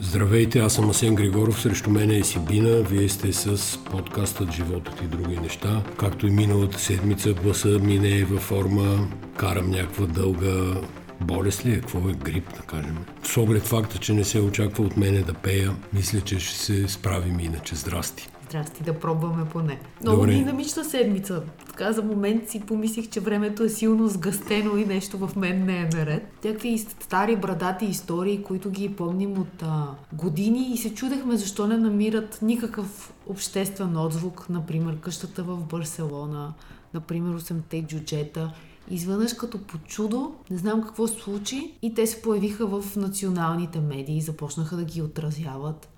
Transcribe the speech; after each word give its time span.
Здравейте, 0.00 0.58
аз 0.58 0.74
съм 0.74 0.90
Асен 0.90 1.14
Григоров, 1.14 1.60
срещу 1.60 1.90
мен 1.90 2.10
е 2.10 2.24
Сибина. 2.24 2.82
Вие 2.82 3.08
сте 3.08 3.32
с 3.32 3.78
подкастът 3.90 4.52
Животът 4.52 5.00
и 5.02 5.04
други 5.04 5.36
неща. 5.36 5.82
Както 5.98 6.26
и 6.26 6.30
миналата 6.30 6.78
седмица, 6.78 7.32
гласа 7.32 7.68
ми 7.68 7.98
не 7.98 8.18
е 8.18 8.24
във 8.24 8.40
форма. 8.40 9.08
Карам 9.36 9.70
някаква 9.70 10.06
дълга 10.06 10.80
болест 11.20 11.66
ли 11.66 11.72
е? 11.72 11.80
Какво 11.80 12.08
е 12.08 12.12
грип, 12.12 12.54
да 12.56 12.62
кажем? 12.62 12.98
С 13.22 13.36
оглед 13.36 13.62
факта, 13.62 13.98
че 13.98 14.12
не 14.12 14.24
се 14.24 14.40
очаква 14.40 14.84
от 14.84 14.96
мене 14.96 15.20
да 15.20 15.34
пея, 15.34 15.76
мисля, 15.92 16.20
че 16.20 16.38
ще 16.38 16.58
се 16.58 16.88
справим 16.88 17.40
иначе. 17.40 17.74
Здрасти. 17.74 18.28
Здрасти, 18.48 18.82
да 18.82 18.94
пробваме 18.94 19.44
поне. 19.44 19.78
Много 20.02 20.16
Добре. 20.16 20.34
динамична 20.34 20.84
седмица. 20.84 21.42
Така 21.78 21.92
за 21.92 22.02
момент 22.02 22.48
си 22.48 22.60
помислих, 22.60 23.08
че 23.10 23.20
времето 23.20 23.62
е 23.62 23.68
силно 23.68 24.08
сгъстено 24.08 24.76
и 24.76 24.86
нещо 24.86 25.18
в 25.18 25.36
мен 25.36 25.64
не 25.64 25.78
е 25.78 25.88
наред. 25.96 26.44
Някакви 26.44 26.78
стари 26.78 27.36
брадати 27.36 27.84
истории, 27.84 28.42
които 28.42 28.70
ги 28.70 28.96
помним 28.96 29.38
от 29.38 29.62
а, 29.62 29.86
години 30.12 30.72
и 30.72 30.76
се 30.76 30.94
чудехме 30.94 31.36
защо 31.36 31.66
не 31.66 31.76
намират 31.76 32.38
никакъв 32.42 33.12
обществен 33.26 33.96
отзвук. 33.96 34.46
Например, 34.48 35.00
къщата 35.00 35.42
в 35.42 35.56
Барселона, 35.56 36.54
например, 36.94 37.40
8-те 37.40 37.82
джуджета. 37.82 38.52
Изведнъж 38.90 39.32
като 39.32 39.58
по 39.58 39.78
чудо, 39.78 40.34
не 40.50 40.56
знам 40.56 40.82
какво 40.82 41.06
се 41.08 41.20
случи 41.20 41.74
и 41.82 41.94
те 41.94 42.06
се 42.06 42.22
появиха 42.22 42.66
в 42.66 42.96
националните 42.96 43.80
медии 43.80 44.20
започнаха 44.20 44.76
да 44.76 44.84
ги 44.84 45.02
отразяват. 45.02 45.97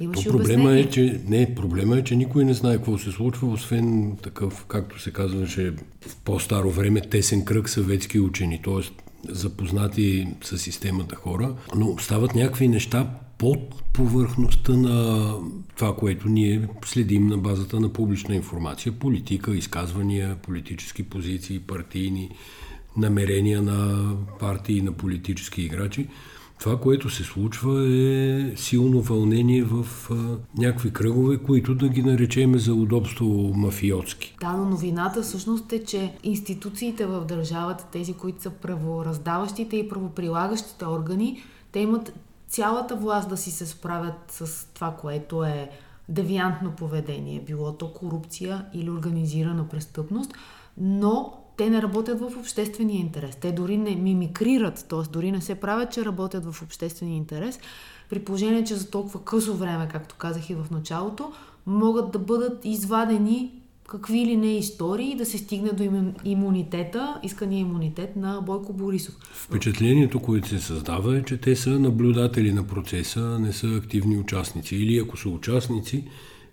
Имаше 0.00 0.28
проблема 0.28 0.70
обяснение. 0.70 0.82
е, 0.82 0.90
че 0.90 1.20
не, 1.26 1.54
проблема 1.54 1.98
е, 1.98 2.04
че 2.04 2.16
никой 2.16 2.44
не 2.44 2.54
знае 2.54 2.76
какво 2.76 2.98
се 2.98 3.10
случва, 3.10 3.48
освен 3.48 4.16
такъв, 4.22 4.64
както 4.68 5.00
се 5.00 5.12
казваше 5.12 5.70
в 6.08 6.16
по-старо 6.24 6.70
време, 6.70 7.00
тесен 7.00 7.44
кръг 7.44 7.68
съветски 7.68 8.20
учени, 8.20 8.62
т.е. 8.64 8.90
запознати 9.32 10.28
с 10.42 10.58
системата 10.58 11.16
хора, 11.16 11.54
но 11.76 11.98
стават 11.98 12.34
някакви 12.34 12.68
неща 12.68 13.10
под 13.38 13.82
повърхността 13.92 14.72
на 14.72 15.28
това, 15.76 15.96
което 15.96 16.28
ние 16.28 16.68
следим 16.84 17.26
на 17.26 17.38
базата 17.38 17.80
на 17.80 17.92
публична 17.92 18.34
информация, 18.34 18.92
политика, 18.92 19.56
изказвания, 19.56 20.36
политически 20.42 21.02
позиции, 21.02 21.58
партийни 21.58 22.30
намерения 22.96 23.62
на 23.62 24.10
партии, 24.38 24.82
на 24.82 24.92
политически 24.92 25.62
играчи. 25.62 26.06
Това, 26.58 26.80
което 26.80 27.10
се 27.10 27.24
случва 27.24 27.88
е 27.88 28.56
силно 28.56 29.00
вълнение 29.00 29.62
в 29.64 29.86
а, 30.10 30.14
някакви 30.58 30.92
кръгове, 30.92 31.38
които 31.38 31.74
да 31.74 31.88
ги 31.88 32.02
наречеме 32.02 32.58
за 32.58 32.74
удобство 32.74 33.52
мафиотски. 33.54 34.36
Да, 34.40 34.52
но 34.52 34.64
новината 34.64 35.22
всъщност 35.22 35.72
е, 35.72 35.84
че 35.84 36.14
институциите 36.22 37.06
в 37.06 37.24
държавата, 37.24 37.86
тези, 37.92 38.12
които 38.12 38.42
са 38.42 38.50
правораздаващите 38.50 39.76
и 39.76 39.88
правоприлагащите 39.88 40.86
органи, 40.86 41.42
те 41.72 41.80
имат 41.80 42.12
цялата 42.48 42.96
власт 42.96 43.28
да 43.28 43.36
си 43.36 43.50
се 43.50 43.66
справят 43.66 44.14
с 44.28 44.66
това, 44.74 44.96
което 45.00 45.44
е 45.44 45.70
девиантно 46.08 46.70
поведение, 46.70 47.42
било 47.46 47.72
то 47.72 47.92
корупция 47.92 48.66
или 48.74 48.90
организирана 48.90 49.68
престъпност, 49.68 50.34
но 50.78 51.32
те 51.56 51.70
не 51.70 51.82
работят 51.82 52.20
в 52.20 52.38
обществения 52.38 53.00
интерес. 53.00 53.36
Те 53.36 53.52
дори 53.52 53.76
не 53.76 53.96
мимикрират, 53.96 54.86
т.е. 54.88 55.12
дори 55.12 55.32
не 55.32 55.40
се 55.40 55.54
правят, 55.54 55.92
че 55.92 56.04
работят 56.04 56.52
в 56.52 56.62
обществения 56.62 57.16
интерес, 57.16 57.58
при 58.10 58.18
положение, 58.18 58.64
че 58.64 58.74
за 58.74 58.90
толкова 58.90 59.24
късо 59.24 59.54
време, 59.54 59.88
както 59.92 60.14
казах 60.14 60.50
и 60.50 60.54
в 60.54 60.66
началото, 60.70 61.32
могат 61.66 62.12
да 62.12 62.18
бъдат 62.18 62.64
извадени 62.64 63.52
какви 63.88 64.26
ли 64.26 64.36
не 64.36 64.56
истории 64.56 65.16
да 65.16 65.26
се 65.26 65.38
стигне 65.38 65.68
до 65.68 65.82
имун- 65.82 66.14
имунитета, 66.24 67.20
искания 67.22 67.60
имунитет 67.60 68.16
на 68.16 68.40
Бойко 68.40 68.72
Борисов. 68.72 69.14
Впечатлението, 69.32 70.20
което 70.20 70.48
се 70.48 70.58
създава 70.58 71.16
е, 71.16 71.22
че 71.22 71.36
те 71.36 71.56
са 71.56 71.70
наблюдатели 71.70 72.52
на 72.52 72.66
процеса, 72.66 73.38
не 73.38 73.52
са 73.52 73.66
активни 73.66 74.18
участници. 74.18 74.76
Или 74.76 74.98
ако 74.98 75.16
са 75.16 75.28
участници, 75.28 76.04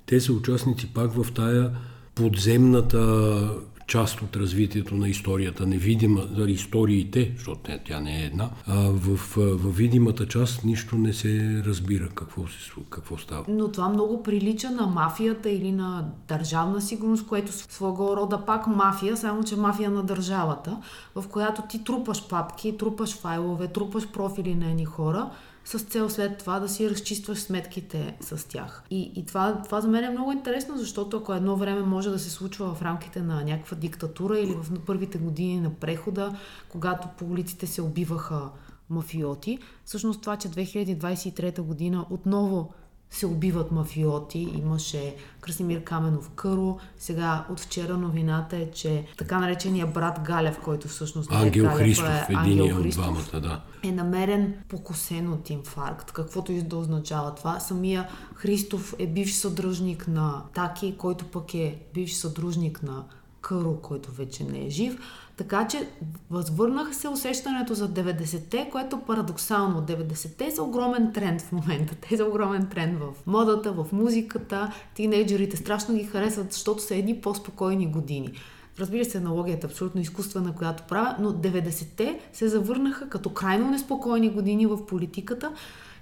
те 0.06 0.20
са 0.20 0.34
участници 0.34 0.94
пак 0.94 1.14
в 1.14 1.34
тая 1.34 1.72
подземната 2.16 3.40
част 3.88 4.22
от 4.22 4.36
развитието 4.36 4.96
на 4.96 5.10
историята, 5.10 5.66
невидима, 5.66 6.22
за 6.38 6.44
историите, 6.44 7.32
защото 7.36 7.72
тя, 7.86 8.00
не 8.00 8.22
е 8.22 8.26
една, 8.26 8.50
а 8.68 8.76
в, 8.76 9.18
в 9.38 9.78
видимата 9.78 10.28
част 10.28 10.64
нищо 10.64 10.96
не 10.96 11.14
се 11.14 11.64
разбира 11.66 12.10
какво, 12.10 12.48
се, 12.48 12.72
какво 12.90 13.18
става. 13.18 13.46
Но 13.48 13.72
това 13.72 13.90
много 13.90 14.24
прилича 14.24 14.72
на 14.72 14.88
мафията 14.88 15.50
или 15.50 15.72
на 15.72 16.06
държавна 16.28 16.82
сигурност, 16.82 17.28
което 17.28 17.52
своего 17.52 18.18
рода 18.18 18.46
пак 18.46 18.68
мафия, 18.68 19.18
само 19.18 19.44
че 19.44 19.56
мафия 19.56 19.90
на 19.90 20.04
държавата, 20.04 20.78
в 21.16 21.28
която 21.28 21.62
ти 21.70 21.84
трупаш 21.84 22.28
папки, 22.28 22.78
трупаш 22.78 23.18
файлове, 23.18 23.68
трупаш 23.68 24.08
профили 24.08 24.56
на 24.56 24.70
едни 24.70 24.86
хора, 24.86 25.30
с 25.66 25.80
цел 25.80 26.10
след 26.10 26.38
това 26.38 26.60
да 26.60 26.70
си 26.70 26.90
разчистваш 26.90 27.40
сметките 27.40 28.18
с 28.22 28.48
тях. 28.48 28.84
И, 28.90 29.12
и 29.16 29.26
това, 29.26 29.62
това 29.62 29.82
за 29.82 29.88
мен 29.88 30.04
е 30.04 30.10
много 30.10 30.32
интересно, 30.32 30.78
защото 30.78 31.18
ако 31.18 31.34
едно 31.34 31.56
време 31.56 31.82
може 31.82 32.10
да 32.10 32.20
се 32.20 32.30
случва 32.30 32.76
в 32.76 32.82
рамките 32.82 33.22
на 33.22 33.44
някаква 33.44 33.78
диктатура 33.78 34.40
или 34.40 34.54
в 34.54 34.80
първите 34.86 35.18
години 35.18 35.62
на 35.62 35.74
прехода, 35.74 36.36
когато 36.70 37.08
по 37.18 37.26
улиците 37.26 37.68
се 37.68 37.82
убиваха 37.82 38.50
мафиоти, 38.90 39.60
всъщност 39.86 40.22
това, 40.22 40.38
че 40.38 40.48
2023 40.48 41.62
година 41.62 42.06
отново 42.10 42.74
се 43.14 43.26
убиват 43.26 43.72
мафиоти. 43.72 44.40
Имаше 44.40 45.16
Красимир 45.42 45.84
Каменов 45.84 46.30
Къро. 46.30 46.78
Сега 46.98 47.46
от 47.50 47.60
вчера 47.60 47.98
новината 47.98 48.58
е, 48.58 48.72
че 48.72 49.06
така 49.18 49.40
наречения 49.40 49.88
брат 49.88 50.20
Галев, 50.24 50.60
който 50.64 50.88
всъщност 50.88 51.32
не 51.32 51.38
е 51.38 51.40
Ангел 51.40 51.64
Галев, 51.64 51.78
Христов, 51.78 52.30
е 52.30 52.34
Ангел 52.34 52.66
от 52.66 52.84
Христов, 52.84 53.04
двамата, 53.04 53.42
да. 53.42 53.62
е 53.84 53.92
намерен 53.92 54.56
покосен 54.70 55.34
от 55.34 55.50
инфаркт, 55.50 56.12
каквото 56.12 56.52
и 56.52 56.62
да 56.62 56.78
означава 56.78 57.36
това. 57.36 57.60
Самия 57.60 58.10
Христов 58.36 58.96
е 59.00 59.08
бивш 59.08 59.34
съдружник 59.34 60.08
на 60.08 60.44
Таки, 60.54 60.96
който 60.98 61.26
пък 61.26 61.54
е 61.54 61.80
бивш 61.94 62.14
съдружник 62.14 62.84
на 62.84 63.04
Къро, 63.42 63.76
който 63.82 64.12
вече 64.12 64.44
не 64.44 64.66
е 64.66 64.70
жив. 64.70 65.00
Така 65.38 65.68
че 65.68 65.88
възвърнаха 66.32 66.94
се 66.94 67.08
усещането 67.08 67.74
за 67.74 67.90
90-те, 67.90 68.70
което 68.72 69.00
парадоксално. 69.00 69.82
90-те 69.82 70.52
са 70.52 70.64
огромен 70.64 71.12
тренд 71.14 71.42
в 71.42 71.52
момента. 71.52 71.96
Те 72.10 72.18
са 72.18 72.26
огромен 72.26 72.68
тренд 72.70 73.00
в 73.00 73.14
модата, 73.28 73.72
в 73.72 73.88
музиката. 73.92 74.74
Тинейджерите 74.96 75.58
страшно 75.58 75.96
ги 75.96 76.04
харесват, 76.04 76.54
защото 76.54 76.84
са 76.84 76.96
едни 76.96 77.22
по-спокойни 77.22 77.88
години. 77.88 78.34
Разбира 78.80 79.06
се, 79.06 79.18
аналогията 79.18 79.68
е 79.68 79.70
абсолютно 79.70 80.02
изкуствена, 80.02 80.56
която 80.56 80.84
правя, 80.84 81.16
но 81.20 81.34
90-те 81.34 82.20
се 82.34 82.48
завърнаха 82.48 83.10
като 83.10 83.30
крайно 83.30 83.72
неспокойни 83.72 84.30
години 84.30 84.66
в 84.66 84.86
политиката, 84.86 85.52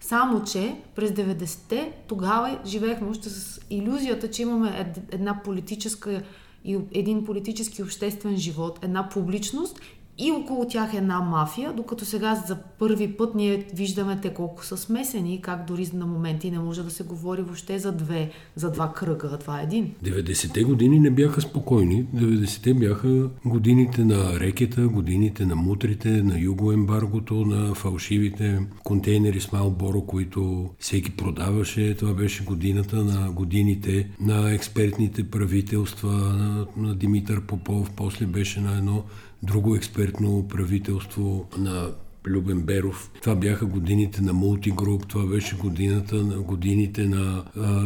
само 0.01 0.43
че 0.43 0.75
през 0.95 1.11
90-те 1.11 1.91
тогава 2.07 2.59
живеехме 2.65 3.09
още 3.09 3.29
с 3.29 3.61
иллюзията, 3.69 4.29
че 4.29 4.41
имаме 4.41 4.73
ед- 4.79 5.13
една 5.13 5.43
политическа 5.43 6.21
и 6.65 6.79
един 6.91 7.25
политически 7.25 7.83
обществен 7.83 8.37
живот, 8.37 8.79
една 8.81 9.09
публичност 9.09 9.79
и 10.21 10.31
около 10.31 10.67
тях 10.67 10.93
една 10.93 11.19
мафия, 11.19 11.73
докато 11.73 12.05
сега 12.05 12.35
за 12.47 12.57
първи 12.79 13.07
път 13.17 13.35
ние 13.35 13.65
виждаме 13.75 14.19
те 14.21 14.33
колко 14.33 14.65
са 14.65 14.77
смесени, 14.77 15.41
как 15.41 15.67
дори 15.67 15.89
на 15.93 16.05
моменти 16.05 16.51
не 16.51 16.59
може 16.59 16.83
да 16.83 16.91
се 16.91 17.03
говори 17.03 17.41
въобще 17.41 17.79
за 17.79 17.91
две, 17.91 18.31
за 18.55 18.71
два 18.71 18.93
кръга, 18.93 19.29
а 19.33 19.37
това 19.37 19.59
е 19.59 19.63
един. 19.63 19.93
90-те 20.03 20.63
години 20.63 20.99
не 20.99 21.09
бяха 21.09 21.41
спокойни. 21.41 22.05
90-те 22.15 22.73
бяха 22.73 23.29
годините 23.45 24.05
на 24.05 24.39
рекета, 24.39 24.87
годините 24.87 25.45
на 25.45 25.55
мутрите, 25.55 26.09
на 26.09 26.39
югоембаргото, 26.39 27.33
на 27.33 27.75
фалшивите 27.75 28.59
контейнери 28.83 29.41
с 29.41 29.51
Малборо, 29.51 30.01
които 30.01 30.69
всеки 30.79 31.11
продаваше. 31.11 31.95
Това 31.95 32.13
беше 32.13 32.43
годината 32.43 32.95
на 32.95 33.31
годините 33.31 34.09
на 34.19 34.53
експертните 34.53 35.29
правителства 35.29 36.11
на, 36.11 36.65
на 36.77 36.95
Димитър 36.95 37.41
Попов. 37.41 37.91
После 37.95 38.25
беше 38.25 38.61
на 38.61 38.77
едно 38.77 39.03
друго 39.43 39.75
експертно 39.75 40.47
правителство 40.47 41.47
на 41.57 41.91
Любен 42.27 42.61
Беров. 42.61 43.11
Това 43.21 43.35
бяха 43.35 43.65
годините 43.65 44.21
на 44.21 44.33
мултигруп, 44.33 45.07
това 45.07 45.25
беше 45.25 45.57
годината 45.57 46.15
на 46.15 46.41
годините 46.41 47.05
на 47.05 47.43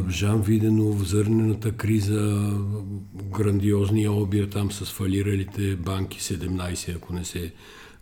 Жан 0.10 0.42
Виденов, 0.42 1.07
зърнената 1.07 1.72
криза, 1.72 2.52
грандиозния 3.13 4.12
обир 4.12 4.46
там 4.46 4.72
с 4.72 4.86
фалиралите 4.86 5.75
банки 5.75 6.19
17, 6.19 6.96
ако 6.96 7.13
не 7.13 7.25
се 7.25 7.54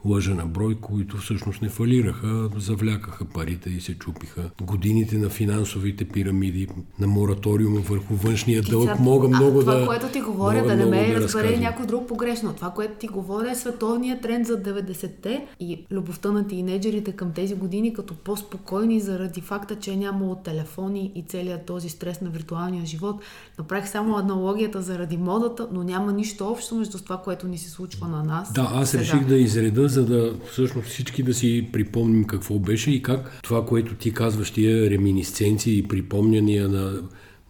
лъжа 0.05 0.33
на 0.33 0.45
брой, 0.45 0.75
които 0.75 1.17
всъщност 1.17 1.61
не 1.61 1.69
фалираха, 1.69 2.49
завлякаха 2.57 3.25
парите 3.25 3.69
и 3.69 3.81
се 3.81 3.93
чупиха. 3.93 4.49
Годините 4.61 5.17
на 5.17 5.29
финансовите 5.29 6.05
пирамиди, 6.05 6.67
на 6.99 7.07
мораториума 7.07 7.79
върху 7.79 8.15
външния 8.15 8.61
дълг, 8.61 8.99
мога 8.99 9.27
много 9.27 9.57
а, 9.57 9.61
това, 9.61 9.75
да 9.75 9.85
което 9.85 10.07
ти 10.07 10.21
говоря, 10.21 10.57
мога 10.57 10.69
да 10.69 10.75
не 10.75 10.85
ме 10.85 11.13
да 11.13 11.21
разбере 11.21 11.57
някой 11.57 11.85
друг 11.85 12.07
погрешно. 12.07 12.53
Това, 12.53 12.69
което 12.69 12.93
ти 12.99 13.07
говоря 13.07 13.51
е 13.51 13.55
световният 13.55 14.21
тренд 14.21 14.47
за 14.47 14.63
90-те 14.63 15.47
и 15.59 15.85
любовта 15.91 16.31
на 16.31 16.47
тинейджерите 16.47 17.11
към 17.11 17.31
тези 17.31 17.55
години 17.55 17.93
като 17.93 18.13
по-спокойни 18.13 18.99
заради 18.99 19.41
факта, 19.41 19.75
че 19.75 19.91
е 19.91 19.95
нямало 19.97 20.35
телефони 20.35 21.11
и 21.15 21.23
целият 21.23 21.65
този 21.65 21.89
стрес 21.89 22.21
на 22.21 22.29
виртуалния 22.29 22.85
живот. 22.85 23.21
Направих 23.59 23.89
само 23.89 24.15
аналогията 24.15 24.81
заради 24.81 25.17
модата, 25.17 25.67
но 25.71 25.83
няма 25.83 26.13
нищо 26.13 26.47
общо 26.47 26.75
между 26.75 26.97
това, 26.97 27.17
което 27.17 27.47
ни 27.47 27.57
се 27.57 27.69
случва 27.69 28.07
на 28.07 28.23
нас. 28.23 28.53
Да, 28.53 28.71
аз 28.73 28.89
сега. 28.89 29.03
реших 29.03 29.25
да 29.25 29.35
изреда, 29.35 29.89
за 29.93 30.05
да 30.05 30.35
всъщност 30.51 30.87
всички 30.87 31.23
да 31.23 31.33
си 31.33 31.69
припомним 31.71 32.23
какво 32.23 32.59
беше 32.59 32.91
и 32.91 33.01
как 33.01 33.39
това, 33.43 33.65
което 33.65 33.95
ти 33.95 34.13
казваш, 34.13 34.51
тия 34.51 34.89
реминисценции 34.89 35.77
и 35.77 35.87
припомняния 35.87 36.67
на 36.67 37.01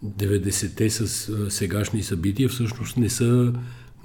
90-те 0.05 0.89
с 0.89 1.29
сегашни 1.49 2.03
събития, 2.03 2.49
всъщност 2.49 2.97
не 2.97 3.09
са 3.09 3.53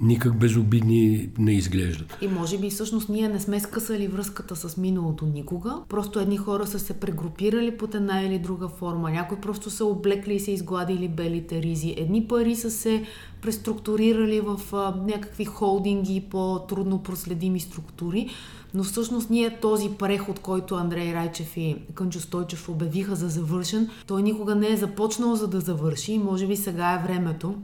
никак 0.01 0.37
безобидни 0.37 1.29
не 1.37 1.51
изглеждат. 1.51 2.17
И 2.21 2.27
може 2.27 2.57
би 2.57 2.69
всъщност 2.69 3.09
ние 3.09 3.29
не 3.29 3.39
сме 3.39 3.59
скъсали 3.59 4.07
връзката 4.07 4.55
с 4.55 4.77
миналото 4.77 5.25
никога. 5.25 5.75
Просто 5.89 6.19
едни 6.19 6.37
хора 6.37 6.67
са 6.67 6.79
се 6.79 6.93
прегрупирали 6.93 7.77
под 7.77 7.95
една 7.95 8.21
или 8.21 8.39
друга 8.39 8.67
форма. 8.67 9.11
Някои 9.11 9.37
просто 9.37 9.69
са 9.69 9.85
облекли 9.85 10.33
и 10.33 10.39
се 10.39 10.51
изгладили 10.51 11.07
белите 11.07 11.61
ризи. 11.61 11.95
Едни 11.97 12.27
пари 12.27 12.55
са 12.55 12.71
се 12.71 13.03
преструктурирали 13.41 14.41
в 14.41 14.59
а, 14.73 14.95
някакви 15.07 15.45
холдинги 15.45 16.21
по-трудно 16.31 17.03
проследими 17.03 17.59
структури. 17.59 18.29
Но 18.73 18.83
всъщност 18.83 19.29
ние 19.29 19.59
този 19.59 19.89
преход, 19.89 20.39
който 20.39 20.75
Андрей 20.75 21.13
Райчев 21.13 21.57
и 21.57 21.75
Кънчо 21.93 22.19
Стойчев 22.19 22.69
обявиха 22.69 23.15
за 23.15 23.29
завършен, 23.29 23.89
той 24.07 24.23
никога 24.23 24.55
не 24.55 24.71
е 24.71 24.77
започнал 24.77 25.35
за 25.35 25.47
да 25.47 25.59
завърши 25.59 26.17
може 26.17 26.47
би 26.47 26.55
сега 26.55 26.93
е 26.93 27.07
времето 27.07 27.55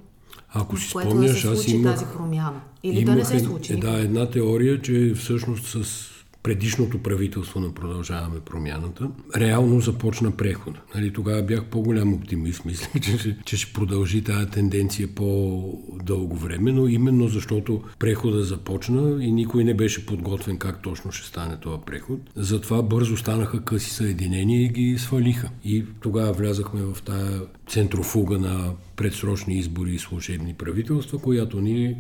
ако 0.56 0.78
си 0.78 0.90
спомняш, 0.90 1.42
да 1.42 1.52
аз 1.52 1.68
имах... 1.68 1.94
тази 1.94 2.06
промяна. 2.18 2.62
Или 2.84 3.00
имах, 3.00 3.16
да 3.16 3.20
не 3.20 3.26
се 3.26 3.40
случи. 3.40 3.74
Е, 3.74 3.78
да, 3.78 4.00
една 4.00 4.30
теория, 4.30 4.82
че 4.82 5.14
всъщност 5.16 5.66
с 5.66 6.08
предишното 6.46 6.98
правителство 6.98 7.60
на 7.60 7.74
Продължаваме 7.74 8.40
промяната, 8.40 9.10
реално 9.38 9.80
започна 9.80 10.32
преход. 10.32 10.76
Нали, 10.96 11.14
тогава 11.14 11.42
бях 11.44 11.66
по-голям 11.66 12.14
оптимист, 12.14 12.66
мисля, 12.66 13.00
че, 13.00 13.38
че 13.46 13.58
ще 13.58 13.74
продължи 13.74 14.24
тази 14.24 14.50
тенденция 14.50 15.08
по-дълго 15.08 16.36
време, 16.36 16.72
но 16.72 16.88
именно 16.88 17.28
защото 17.28 17.84
прехода 18.00 18.44
започна 18.44 19.24
и 19.24 19.32
никой 19.32 19.64
не 19.64 19.74
беше 19.74 20.06
подготвен 20.06 20.58
как 20.58 20.82
точно 20.82 21.12
ще 21.12 21.28
стане 21.28 21.60
този 21.60 21.82
преход. 21.86 22.20
Затова 22.36 22.82
бързо 22.82 23.18
станаха 23.18 23.64
къси 23.64 23.90
съединения 23.90 24.62
и 24.62 24.70
ги 24.70 24.98
свалиха. 24.98 25.50
И 25.64 25.86
тогава 26.02 26.34
влязахме 26.34 26.82
в 26.82 27.02
тази 27.02 27.40
центрофуга 27.68 28.38
на 28.38 28.72
предсрочни 28.96 29.58
избори 29.58 29.92
и 29.92 30.00
служебни 30.00 30.54
правителства, 30.54 31.20
която 31.20 31.62
ни 31.62 31.96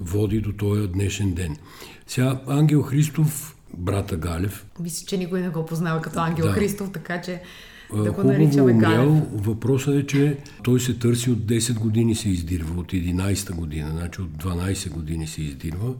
води 0.00 0.40
до 0.40 0.52
този 0.52 0.88
днешен 0.88 1.34
ден. 1.34 1.56
Сега 2.06 2.40
Ангел 2.46 2.82
Христов 2.82 3.54
брата 3.74 4.16
Галев. 4.16 4.66
Мисля, 4.80 5.06
че 5.06 5.16
никой 5.16 5.40
не 5.40 5.48
го 5.48 5.66
познава 5.66 6.02
като 6.02 6.20
Ангел 6.20 6.46
да. 6.46 6.52
Христов, 6.52 6.90
така 6.92 7.20
че 7.20 7.40
да 7.94 8.12
го 8.12 8.22
наричаме 8.24 8.72
Галев. 8.72 9.22
Въпросът 9.32 9.94
е, 9.94 10.06
че 10.06 10.38
той 10.62 10.80
се 10.80 10.94
търси 10.94 11.30
от 11.30 11.38
10 11.38 11.78
години 11.78 12.14
се 12.14 12.28
издирва, 12.28 12.80
от 12.80 12.92
11 12.92 13.54
година, 13.54 13.90
значи 13.90 14.22
от 14.22 14.30
12 14.30 14.90
години 14.90 15.26
се 15.26 15.42
издирва 15.42 15.94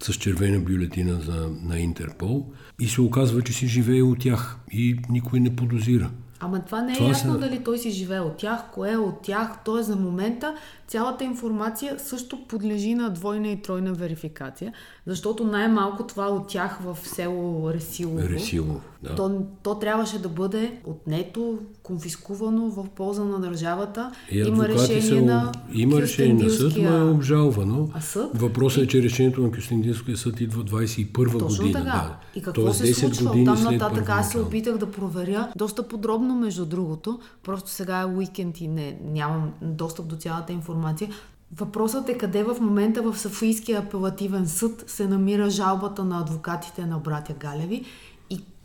с 0.00 0.14
червена 0.14 0.60
бюлетина 0.60 1.20
за, 1.20 1.50
на 1.62 1.78
Интерпол 1.78 2.46
и 2.80 2.88
се 2.88 3.00
оказва, 3.00 3.42
че 3.42 3.52
си 3.52 3.66
живее 3.66 4.02
от 4.02 4.18
тях 4.18 4.58
и 4.72 4.96
никой 5.10 5.40
не 5.40 5.56
подозира. 5.56 6.10
Ама 6.44 6.60
това 6.60 6.82
не 6.82 6.92
е 6.92 6.96
това 6.96 7.08
ясно 7.08 7.32
са... 7.32 7.38
дали 7.38 7.64
той 7.64 7.78
си 7.78 7.90
живее 7.90 8.20
от 8.20 8.36
тях, 8.36 8.60
кое 8.72 8.92
е 8.92 8.96
от 8.96 9.22
тях. 9.22 9.64
Т.е. 9.64 9.82
за 9.82 9.96
момента 9.96 10.54
цялата 10.86 11.24
информация 11.24 11.98
също 11.98 12.46
подлежи 12.46 12.94
на 12.94 13.10
двойна 13.10 13.48
и 13.48 13.62
тройна 13.62 13.92
верификация, 13.92 14.72
защото 15.06 15.44
най-малко 15.44 16.06
това 16.06 16.26
от 16.26 16.48
тях 16.48 16.78
в 16.82 16.98
село 17.02 17.70
Ресилово, 17.72 18.28
Ресилово 18.28 18.80
да. 19.04 19.14
то, 19.14 19.42
то 19.62 19.78
трябваше 19.78 20.18
да 20.18 20.28
бъде 20.28 20.80
отнето, 20.84 21.58
конфискувано 21.82 22.70
в 22.70 22.86
полза 22.96 23.24
на 23.24 23.40
държавата. 23.40 24.12
И 24.30 24.38
има 24.38 24.68
решение 24.68 25.02
са, 25.02 25.22
на 25.22 25.52
Има 25.72 26.00
решение 26.00 26.44
на 26.44 26.50
съд, 26.50 26.72
но 26.76 26.96
е 26.96 27.02
обжалвано. 27.02 27.88
А 27.92 28.00
съд? 28.00 28.30
Въпросът 28.34 28.84
е, 28.84 28.86
че 28.86 29.02
решението 29.02 29.42
на 29.42 29.50
Кюстендинския 29.50 30.16
съд 30.16 30.40
идва 30.40 30.64
21 30.64 31.38
Точно 31.38 31.64
година. 31.64 31.78
Така. 31.78 31.90
Да. 31.90 32.16
И 32.34 32.42
какво 32.42 32.62
Тоест, 32.62 32.78
се 32.78 32.94
случва 32.94 33.30
от 33.30 33.44
там 33.44 33.62
нататък? 33.62 34.08
Аз 34.08 34.30
се 34.30 34.40
опитах 34.40 34.78
да 34.78 34.90
проверя 34.90 35.48
доста 35.56 35.88
подробно, 35.88 36.34
между 36.34 36.66
другото. 36.66 37.20
Просто 37.42 37.70
сега 37.70 38.00
е 38.00 38.06
уикенд 38.06 38.60
и 38.60 38.68
не, 38.68 38.98
нямам 39.04 39.52
достъп 39.62 40.06
до 40.06 40.16
цялата 40.16 40.52
информация. 40.52 41.10
Въпросът 41.56 42.08
е 42.08 42.18
къде 42.18 42.42
в 42.42 42.56
момента 42.60 43.02
в 43.02 43.18
Софийския 43.18 43.78
апелативен 43.78 44.46
съд 44.46 44.84
се 44.86 45.08
намира 45.08 45.50
жалбата 45.50 46.04
на 46.04 46.20
адвокатите 46.20 46.86
на 46.86 46.98
братя 46.98 47.34
Галеви 47.34 47.84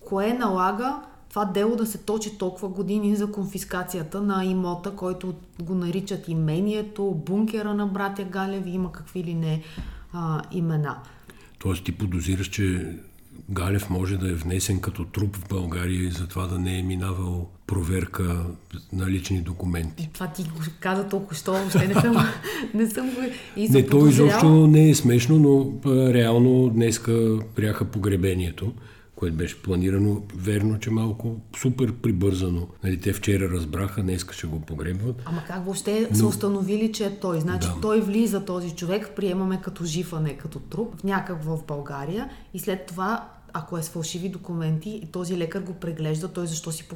кое 0.10 0.34
налага 0.34 1.02
това 1.30 1.46
дело 1.46 1.76
да 1.76 1.86
се 1.86 1.98
точи 1.98 2.38
толкова 2.38 2.68
години 2.68 3.16
за 3.16 3.32
конфискацията 3.32 4.22
на 4.22 4.46
имота, 4.46 4.92
който 4.92 5.34
го 5.62 5.76
наричат 5.76 6.28
имението, 6.28 7.22
бункера 7.26 7.74
на 7.74 7.88
братя 7.88 8.24
Галеви, 8.24 8.70
има 8.70 8.92
какви 8.92 9.24
ли 9.24 9.34
не 9.34 9.62
а, 10.14 10.42
имена. 10.52 10.98
Тоест 11.60 11.84
ти 11.84 11.92
подозираш, 11.92 12.48
че 12.48 12.96
Галев 13.50 13.90
може 13.90 14.18
да 14.18 14.32
е 14.32 14.34
внесен 14.34 14.80
като 14.80 15.06
труп 15.06 15.36
в 15.36 15.50
България 15.50 16.04
и 16.04 16.12
затова 16.12 16.48
да 16.48 16.60
не 16.60 16.80
е 16.80 16.84
минавал 16.84 17.50
проверка 17.68 18.46
на 18.94 19.08
лични 19.08 19.42
документи. 19.42 20.10
Това 20.14 20.28
ти 20.28 20.44
го 20.44 20.60
каза 20.80 21.08
толкова, 21.08 21.36
що 21.36 21.52
въобще 21.52 21.88
не 21.88 21.94
съм, 21.94 22.16
не 22.74 22.90
съм 22.90 23.10
го 23.10 23.22
и 23.56 23.70
Не, 23.70 23.86
то 23.86 24.08
изобщо 24.08 24.68
не 24.68 24.90
е 24.90 24.96
смешно, 24.96 25.40
но 25.40 25.72
реално 26.14 26.70
днеска 26.70 27.40
пряха 27.56 27.86
погребението 27.86 28.74
което 29.20 29.38
беше 29.38 29.62
планирано, 29.62 30.22
верно, 30.36 30.80
че 30.80 30.92
малко 30.92 31.36
супер 31.58 31.94
прибързано. 31.94 32.68
Нали, 32.84 33.00
те 33.00 33.14
вчера 33.14 33.50
разбраха, 33.50 34.02
днес 34.02 34.26
ще 34.32 34.48
го 34.48 34.60
погребват. 34.60 35.22
Ама 35.26 35.44
как 35.48 35.66
въобще 35.66 36.08
Но... 36.12 36.18
са 36.18 36.28
установили, 36.28 36.92
че 36.92 37.06
е 37.06 37.20
той? 37.20 37.40
Значи 37.40 37.68
да. 37.68 37.82
той 37.82 38.02
влиза 38.02 38.46
този 38.46 38.76
човек, 38.76 39.12
приемаме 39.16 39.62
като 39.62 39.86
жив, 39.86 40.14
а 40.14 40.20
не 40.20 40.38
като 40.38 40.60
труп, 40.60 41.00
в 41.00 41.04
някак 41.04 41.44
в 41.44 41.60
България 41.68 42.30
и 42.54 42.60
след 42.60 42.86
това 42.86 43.30
ако 43.54 43.78
е 43.78 43.84
с 43.84 43.90
фалшиви 43.90 44.30
документи 44.30 44.90
и 44.90 45.06
този 45.06 45.38
лекар 45.38 45.62
го 45.62 45.74
преглежда, 45.74 46.28
той 46.28 46.48
защо 46.48 46.72
си 46.72 46.88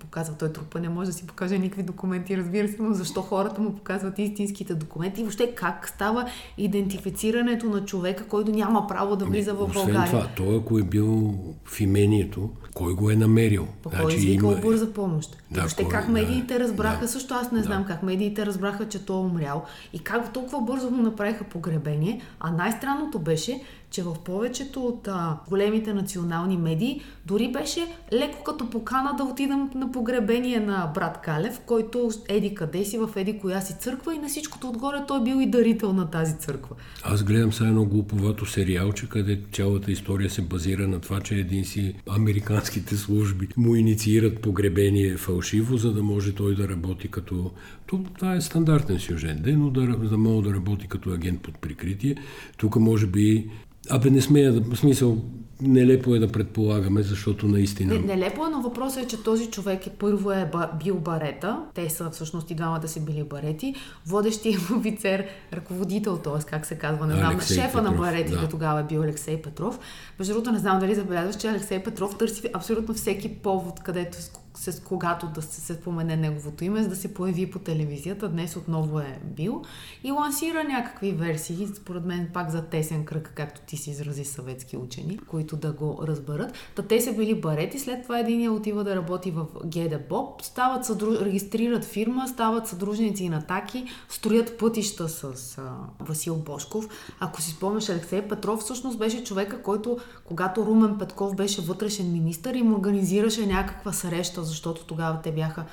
показва 0.00 0.34
той 0.34 0.52
трупа, 0.52 0.80
не 0.80 0.88
може 0.88 1.10
да 1.10 1.16
си 1.16 1.26
покаже 1.26 1.58
никакви 1.58 1.82
документи, 1.82 2.36
разбира 2.36 2.68
се, 2.68 2.76
но 2.80 2.94
защо 2.94 3.22
хората 3.22 3.60
му 3.60 3.74
показват 3.74 4.18
истинските 4.18 4.74
документи 4.74 5.20
и 5.20 5.24
въобще 5.24 5.54
как 5.54 5.88
става 5.88 6.26
идентифицирането 6.58 7.66
на 7.66 7.84
човека, 7.84 8.24
който 8.24 8.50
няма 8.50 8.86
право 8.86 9.16
да 9.16 9.24
ами, 9.24 9.36
влиза 9.36 9.54
в 9.54 9.72
България. 9.74 10.06
това, 10.06 10.28
той 10.36 10.56
ако 10.56 10.78
е 10.78 10.82
бил 10.82 11.34
в 11.64 11.80
имението, 11.80 12.50
кой 12.74 12.94
го 12.94 13.10
е 13.10 13.16
намерил? 13.16 13.66
По 13.82 13.88
значи, 13.88 14.38
кой 14.40 14.52
има... 14.52 14.60
бърза 14.60 14.92
помощ. 14.92 15.36
Да, 15.50 15.60
въобще 15.60 15.82
кой, 15.82 15.92
как 15.92 16.08
медиите 16.08 16.54
да, 16.54 16.60
разбраха, 16.60 17.00
да, 17.00 17.08
също 17.08 17.34
аз 17.34 17.52
не 17.52 17.58
да. 17.58 17.64
знам 17.64 17.84
как 17.84 18.02
медиите 18.02 18.46
разбраха, 18.46 18.88
че 18.88 19.04
той 19.04 19.16
е 19.16 19.20
умрял 19.20 19.64
и 19.92 19.98
как 19.98 20.32
толкова 20.32 20.60
бързо 20.60 20.90
му 20.90 21.02
направиха 21.02 21.44
погребение, 21.44 22.20
а 22.40 22.50
най-странното 22.50 23.18
беше, 23.18 23.62
че 23.90 24.02
в 24.02 24.14
повечето 24.24 24.86
от 24.86 25.08
а, 25.08 25.36
големите 25.48 25.94
национални 25.94 26.56
медии 26.56 27.02
дори 27.26 27.52
беше 27.52 27.96
леко 28.12 28.44
като 28.44 28.70
покана 28.70 29.14
да 29.16 29.24
отидам 29.24 29.70
на 29.74 29.89
погребение 29.92 30.60
на 30.60 30.90
брат 30.94 31.20
Калев, 31.24 31.60
който 31.66 32.10
еди 32.28 32.54
къде 32.54 32.84
си, 32.84 32.98
в 32.98 33.08
еди 33.16 33.38
коя 33.38 33.60
си 33.60 33.74
църква 33.80 34.14
и 34.14 34.18
на 34.18 34.28
всичкото 34.28 34.68
отгоре 34.68 34.96
той 35.08 35.22
бил 35.22 35.40
и 35.40 35.46
дарител 35.46 35.92
на 35.92 36.10
тази 36.10 36.38
църква. 36.38 36.76
Аз 37.04 37.24
гледам 37.24 37.52
сега 37.52 37.68
едно 37.68 37.84
глуповато 37.84 38.46
сериалче, 38.46 39.08
къде 39.08 39.40
цялата 39.52 39.92
история 39.92 40.30
се 40.30 40.42
базира 40.42 40.88
на 40.88 41.00
това, 41.00 41.20
че 41.20 41.34
един 41.34 41.64
си 41.64 41.94
американските 42.08 42.96
служби 42.96 43.48
му 43.56 43.74
инициират 43.74 44.40
погребение 44.40 45.16
фалшиво, 45.16 45.76
за 45.76 45.92
да 45.92 46.02
може 46.02 46.34
той 46.34 46.54
да 46.54 46.68
работи 46.68 47.08
като... 47.08 47.50
Това 47.86 48.34
е 48.34 48.40
стандартен 48.40 48.98
сюжет, 48.98 49.36
но 49.46 49.70
да, 49.70 49.86
да 49.86 50.18
мога 50.18 50.48
да 50.48 50.54
работи 50.54 50.86
като 50.88 51.10
агент 51.10 51.42
под 51.42 51.58
прикритие. 51.58 52.16
Тук 52.56 52.76
може 52.76 53.06
би 53.06 53.50
Абе, 53.90 54.10
не 54.10 54.20
смея. 54.20 54.52
В 54.52 54.76
смисъл, 54.76 55.24
нелепо 55.62 56.14
е 56.14 56.18
да 56.18 56.32
предполагаме, 56.32 57.02
защото 57.02 57.48
наистина... 57.48 57.94
Не, 57.94 58.00
нелепо 58.00 58.46
е, 58.46 58.50
но 58.50 58.62
въпросът 58.62 59.04
е, 59.04 59.06
че 59.06 59.22
този 59.22 59.46
човек 59.46 59.86
е 59.86 59.90
първо 59.90 60.32
е 60.32 60.50
бил 60.84 60.98
барета. 60.98 61.58
Те 61.74 61.90
са 61.90 62.10
всъщност 62.10 62.50
и 62.50 62.54
двамата 62.54 62.88
си 62.88 63.04
били 63.04 63.24
барети. 63.24 63.74
Водещия 64.06 64.58
офицер, 64.76 65.26
ръководител, 65.52 66.16
т.е. 66.16 66.42
как 66.46 66.66
се 66.66 66.74
казва, 66.74 67.06
не 67.06 67.16
знам, 67.16 67.40
шефа 67.40 67.78
Петров, 67.78 67.84
на 67.84 67.92
баретите 67.92 68.40
да. 68.40 68.48
тогава 68.48 68.80
е 68.80 68.84
бил 68.84 69.02
Алексей 69.02 69.42
Петров. 69.42 69.78
Между 70.18 70.34
другото, 70.34 70.52
не 70.52 70.58
знам 70.58 70.80
дали 70.80 70.94
забелязваш, 70.94 71.36
че 71.36 71.48
Алексей 71.48 71.82
Петров 71.82 72.18
търси 72.18 72.48
абсолютно 72.52 72.94
всеки 72.94 73.28
повод, 73.28 73.80
където 73.80 74.18
с 74.60 74.82
когато 74.84 75.26
да 75.26 75.42
се, 75.42 75.74
спомене 75.74 76.16
неговото 76.16 76.64
име, 76.64 76.82
за 76.82 76.88
да 76.88 76.96
се 76.96 77.14
появи 77.14 77.50
по 77.50 77.58
телевизията. 77.58 78.28
Днес 78.28 78.56
отново 78.56 79.00
е 79.00 79.20
бил 79.24 79.62
и 80.04 80.10
лансира 80.10 80.64
някакви 80.64 81.12
версии, 81.12 81.68
според 81.76 82.04
мен 82.04 82.30
пак 82.32 82.50
за 82.50 82.62
тесен 82.62 83.04
кръг, 83.04 83.32
както 83.34 83.60
ти 83.60 83.76
си 83.76 83.90
изрази 83.90 84.24
съветски 84.24 84.76
учени, 84.76 85.18
които 85.18 85.56
да 85.56 85.72
го 85.72 86.00
разберат. 86.02 86.52
Та 86.74 86.82
те 86.82 87.00
са 87.00 87.12
били 87.12 87.40
барети, 87.40 87.78
след 87.78 88.02
това 88.02 88.18
един 88.18 88.50
отива 88.50 88.84
да 88.84 88.96
работи 88.96 89.30
в 89.30 89.46
ГД 89.64 90.08
Боб, 90.08 90.42
стават 90.42 90.84
съдру... 90.84 91.12
регистрират 91.20 91.84
фирма, 91.84 92.28
стават 92.28 92.68
съдружници 92.68 93.28
на 93.28 93.42
Таки, 93.42 93.84
строят 94.08 94.58
пътища 94.58 95.08
с 95.08 95.24
а, 95.58 95.62
Васил 96.00 96.36
Бошков. 96.36 96.88
Ако 97.20 97.42
си 97.42 97.50
спомняш, 97.50 97.88
Алексей 97.88 98.22
Петров 98.22 98.60
всъщност 98.60 98.98
беше 98.98 99.24
човека, 99.24 99.62
който, 99.62 99.98
когато 100.24 100.66
Румен 100.66 100.98
Петков 100.98 101.36
беше 101.36 101.62
вътрешен 101.62 102.12
министр, 102.12 102.56
им 102.56 102.74
организираше 102.74 103.46
някаква 103.46 103.92
среща 103.92 104.44
защото 104.50 104.84
тогава 104.84 105.22
те 105.22 105.32
бяха 105.32 105.64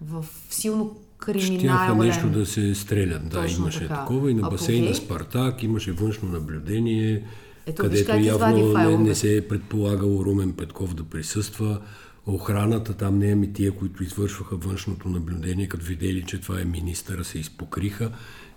в 0.00 0.24
силно 0.50 0.96
криминален... 1.18 1.58
Щяха 1.58 1.94
нещо 1.94 2.28
да 2.28 2.46
се 2.46 2.74
стрелят. 2.74 3.28
Да, 3.28 3.42
Точно 3.42 3.62
имаше 3.62 3.80
така. 3.80 3.94
такова 3.94 4.30
и 4.30 4.34
на 4.34 4.50
басейна 4.50 4.86
Апогей. 4.86 5.04
Спартак, 5.04 5.62
имаше 5.62 5.92
външно 5.92 6.28
наблюдение. 6.28 7.24
Ето, 7.66 7.82
виж 7.82 8.04
където 8.04 8.18
извади 8.18 8.60
явно 8.60 8.98
не, 8.98 9.08
не 9.08 9.14
се 9.14 9.36
е 9.36 9.48
предполагало 9.48 10.24
Румен 10.24 10.52
Петков 10.52 10.94
да 10.94 11.04
присъства. 11.04 11.80
Охраната 12.26 12.94
там 12.94 13.18
не 13.18 13.30
е 13.30 13.34
ми 13.34 13.52
тия, 13.52 13.72
които 13.72 14.02
извършваха 14.02 14.56
външното 14.56 15.08
наблюдение, 15.08 15.68
като 15.68 15.86
видели, 15.86 16.24
че 16.26 16.40
това 16.40 16.60
е 16.60 16.64
министъра, 16.64 17.24
се 17.24 17.38
изпокриха. 17.38 18.10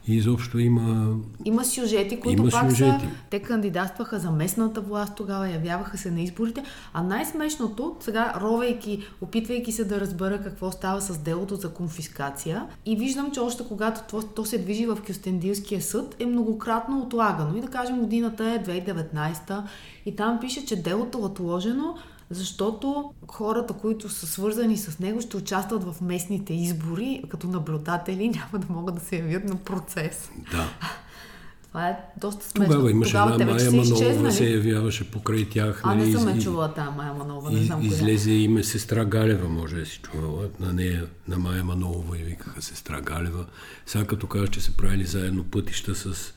И 0.10 0.16
изобщо 0.16 0.60
има... 0.60 1.16
Има 1.46 1.66
сюжети, 1.66 2.20
които 2.20 2.42
Има 2.42 2.52
пак 2.52 2.70
сюжети. 2.70 3.06
са... 3.06 3.12
Те 3.30 3.40
кандидатстваха 3.40 4.20
за 4.20 4.32
местната 4.32 4.82
власт 4.82 5.14
тогава, 5.16 5.50
явяваха 5.50 5.98
се 5.98 6.12
на 6.12 6.22
изборите. 6.22 6.64
А 6.94 7.04
най-смешното, 7.04 7.96
сега 8.00 8.34
ровейки, 8.42 9.04
опитвайки 9.22 9.72
се 9.72 9.86
да 9.86 10.00
разбера 10.00 10.42
какво 10.42 10.72
става 10.72 11.02
с 11.02 11.18
делото 11.18 11.56
за 11.56 11.74
конфискация 11.74 12.66
и 12.86 12.96
виждам, 12.96 13.32
че 13.32 13.40
още 13.40 13.64
когато 13.68 14.02
то, 14.10 14.28
то 14.28 14.46
се 14.46 14.58
движи 14.58 14.86
в 14.86 14.98
Кюстендилския 15.08 15.82
съд, 15.82 16.16
е 16.20 16.26
многократно 16.26 17.00
отлагано. 17.00 17.58
И 17.58 17.62
да 17.62 17.68
кажем, 17.68 18.00
годината 18.00 18.46
е 18.46 18.64
2019 18.64 19.64
и 20.06 20.16
там 20.16 20.40
пише, 20.40 20.66
че 20.66 20.84
делото 20.84 21.18
е 21.18 21.22
отложено, 21.22 21.96
защото 22.30 23.14
хората, 23.28 23.74
които 23.74 24.10
са 24.10 24.28
свързани 24.28 24.78
с 24.78 25.00
него, 25.00 25.22
ще 25.22 25.38
участват 25.38 25.84
в 25.84 26.02
местните 26.02 26.54
избори 26.54 27.24
като 27.30 27.48
наблюдатели, 27.48 28.30
няма 28.36 28.66
да 28.66 28.74
могат 28.74 28.96
да 28.96 29.02
се 29.02 29.16
явят 29.18 29.44
на 29.44 29.56
процес. 29.56 30.32
Да. 30.52 30.70
Това 31.68 31.88
е 31.90 31.98
доста 32.22 32.46
смешно. 32.50 32.74
Тогава 32.74 32.92
имаше 32.92 33.12
Тогава 33.12 33.34
една 33.34 33.46
Майя 33.46 33.82
изчезнали. 33.82 34.34
се 34.34 34.50
явяваше 34.50 35.12
покрай 35.12 35.50
тях. 35.50 35.82
А, 35.84 35.96
не 35.96 36.02
нали, 36.02 36.14
съм 36.14 36.30
и- 36.30 36.32
я 36.32 36.40
чувала 36.42 36.74
тази 36.74 36.90
Майя 36.98 37.14
Манова, 37.14 37.52
не 37.52 37.64
знам 37.64 37.80
коя. 37.80 37.92
излезе 37.92 38.32
име 38.32 38.64
сестра 38.64 39.06
Галева, 39.06 39.50
може 39.50 39.76
да 39.76 39.86
си 39.86 40.00
чувала. 40.04 40.50
На 40.60 40.74
нея, 40.74 41.08
на 41.28 41.40
Майя 41.40 41.64
Манолова 41.64 42.20
и 42.20 42.24
викаха 42.24 42.62
сестра 42.62 43.02
Галева. 43.02 43.46
Сега 43.86 44.06
като 44.06 44.28
кажа, 44.28 44.48
че 44.48 44.62
се 44.62 44.78
правили 44.78 45.06
заедно 45.06 45.44
пътища 45.44 45.96
с, 45.96 46.34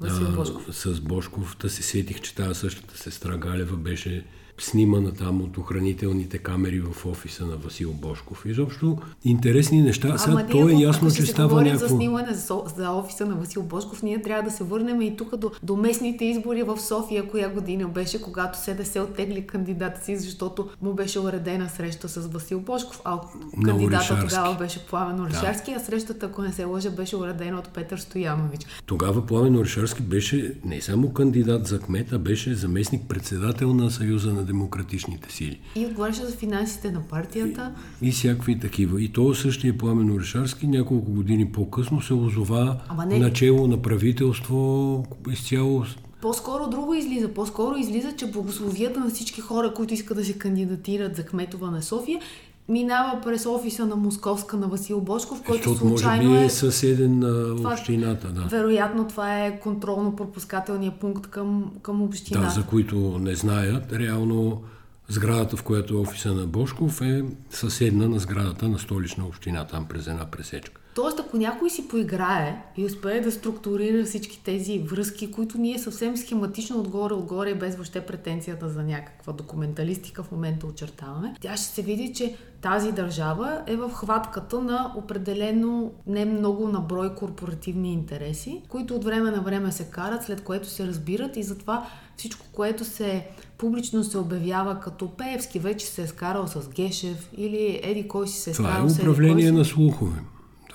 Васил 0.00 0.26
а, 0.26 0.30
Бошков. 0.30 0.76
с 0.76 1.00
Бошков, 1.00 1.56
да 1.60 1.70
се 1.70 1.82
сетих, 1.82 2.20
че 2.20 2.34
тази 2.34 2.60
същата 2.60 2.98
сестра 2.98 3.36
Галева 3.36 3.76
беше 3.76 4.24
снимана 4.58 5.12
там 5.12 5.42
от 5.42 5.58
охранителните 5.58 6.38
камери 6.38 6.80
в 6.80 7.06
офиса 7.06 7.46
на 7.46 7.56
Васил 7.56 7.92
Бошков. 7.92 8.46
Изобщо 8.46 8.98
интересни 9.24 9.82
неща. 9.82 10.18
Сега 10.18 10.32
Ама 10.32 10.46
то 10.46 10.68
е 10.68 10.72
ясно, 10.72 11.10
че 11.10 11.26
става 11.26 11.62
някакво... 11.62 11.86
за 11.86 11.94
снимане 11.94 12.34
за, 12.34 12.62
за 12.76 12.90
офиса 12.90 13.26
на 13.26 13.34
Васил 13.34 13.62
Бошков, 13.62 14.02
ние 14.02 14.22
трябва 14.22 14.42
да 14.42 14.50
се 14.50 14.64
върнем 14.64 15.02
и 15.02 15.16
тук 15.16 15.36
до, 15.36 15.50
до 15.62 15.76
местните 15.76 16.24
избори 16.24 16.62
в 16.62 16.80
София, 16.80 17.28
коя 17.28 17.48
година 17.48 17.88
беше, 17.88 18.22
когато 18.22 18.58
СДС 18.58 19.02
оттегли 19.02 19.46
кандидата 19.46 20.04
си, 20.04 20.16
защото 20.16 20.68
му 20.82 20.94
беше 20.94 21.20
уредена 21.20 21.68
среща 21.68 22.08
с 22.08 22.26
Васил 22.26 22.60
Бошков, 22.60 23.00
а 23.04 23.20
кандидата 23.64 24.26
тогава 24.28 24.54
беше 24.54 24.86
Пламен 24.86 25.20
Орешарски, 25.20 25.72
а 25.72 25.80
срещата, 25.80 26.26
ако 26.26 26.42
не 26.42 26.52
се 26.52 26.64
лъжа, 26.64 26.90
беше 26.90 27.16
уредена 27.16 27.58
от 27.58 27.68
Петър 27.68 27.98
Стоянович. 27.98 28.60
Тогава 28.86 29.26
Пламен 29.26 29.56
Орешарски 29.56 30.02
беше 30.02 30.54
не 30.64 30.80
само 30.80 31.12
кандидат 31.12 31.66
за 31.66 31.80
кмет, 31.80 32.12
а 32.12 32.18
беше 32.18 32.54
заместник-председател 32.54 33.74
на 33.74 33.90
Съюза 33.90 34.32
на 34.32 34.45
демократичните 34.46 35.32
сили. 35.32 35.60
И 35.74 35.86
отговаряше 35.86 36.24
за 36.24 36.36
финансите 36.36 36.90
на 36.90 37.00
партията. 37.00 37.74
И 38.02 38.10
всякакви 38.10 38.58
такива. 38.58 39.02
И 39.02 39.08
то 39.08 39.34
същия 39.34 39.78
Пламен 39.78 40.10
Орешарски 40.10 40.66
няколко 40.66 41.12
години 41.12 41.52
по-късно 41.52 42.02
се 42.02 42.14
озова 42.14 42.80
не. 43.06 43.18
начало 43.18 43.66
на 43.66 43.82
правителство 43.82 45.04
изцяло. 45.32 45.84
По-скоро 46.20 46.70
друго 46.70 46.94
излиза. 46.94 47.34
По-скоро 47.34 47.76
излиза, 47.76 48.12
че 48.16 48.30
благословията 48.30 49.00
на 49.00 49.10
всички 49.10 49.40
хора, 49.40 49.74
които 49.74 49.94
искат 49.94 50.16
да 50.16 50.24
се 50.24 50.38
кандидатират 50.38 51.16
за 51.16 51.24
кметова 51.24 51.70
на 51.70 51.82
София, 51.82 52.20
минава 52.68 53.20
през 53.20 53.46
офиса 53.46 53.86
на 53.86 53.96
Московска 53.96 54.56
на 54.56 54.68
Васил 54.68 55.00
Бошков, 55.00 55.42
който 55.42 55.62
Защото 55.68 55.84
може 55.86 56.02
случайно 56.02 56.30
би 56.30 56.36
е... 56.36 56.44
е 56.44 56.50
съседен 56.50 57.18
на 57.18 57.56
Това- 57.56 57.72
общината. 57.72 58.28
Да. 58.28 58.40
Вероятно 58.40 59.08
това 59.08 59.44
е 59.44 59.60
контролно-пропускателния 59.60 60.90
пункт 60.90 61.26
към, 61.26 61.72
към 61.82 61.98
да, 61.98 62.04
общината. 62.04 62.50
за 62.50 62.66
които 62.66 62.96
не 63.18 63.34
знаят, 63.34 63.92
реално 63.92 64.62
сградата, 65.08 65.56
в 65.56 65.62
която 65.62 65.94
е 65.94 65.98
офиса 65.98 66.34
на 66.34 66.46
Бошков 66.46 67.00
е 67.00 67.24
съседна 67.50 68.08
на 68.08 68.18
сградата 68.18 68.68
на 68.68 68.78
столична 68.78 69.26
община, 69.26 69.66
там 69.66 69.84
през 69.84 70.06
една 70.06 70.24
пресечка. 70.26 70.80
Тоест, 70.96 71.20
ако 71.20 71.36
някой 71.36 71.70
си 71.70 71.88
поиграе 71.88 72.62
и 72.76 72.84
успее 72.84 73.20
да 73.20 73.32
структурира 73.32 74.04
всички 74.04 74.44
тези 74.44 74.78
връзки, 74.78 75.30
които 75.30 75.58
ние 75.58 75.78
съвсем 75.78 76.16
схематично 76.16 76.80
отгоре-отгоре, 76.80 77.54
без 77.54 77.74
въобще 77.74 78.00
претенцията 78.00 78.68
за 78.68 78.82
някаква 78.82 79.32
документалистика 79.32 80.22
в 80.22 80.32
момента 80.32 80.66
очертаваме, 80.66 81.34
тя 81.40 81.56
ще 81.56 81.66
се 81.66 81.82
види, 81.82 82.14
че 82.14 82.36
тази 82.60 82.92
държава 82.92 83.62
е 83.66 83.76
в 83.76 83.90
хватката 83.90 84.60
на 84.60 84.92
определено 84.96 85.92
не 86.06 86.24
много 86.24 86.68
на 86.68 86.80
брой 86.80 87.14
корпоративни 87.14 87.92
интереси, 87.92 88.62
които 88.68 88.94
от 88.94 89.04
време 89.04 89.30
на 89.30 89.40
време 89.40 89.72
се 89.72 89.84
карат, 89.84 90.24
след 90.24 90.44
което 90.44 90.68
се 90.68 90.86
разбират 90.86 91.36
и 91.36 91.42
затова 91.42 91.86
всичко, 92.16 92.46
което 92.52 92.84
се 92.84 93.26
публично 93.58 94.04
се 94.04 94.18
обявява 94.18 94.80
като 94.80 95.08
Пеевски 95.08 95.58
вече 95.58 95.86
се 95.86 96.02
е 96.02 96.06
скарал 96.06 96.46
с 96.46 96.68
Гешев 96.68 97.30
или 97.36 97.80
Еди 97.82 98.08
кой 98.08 98.28
си 98.28 98.40
се 98.40 98.50
е 98.50 98.52
Това 98.52 98.68
е 98.68 98.72
скарал 98.72 98.88
с 98.88 98.92
еди 98.92 99.00
кой 99.00 99.12
управление 99.12 99.46
си. 99.46 99.52
на 99.52 99.64
слухове. 99.64 100.16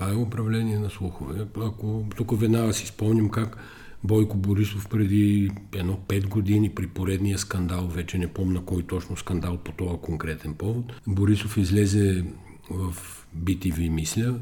Това 0.01 0.13
е 0.13 0.15
управление 0.15 0.79
на 0.79 0.89
слухове. 0.89 1.45
Ако 1.57 2.05
тук 2.15 2.39
веднага 2.39 2.73
си 2.73 2.87
спомням 2.87 3.29
как 3.29 3.57
Бойко 4.03 4.37
Борисов 4.37 4.87
преди 4.89 5.51
едно 5.75 5.99
5 6.07 6.27
години 6.27 6.69
при 6.69 6.87
поредния 6.87 7.37
скандал, 7.37 7.87
вече 7.87 8.17
не 8.17 8.27
помня 8.27 8.65
кой 8.65 8.83
точно 8.83 9.17
скандал 9.17 9.57
по 9.57 9.71
този 9.71 10.01
конкретен 10.01 10.53
повод, 10.53 10.93
Борисов 11.07 11.57
излезе 11.57 12.25
в 12.69 12.95
BTV, 13.37 13.89
мисля, 13.89 14.39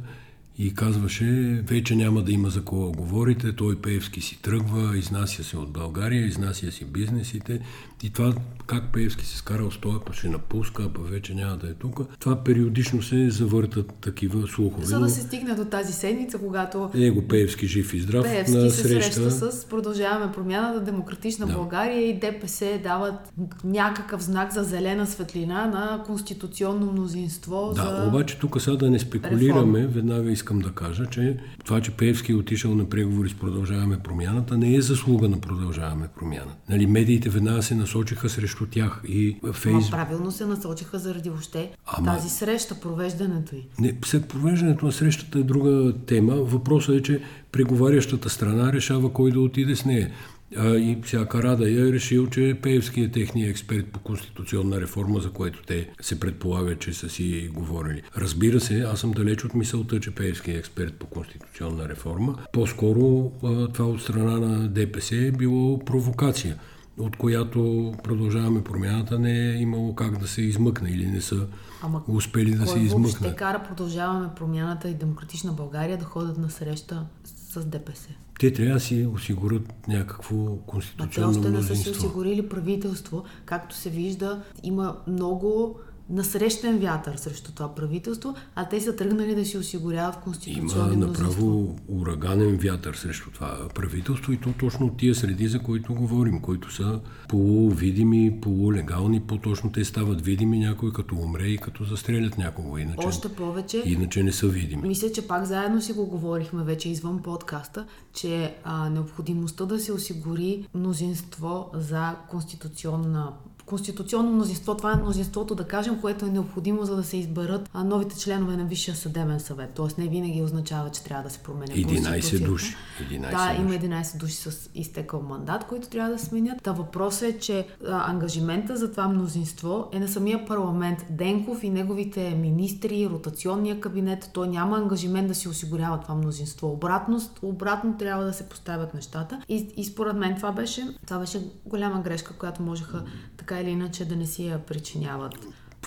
и 0.57 0.73
казваше, 0.73 1.25
вече 1.67 1.95
няма 1.95 2.23
да 2.23 2.31
има 2.31 2.49
за 2.49 2.63
кого 2.63 2.91
говорите, 2.91 3.55
той 3.55 3.81
Пеевски 3.81 4.21
си 4.21 4.41
тръгва, 4.41 4.97
изнася 4.97 5.43
се 5.43 5.57
от 5.57 5.71
България, 5.71 6.25
изнася 6.25 6.71
си 6.71 6.85
бизнесите 6.85 7.59
и 8.03 8.09
това 8.09 8.33
как 8.69 8.83
Пеевски 8.93 9.25
се 9.25 9.37
скарал 9.37 9.71
с 9.71 9.77
този, 9.77 9.97
па 10.05 10.13
ще 10.13 10.29
напуска, 10.29 10.89
па 10.93 11.01
вече 11.01 11.35
няма 11.35 11.57
да 11.57 11.67
е 11.67 11.73
тук. 11.73 11.99
Това 12.19 12.43
периодично 12.43 13.01
се 13.01 13.29
завъртат 13.29 13.93
такива 14.01 14.47
слухове. 14.47 14.85
За 14.85 14.99
да 14.99 15.09
се 15.09 15.21
стигне 15.21 15.55
до 15.55 15.65
тази 15.65 15.93
седмица, 15.93 16.37
когато 16.37 16.89
Него 16.95 17.27
Пеевски 17.27 17.67
жив 17.67 17.93
и 17.93 17.99
здрав 17.99 18.23
Пеевски 18.23 18.57
на 18.57 18.69
се 18.69 18.83
среща. 18.83 19.13
среща 19.13 19.51
с 19.51 19.65
Продължаваме 19.65 20.31
промяната, 20.31 20.81
Демократична 20.81 21.45
Да. 21.45 21.53
България 21.53 22.09
и 22.09 22.19
ДПС 22.19 22.79
дават 22.83 23.33
някакъв 23.63 24.23
знак 24.23 24.53
за 24.53 24.63
зелена 24.63 25.07
светлина 25.07 25.67
на 25.67 26.03
конституционно 26.05 26.91
мнозинство 26.91 27.73
Да, 27.75 28.01
за... 28.01 28.07
обаче 28.07 28.39
тук 28.39 28.61
сега 28.61 28.75
да 28.75 28.89
не 28.89 28.99
спекулираме, 28.99 29.87
веднага 29.87 30.31
искам 30.31 30.59
да 30.59 30.71
кажа, 30.71 31.05
че 31.05 31.37
това, 31.65 31.81
че 31.81 31.91
Пеевски 31.91 32.31
е 32.31 32.35
отишъл 32.35 32.75
на 32.75 32.89
преговори 32.89 33.29
с 33.29 33.33
Продължаваме 33.33 33.99
промяната, 33.99 34.57
не 34.57 34.75
е 34.75 34.81
заслуга 34.81 35.29
на 35.29 35.41
Продължаваме 35.41 36.07
промяната. 36.19 36.55
Нали, 36.69 36.87
медиите 36.87 37.29
веднага 37.29 37.63
се 37.63 37.75
насочиха 37.89 38.29
срещу 38.29 38.65
тях 38.65 39.01
и 39.07 39.37
Ма 39.43 39.53
Фейс... 39.53 39.91
правилно 39.91 40.31
се 40.31 40.45
насочиха 40.45 40.99
заради 40.99 41.29
въобще 41.29 41.71
Ама- 41.85 42.15
тази 42.15 42.29
среща, 42.29 42.79
провеждането 42.79 43.55
й. 43.55 43.65
Не, 43.79 43.97
след 44.05 44.27
провеждането 44.27 44.85
на 44.85 44.91
срещата 44.91 45.39
е 45.39 45.43
друга 45.43 45.93
тема. 46.05 46.35
Въпросът 46.35 46.95
е, 46.95 47.03
че 47.03 47.21
преговарящата 47.51 48.29
страна 48.29 48.73
решава 48.73 49.13
кой 49.13 49.31
да 49.31 49.39
отиде 49.39 49.75
с 49.75 49.85
нея. 49.85 50.11
А, 50.57 50.75
и 50.75 50.97
сега 51.05 51.25
Карадая 51.25 51.89
е 51.89 51.93
решил, 51.93 52.27
че 52.27 52.57
Пеевски 52.61 53.01
е 53.01 53.11
техният 53.11 53.49
експерт 53.49 53.85
по 53.85 53.99
конституционна 53.99 54.81
реформа, 54.81 55.19
за 55.19 55.31
което 55.31 55.63
те 55.67 55.89
се 56.01 56.19
предполага, 56.19 56.75
че 56.75 56.93
са 56.93 57.09
си 57.09 57.49
говорили. 57.53 58.01
Разбира 58.17 58.59
се, 58.59 58.79
аз 58.81 58.99
съм 58.99 59.11
далеч 59.11 59.45
от 59.45 59.53
мисълта, 59.53 59.99
че 59.99 60.11
Пеевски 60.11 60.51
е 60.51 60.57
експерт 60.57 60.93
по 60.93 61.05
конституционна 61.05 61.89
реформа. 61.89 62.35
По-скоро 62.53 63.31
а, 63.43 63.67
това 63.67 63.85
от 63.85 64.01
страна 64.01 64.39
на 64.39 64.67
ДПС 64.67 65.15
е 65.15 65.31
било 65.31 65.79
провокация 65.79 66.57
от 66.99 67.17
която 67.17 67.93
продължаваме 68.03 68.63
промяната, 68.63 69.19
не 69.19 69.49
е 69.49 69.55
имало 69.55 69.95
как 69.95 70.17
да 70.17 70.27
се 70.27 70.41
измъкне 70.41 70.89
или 70.89 71.07
не 71.07 71.21
са 71.21 71.47
Ама 71.81 72.01
успели 72.07 72.55
да 72.55 72.67
се 72.67 72.79
измъкнат. 72.79 73.35
кара 73.35 73.63
Продължаваме 73.67 74.29
промяната 74.35 74.89
и 74.89 74.93
Демократична 74.93 75.53
България 75.53 75.97
да 75.97 76.05
ходят 76.05 76.37
на 76.37 76.49
среща 76.49 77.05
с 77.23 77.65
ДПС? 77.65 78.09
Те 78.39 78.53
трябва 78.53 78.73
да 78.73 78.79
си 78.79 79.07
осигурят 79.13 79.87
някакво 79.87 80.35
А 80.45 80.49
те 80.49 80.61
конституционно 80.67 81.29
още 81.29 81.49
не 81.49 81.63
са 81.63 81.75
си 81.75 81.89
осигурили 81.89 82.49
правителство. 82.49 83.23
Както 83.45 83.75
се 83.75 83.89
вижда, 83.89 84.41
има 84.63 84.97
много 85.07 85.79
насрещен 86.09 86.79
вятър 86.79 87.15
срещу 87.15 87.51
това 87.51 87.75
правителство, 87.75 88.35
а 88.55 88.69
те 88.69 88.81
са 88.81 88.95
тръгнали 88.95 89.35
да 89.35 89.45
си 89.45 89.57
осигуряват 89.57 90.15
Има 90.15 90.23
конституционни 90.23 90.95
мнозинство. 90.95 91.25
направо 91.25 91.75
ураганен 91.87 92.57
вятър 92.57 92.93
срещу 92.93 93.31
това 93.31 93.67
правителство 93.75 94.31
и 94.33 94.37
то 94.37 94.53
точно 94.59 94.85
от 94.85 94.97
тия 94.97 95.15
среди, 95.15 95.47
за 95.47 95.59
които 95.59 95.93
говорим, 95.93 96.41
които 96.41 96.73
са 96.73 96.99
полувидими, 97.29 98.41
полулегални, 98.41 99.21
по-точно 99.21 99.71
те 99.71 99.85
стават 99.85 100.21
видими 100.21 100.59
някой 100.59 100.93
като 100.93 101.15
умре 101.15 101.43
и 101.47 101.57
като 101.57 101.83
застрелят 101.83 102.37
някого, 102.37 102.77
иначе, 102.77 103.07
Още 103.07 103.29
повече, 103.29 103.83
иначе 103.85 104.23
не 104.23 104.31
са 104.31 104.47
видими. 104.47 104.87
мисля, 104.87 105.11
че 105.11 105.27
пак 105.27 105.45
заедно 105.45 105.81
си 105.81 105.93
го 105.93 106.05
говорихме 106.05 106.63
вече 106.63 106.89
извън 106.89 107.21
подкаста, 107.21 107.85
че 108.13 108.55
а, 108.63 108.89
необходимостта 108.89 109.65
да 109.65 109.79
се 109.79 109.93
осигури 109.93 110.67
мнозинство 110.73 111.71
за 111.73 112.15
конституционна 112.29 113.33
конституционно 113.69 114.31
мнозинство. 114.31 114.77
Това 114.77 114.91
е 114.91 114.95
мнозинството, 114.95 115.55
да 115.55 115.63
кажем, 115.63 116.01
което 116.01 116.25
е 116.25 116.29
необходимо, 116.29 116.85
за 116.85 116.95
да 116.95 117.03
се 117.03 117.17
изберат 117.17 117.69
новите 117.73 118.19
членове 118.19 118.57
на 118.57 118.65
Висшия 118.65 118.95
съдебен 118.95 119.39
съвет. 119.39 119.69
Тоест 119.75 119.97
не 119.97 120.07
винаги 120.07 120.41
означава, 120.41 120.89
че 120.89 121.03
трябва 121.03 121.23
да 121.23 121.29
се 121.29 121.39
променя 121.39 121.73
11 121.73 122.45
души. 122.45 122.75
11 123.11 123.21
да, 123.21 123.53
души. 123.53 123.61
има 123.61 123.99
11 124.01 124.17
души 124.17 124.35
с 124.35 124.69
изтекал 124.75 125.21
мандат, 125.21 125.63
които 125.67 125.89
трябва 125.89 126.11
да 126.11 126.19
сменят. 126.19 126.63
Та 126.63 126.71
въпросът 126.71 127.21
е, 127.21 127.39
че 127.39 127.67
а, 127.87 128.11
ангажимента 128.11 128.77
за 128.77 128.91
това 128.91 129.07
мнозинство 129.07 129.89
е 129.91 129.99
на 129.99 130.07
самия 130.07 130.45
парламент. 130.45 131.05
Денков 131.09 131.63
и 131.63 131.69
неговите 131.69 132.29
министри, 132.29 133.09
ротационния 133.09 133.79
кабинет, 133.79 134.29
той 134.33 134.47
няма 134.47 134.77
ангажимент 134.77 135.27
да 135.27 135.35
си 135.35 135.49
осигурява 135.49 135.99
това 135.99 136.15
мнозинство. 136.15 136.71
Обратно, 136.71 137.21
обратно 137.41 137.97
трябва 137.97 138.23
да 138.23 138.33
се 138.33 138.49
поставят 138.49 138.93
нещата. 138.93 139.41
И, 139.49 139.73
и 139.77 139.85
според 139.85 140.15
мен 140.15 140.35
това 140.35 140.51
беше, 140.51 140.87
това 141.05 141.19
беше 141.19 141.41
голяма 141.65 142.01
грешка, 142.01 142.33
която 142.33 142.61
можеха 142.61 143.03
така 143.49 143.61
или 143.61 143.69
иначе 143.69 144.05
да 144.05 144.15
не 144.15 144.25
си 144.25 144.47
я 144.47 144.59
причиняват. 144.59 145.33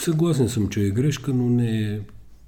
Съгласен 0.01 0.49
съм, 0.49 0.69
че 0.69 0.81
е 0.81 0.91
грешка, 0.91 1.35
но 1.35 1.49
не 1.49 1.81
е 1.81 2.01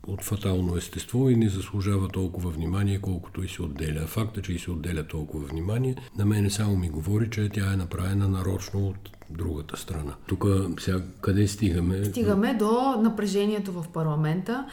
от 0.06 0.23
фатално 0.23 0.76
естество 0.76 1.30
и 1.30 1.37
не 1.37 1.49
заслужава 1.49 2.09
толкова 2.09 2.50
внимание, 2.50 2.99
колкото 2.99 3.42
и 3.42 3.49
се 3.49 3.62
отделя. 3.62 4.06
Факта, 4.06 4.42
че 4.42 4.52
и 4.52 4.59
се 4.59 4.71
отделя 4.71 5.06
толкова 5.06 5.47
внимание, 5.47 5.97
на 6.18 6.25
мене 6.25 6.50
само 6.50 6.76
ми 6.76 6.88
говори, 6.88 7.30
че 7.30 7.49
тя 7.49 7.73
е 7.73 7.76
направена 7.76 8.28
нарочно 8.28 8.88
от 8.88 9.11
другата 9.30 9.76
страна. 9.76 10.14
Тук 10.26 10.44
сега 10.80 11.02
къде 11.21 11.49
стигаме? 11.49 12.04
Стигаме 12.04 12.54
до 12.54 13.00
напрежението 13.02 13.73
в 13.73 13.85
парламента 13.92 14.66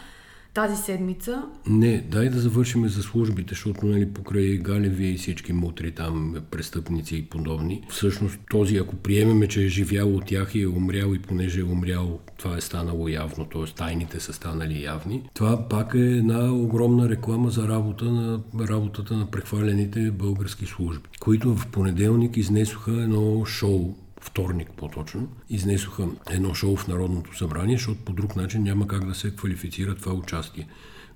тази 0.54 0.76
седмица. 0.76 1.44
Не, 1.68 2.04
дай 2.12 2.30
да 2.30 2.40
завършим 2.40 2.90
за 2.90 3.02
службите, 3.02 3.50
защото 3.50 3.86
нали, 3.86 4.14
покрай 4.14 4.58
Галеви 4.58 5.08
и 5.08 5.18
всички 5.18 5.54
мутри 5.54 5.92
там, 5.92 6.36
престъпници 6.52 7.16
и 7.16 7.26
подобни. 7.26 7.84
Всъщност 7.90 8.40
този, 8.50 8.78
ако 8.78 8.96
приемеме, 8.96 9.48
че 9.48 9.64
е 9.64 9.68
живял 9.68 10.16
от 10.16 10.26
тях 10.26 10.56
и 10.56 10.62
е 10.62 10.68
умрял 10.68 11.14
и 11.14 11.20
понеже 11.20 11.60
е 11.60 11.64
умрял, 11.64 12.20
това 12.38 12.58
е 12.58 12.62
станало 12.62 13.08
явно, 13.08 13.46
т.е. 13.46 13.76
тайните 13.76 14.20
са 14.20 14.34
станали 14.34 14.84
явни. 14.84 15.24
Това 15.34 15.70
пак 15.70 15.94
е 15.94 15.98
една 15.98 16.54
огромна 16.54 17.10
реклама 17.10 17.50
за 17.50 17.68
работа 17.68 18.06
на, 18.06 18.40
работата 18.60 19.18
на 19.18 19.32
прехвалените 19.32 20.12
български 20.12 20.66
служби, 20.66 21.10
които 21.20 21.56
в 21.56 21.68
понеделник 21.68 22.38
изнесоха 22.38 22.92
едно 22.92 23.46
шоу 23.46 23.96
вторник 24.22 24.70
по-точно, 24.78 25.28
изнесоха 25.50 26.08
едно 26.30 26.54
шоу 26.54 26.78
в 26.78 26.88
Народното 26.88 27.38
събрание, 27.38 27.78
защото 27.78 28.00
по 28.06 28.14
друг 28.14 28.36
начин 28.36 28.64
няма 28.64 28.88
как 28.88 29.06
да 29.06 29.16
се 29.16 29.36
квалифицира 29.36 29.96
това 29.96 30.14
участие. 30.14 30.68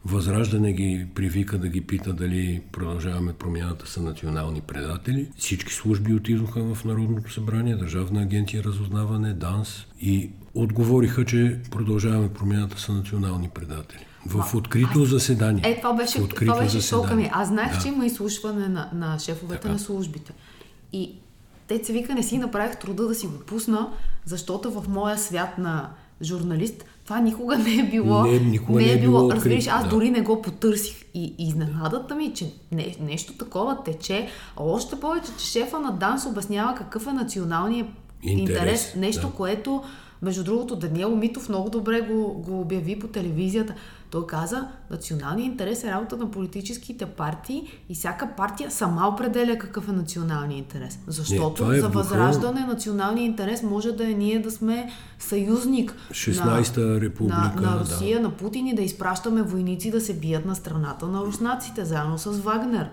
Възраждане 0.06 0.74
ги 0.74 1.08
привика 1.16 1.58
да 1.58 1.68
ги 1.68 1.82
пита 1.82 2.14
дали 2.14 2.62
продължаваме 2.72 3.34
промяната 3.34 3.88
са 3.88 4.02
национални 4.02 4.62
предатели. 4.62 5.28
Всички 5.38 5.74
служби 5.74 6.14
отидоха 6.14 6.76
в 6.76 6.86
Народното 6.86 7.34
събрание, 7.34 7.76
Държавна 7.76 8.22
агенция 8.22 8.64
разузнаване, 8.64 9.34
ДАНС 9.34 9.86
и 10.02 10.30
отговориха, 10.56 11.26
че 11.26 11.60
продължаваме 11.72 12.34
промяната 12.34 12.80
са 12.80 12.94
национални 12.94 13.50
предатели. 13.50 14.06
В 14.26 14.56
открито 14.56 15.02
а, 15.02 15.06
заседание. 15.06 15.64
Е, 15.66 15.78
това 15.78 15.94
беше, 15.94 16.22
открито 16.22 16.52
това 16.52 16.64
беше 16.64 16.82
шока 16.82 17.16
ми. 17.16 17.30
Аз 17.34 17.48
знаех, 17.48 17.76
да. 17.76 17.82
че 17.82 17.88
има 17.88 18.06
изслушване 18.06 18.68
на, 18.68 18.90
на 18.94 19.20
шефовете 19.20 19.62
така. 19.62 19.74
на 19.74 19.80
службите. 19.80 20.34
И 20.94 21.16
те 21.68 21.84
се 21.84 21.94
вика, 21.94 22.16
не 22.16 22.24
си 22.24 22.38
направих 22.38 22.78
труда 22.78 23.08
да 23.08 23.16
си 23.16 23.28
го 23.28 23.40
пусна, 23.40 23.90
защото 24.26 24.72
в 24.72 24.88
моя 24.88 25.18
свят 25.18 25.58
на 25.58 25.90
журналист 26.22 26.86
това 27.06 27.20
никога 27.20 27.58
не 27.58 27.76
е 27.76 27.84
било. 27.84 28.24
Не, 28.24 28.40
никога 28.40 28.82
не, 28.82 28.88
е, 28.88 28.94
е 28.94 29.00
било. 29.00 29.20
било 29.20 29.32
разбираш, 29.32 29.68
аз 29.68 29.84
да. 29.84 29.90
дори 29.90 30.12
не 30.12 30.22
го 30.22 30.42
потърсих. 30.42 31.06
И 31.14 31.36
изненадата 31.38 32.16
ми, 32.16 32.34
че 32.34 32.54
не, 32.72 32.96
нещо 33.00 33.34
такова 33.34 33.84
тече. 33.84 34.28
А 34.58 34.64
още 34.64 35.00
повече, 35.00 35.32
че 35.40 35.46
шефа 35.46 35.80
на 35.80 35.92
ДАНС 35.92 36.26
обяснява 36.26 36.76
какъв 36.76 37.08
е 37.08 37.12
националният 37.12 37.88
интерес. 38.24 38.58
интерес 38.58 38.96
нещо, 38.96 39.28
да. 39.28 39.34
което, 39.34 39.84
между 40.22 40.44
другото, 40.44 40.76
Даниел 40.76 41.16
Митов 41.16 41.50
много 41.50 41.70
добре 41.70 42.02
го, 42.02 42.34
го 42.34 42.62
обяви 42.62 43.00
по 43.00 43.08
телевизията. 43.08 43.74
Той 44.10 44.28
каза, 44.28 44.68
националният 44.92 45.52
интерес 45.52 45.84
е 45.84 45.92
работа 45.92 46.18
на 46.18 46.32
политическите 46.32 47.06
партии 47.06 47.68
и 47.90 47.96
всяка 47.96 48.30
партия 48.38 48.72
сама 48.72 49.08
определя 49.14 49.58
какъв 49.58 49.90
е 49.90 49.92
националният 49.92 50.60
интерес. 50.60 51.00
Защото 51.08 51.68
Не, 51.68 51.78
е 51.78 51.82
за 51.82 51.90
възраждане 51.90 52.66
националният 52.66 53.28
интерес 53.28 53.64
може 53.64 53.92
да 53.92 54.12
е 54.12 54.14
ние 54.14 54.40
да 54.40 54.52
сме 54.52 54.92
съюзник 55.20 55.96
16-та 56.12 56.82
на, 56.82 57.02
република, 57.02 57.62
на, 57.62 57.72
на 57.72 57.80
Русия, 57.80 58.18
да. 58.18 58.24
на 58.24 58.38
Путин 58.38 58.68
и 58.68 58.76
да 58.76 58.82
изпращаме 58.82 59.42
войници 59.42 59.92
да 59.92 60.02
се 60.02 60.14
бият 60.14 60.46
на 60.46 60.56
страната 60.56 61.08
на 61.08 61.22
руснаците, 61.22 61.86
заедно 61.86 62.18
с 62.18 62.40
Вагнер. 62.40 62.90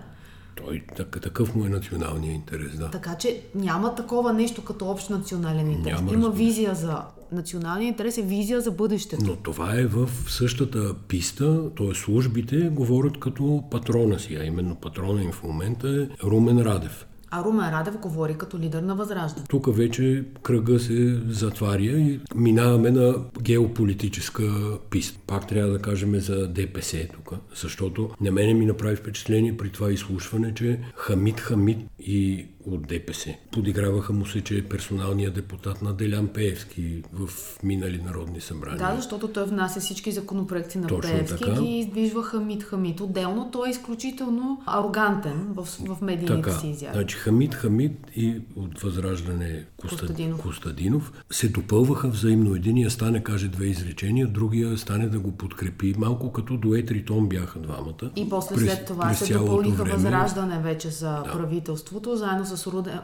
Той 0.55 0.83
такъв 1.21 1.55
му 1.55 1.65
е 1.65 1.69
националният 1.69 2.35
интерес, 2.35 2.77
да. 2.77 2.91
Така 2.91 3.15
че 3.17 3.41
няма 3.55 3.95
такова 3.95 4.33
нещо 4.33 4.63
като 4.63 4.89
общ 4.89 5.09
национален 5.09 5.71
интерес. 5.71 5.99
Няма, 5.99 6.13
Има 6.13 6.29
визия 6.29 6.75
за 6.75 7.01
националния 7.31 7.87
интерес, 7.87 8.17
е 8.17 8.21
визия 8.21 8.61
за 8.61 8.71
бъдещето. 8.71 9.23
Но 9.25 9.35
това 9.35 9.75
е 9.75 9.85
в 9.85 10.09
същата 10.27 10.95
писта, 11.07 11.75
т.е. 11.75 11.95
службите 11.95 12.69
говорят 12.69 13.19
като 13.19 13.63
патрона 13.71 14.19
си, 14.19 14.35
а 14.35 14.43
именно 14.43 14.75
патрона 14.75 15.23
им 15.23 15.31
в 15.31 15.43
момента 15.43 15.87
е 15.87 16.25
Румен 16.27 16.61
Радев. 16.61 17.05
А 17.35 17.43
Румен 17.43 17.69
Радев 17.69 17.97
говори 17.97 18.35
като 18.37 18.59
лидер 18.59 18.81
на 18.81 18.95
Възраждане. 18.95 19.45
Тук 19.49 19.75
вече 19.75 20.23
кръга 20.43 20.79
се 20.79 21.21
затваря 21.27 21.81
и 21.81 22.19
минаваме 22.35 22.91
на 22.91 23.15
геополитическа 23.41 24.43
писта. 24.89 25.19
Пак 25.27 25.47
трябва 25.47 25.71
да 25.71 25.79
кажем 25.79 26.19
за 26.19 26.47
ДПС 26.47 27.07
тук, 27.13 27.33
защото 27.55 28.09
на 28.21 28.31
мене 28.31 28.53
ми 28.53 28.65
направи 28.65 28.95
впечатление 28.95 29.57
при 29.57 29.69
това 29.69 29.91
изслушване, 29.91 30.53
че 30.53 30.79
Хамид 30.95 31.39
Хамид 31.39 31.77
и 31.99 32.45
от 32.65 32.87
ДПС. 32.87 33.35
Подиграваха 33.51 34.13
му 34.13 34.25
се, 34.25 34.41
че 34.41 34.57
е 34.57 34.63
персоналният 34.63 35.33
депутат 35.33 35.81
на 35.81 35.93
Делян 35.93 36.27
Пеевски 36.27 37.03
в 37.13 37.29
минали 37.63 38.01
народни 38.01 38.41
събрания. 38.41 38.77
Да, 38.77 38.95
защото 38.95 39.27
той 39.27 39.45
внася 39.45 39.79
всички 39.79 40.11
законопроекти 40.11 40.77
на 40.77 40.87
Точно 40.87 41.11
Пеевски 41.11 41.43
така. 41.43 41.61
и 41.61 41.65
ги 41.65 41.79
издвижва 41.79 42.23
Хамид 42.23 42.63
Хамид. 42.63 42.99
Отделно 42.99 43.49
той 43.51 43.67
е 43.67 43.71
изключително 43.71 44.61
арогантен 44.65 45.47
в, 45.55 45.65
в 45.65 46.01
медийните 46.01 46.41
така, 46.41 46.59
си 46.59 46.67
изяви. 46.67 46.93
Значи 46.93 47.17
Хамид 47.17 47.53
Хамид 47.53 47.91
и 48.15 48.41
от 48.55 48.79
Възраждане 48.79 49.65
Костадинов. 49.77 50.41
Костадинов 50.41 51.13
се 51.31 51.49
допълваха 51.49 52.07
взаимно. 52.07 52.55
Единия 52.55 52.91
стане 52.91 53.23
каже 53.23 53.47
две 53.47 53.65
изречения, 53.65 54.27
другия 54.27 54.77
стане 54.77 55.07
да 55.07 55.19
го 55.19 55.31
подкрепи. 55.31 55.93
Малко 55.97 56.31
като 56.31 56.57
дует 56.57 56.91
ритон 56.91 57.27
бяха 57.27 57.59
двамата. 57.59 58.11
И 58.15 58.29
после 58.29 58.55
през, 58.55 58.65
след 58.65 58.85
това 58.85 59.13
се 59.13 59.33
допълниха 59.33 59.83
време. 59.83 59.95
Възраждане 59.95 60.59
вече 60.59 60.89
за 60.89 61.09
да. 61.09 61.31
правителството, 61.31 62.15
заедно 62.15 62.45
с 62.45 62.52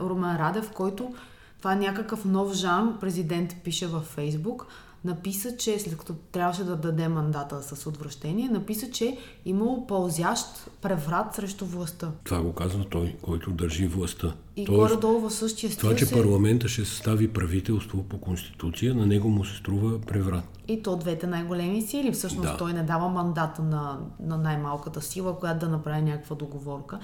Румен 0.01 0.35
Радев, 0.35 0.71
който 0.71 1.13
това 1.57 1.73
е 1.73 1.75
някакъв 1.75 2.25
нов 2.25 2.53
жан, 2.53 2.97
президент 2.99 3.55
пише 3.63 3.87
във 3.87 4.03
Фейсбук, 4.03 4.67
написа, 5.05 5.57
че 5.57 5.79
след 5.79 5.97
като 5.97 6.13
трябваше 6.31 6.63
да 6.63 6.75
даде 6.75 7.07
мандата 7.07 7.75
с 7.75 7.87
отвращение, 7.87 8.49
написа, 8.49 8.91
че 8.91 9.17
имало 9.45 9.87
пълзящ 9.87 10.45
преврат 10.81 11.35
срещу 11.35 11.65
властта. 11.65 12.11
Това 12.23 12.41
го 12.41 12.53
казва 12.53 12.85
той, 12.89 13.15
който 13.21 13.51
държи 13.51 13.87
властта. 13.87 14.33
И 14.55 14.65
горе-долу 14.65 15.19
в 15.19 15.33
същия 15.33 15.71
стил 15.71 15.81
Това, 15.81 15.95
че 15.95 16.05
се... 16.05 16.15
парламента 16.15 16.67
ще 16.67 16.85
състави 16.85 17.27
правителство 17.27 18.03
по 18.03 18.17
конституция, 18.21 18.95
на 18.95 19.05
него 19.05 19.29
му 19.29 19.45
се 19.45 19.57
струва 19.57 20.01
преврат. 20.01 20.43
И 20.67 20.83
то 20.83 20.95
двете 20.95 21.27
най-големи 21.27 21.81
сили. 21.81 22.11
Всъщност 22.11 22.51
да. 22.51 22.57
той 22.57 22.73
не 22.73 22.83
дава 22.83 23.09
мандата 23.09 23.61
на, 23.61 23.99
на 24.19 24.37
най-малката 24.37 25.01
сила, 25.01 25.39
която 25.39 25.59
да 25.59 25.71
направи 25.71 26.01
някаква 26.01 26.35
договорка. 26.35 26.99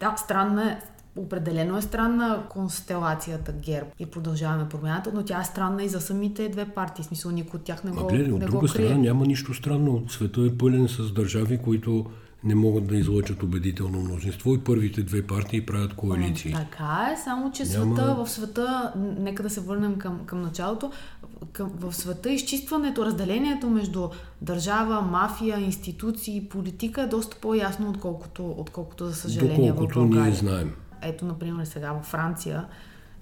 Да, 0.00 0.16
странно 0.16 0.60
е, 0.60 0.80
Определено 1.16 1.78
е 1.78 1.82
странна 1.82 2.42
констелацията 2.48 3.52
ГЕРБ 3.52 3.86
и 3.98 4.06
продължаваме 4.06 4.68
промяната, 4.68 5.10
но 5.14 5.24
тя 5.24 5.40
е 5.40 5.44
странна 5.44 5.84
и 5.84 5.88
за 5.88 6.00
самите 6.00 6.48
две 6.48 6.64
партии. 6.64 7.04
В 7.04 7.06
смисъл, 7.06 7.30
никой 7.30 7.58
от 7.58 7.64
тях 7.64 7.84
не 7.84 7.90
го 7.90 8.06
гледай, 8.06 8.32
от 8.32 8.40
друга 8.40 8.58
го 8.58 8.68
страна 8.68 8.98
няма 8.98 9.26
нищо 9.26 9.54
странно. 9.54 10.04
Света 10.08 10.40
е 10.40 10.58
пълен 10.58 10.88
с 10.88 11.12
държави, 11.12 11.58
които 11.58 12.06
не 12.44 12.54
могат 12.54 12.86
да 12.86 12.96
излъчат 12.96 13.42
убедително 13.42 14.00
мнозинство 14.00 14.54
и 14.54 14.60
първите 14.60 15.02
две 15.02 15.22
партии 15.22 15.66
правят 15.66 15.94
коалиции. 15.94 16.52
А, 16.56 16.58
така 16.58 17.12
е, 17.12 17.16
само 17.24 17.52
че 17.52 17.64
Няма... 17.64 17.96
света, 17.96 18.14
в 18.14 18.30
света, 18.30 18.92
нека 19.18 19.42
да 19.42 19.50
се 19.50 19.60
върнем 19.60 19.98
към, 19.98 20.20
към 20.26 20.42
началото, 20.42 20.90
към, 21.52 21.70
в 21.80 21.92
света 21.92 22.30
изчистването, 22.30 23.06
разделението 23.06 23.70
между 23.70 24.08
държава, 24.42 25.02
мафия, 25.02 25.60
институции 25.60 26.36
и 26.36 26.48
политика 26.48 27.02
е 27.02 27.06
доста 27.06 27.36
по-ясно, 27.40 27.90
отколкото, 27.90 28.54
отколкото 28.58 29.06
за 29.06 29.14
съжаление 29.14 29.70
Доколкото 29.70 29.98
в 29.98 30.02
България. 30.02 30.24
ние 30.24 30.34
знаем. 30.34 30.72
Ето, 31.04 31.24
например, 31.24 31.64
сега 31.64 31.92
във 31.92 32.04
Франция 32.04 32.66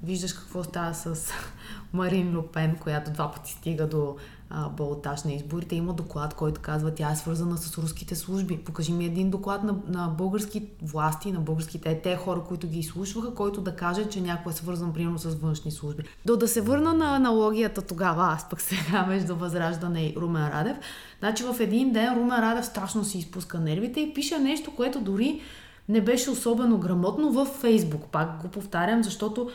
виждаш 0.03 0.33
какво 0.33 0.65
става 0.65 0.95
с 0.95 1.33
Марин 1.93 2.37
Люпен, 2.37 2.77
която 2.81 3.11
два 3.11 3.33
пъти 3.33 3.53
стига 3.53 3.89
до 3.89 4.17
а, 4.51 4.69
балотаж 4.69 5.23
на 5.23 5.33
изборите. 5.33 5.77
Има 5.77 5.93
доклад, 5.93 6.35
който 6.35 6.61
казва, 6.61 6.95
тя 6.95 7.11
е 7.13 7.17
свързана 7.17 7.59
с 7.59 7.79
руските 7.79 8.15
служби. 8.15 8.59
Покажи 8.59 8.93
ми 8.93 9.05
един 9.05 9.31
доклад 9.31 9.63
на, 9.63 9.75
на 9.89 10.09
български 10.09 10.67
власти, 10.83 11.33
на 11.33 11.41
българските 11.41 12.01
те 12.03 12.17
хора, 12.17 12.41
които 12.49 12.69
ги 12.69 12.79
изслушваха, 12.79 13.35
който 13.35 13.61
да 13.61 13.77
каже, 13.77 14.05
че 14.05 14.21
някой 14.21 14.53
е 14.53 14.57
свързан, 14.57 14.93
примерно, 14.93 15.19
с 15.19 15.35
външни 15.35 15.71
служби. 15.71 16.03
До 16.27 16.37
да 16.37 16.49
се 16.49 16.61
върна 16.61 16.93
на 16.95 17.17
аналогията 17.17 17.83
тогава, 17.83 18.33
аз 18.33 18.49
пък 18.49 18.61
сега 18.61 19.07
между 19.07 19.37
Възраждане 19.37 20.07
и 20.07 20.15
Румен 20.17 20.49
Радев. 20.49 20.77
Значи 21.19 21.45
в 21.45 21.61
един 21.61 21.93
ден 21.93 22.15
Румен 22.15 22.41
Радев 22.41 22.67
страшно 22.67 23.05
си 23.05 23.19
изпуска 23.19 23.61
нервите 23.61 24.01
и 24.01 24.15
пише 24.15 24.39
нещо, 24.39 24.71
което 24.77 25.01
дори 25.01 25.41
не 25.93 26.01
беше 26.01 26.31
особено 26.31 26.79
грамотно 26.79 27.33
във 27.33 27.49
Фейсбук. 27.51 28.05
Пак 28.07 28.43
го 28.43 28.49
повтарям, 28.49 29.05
защото 29.05 29.51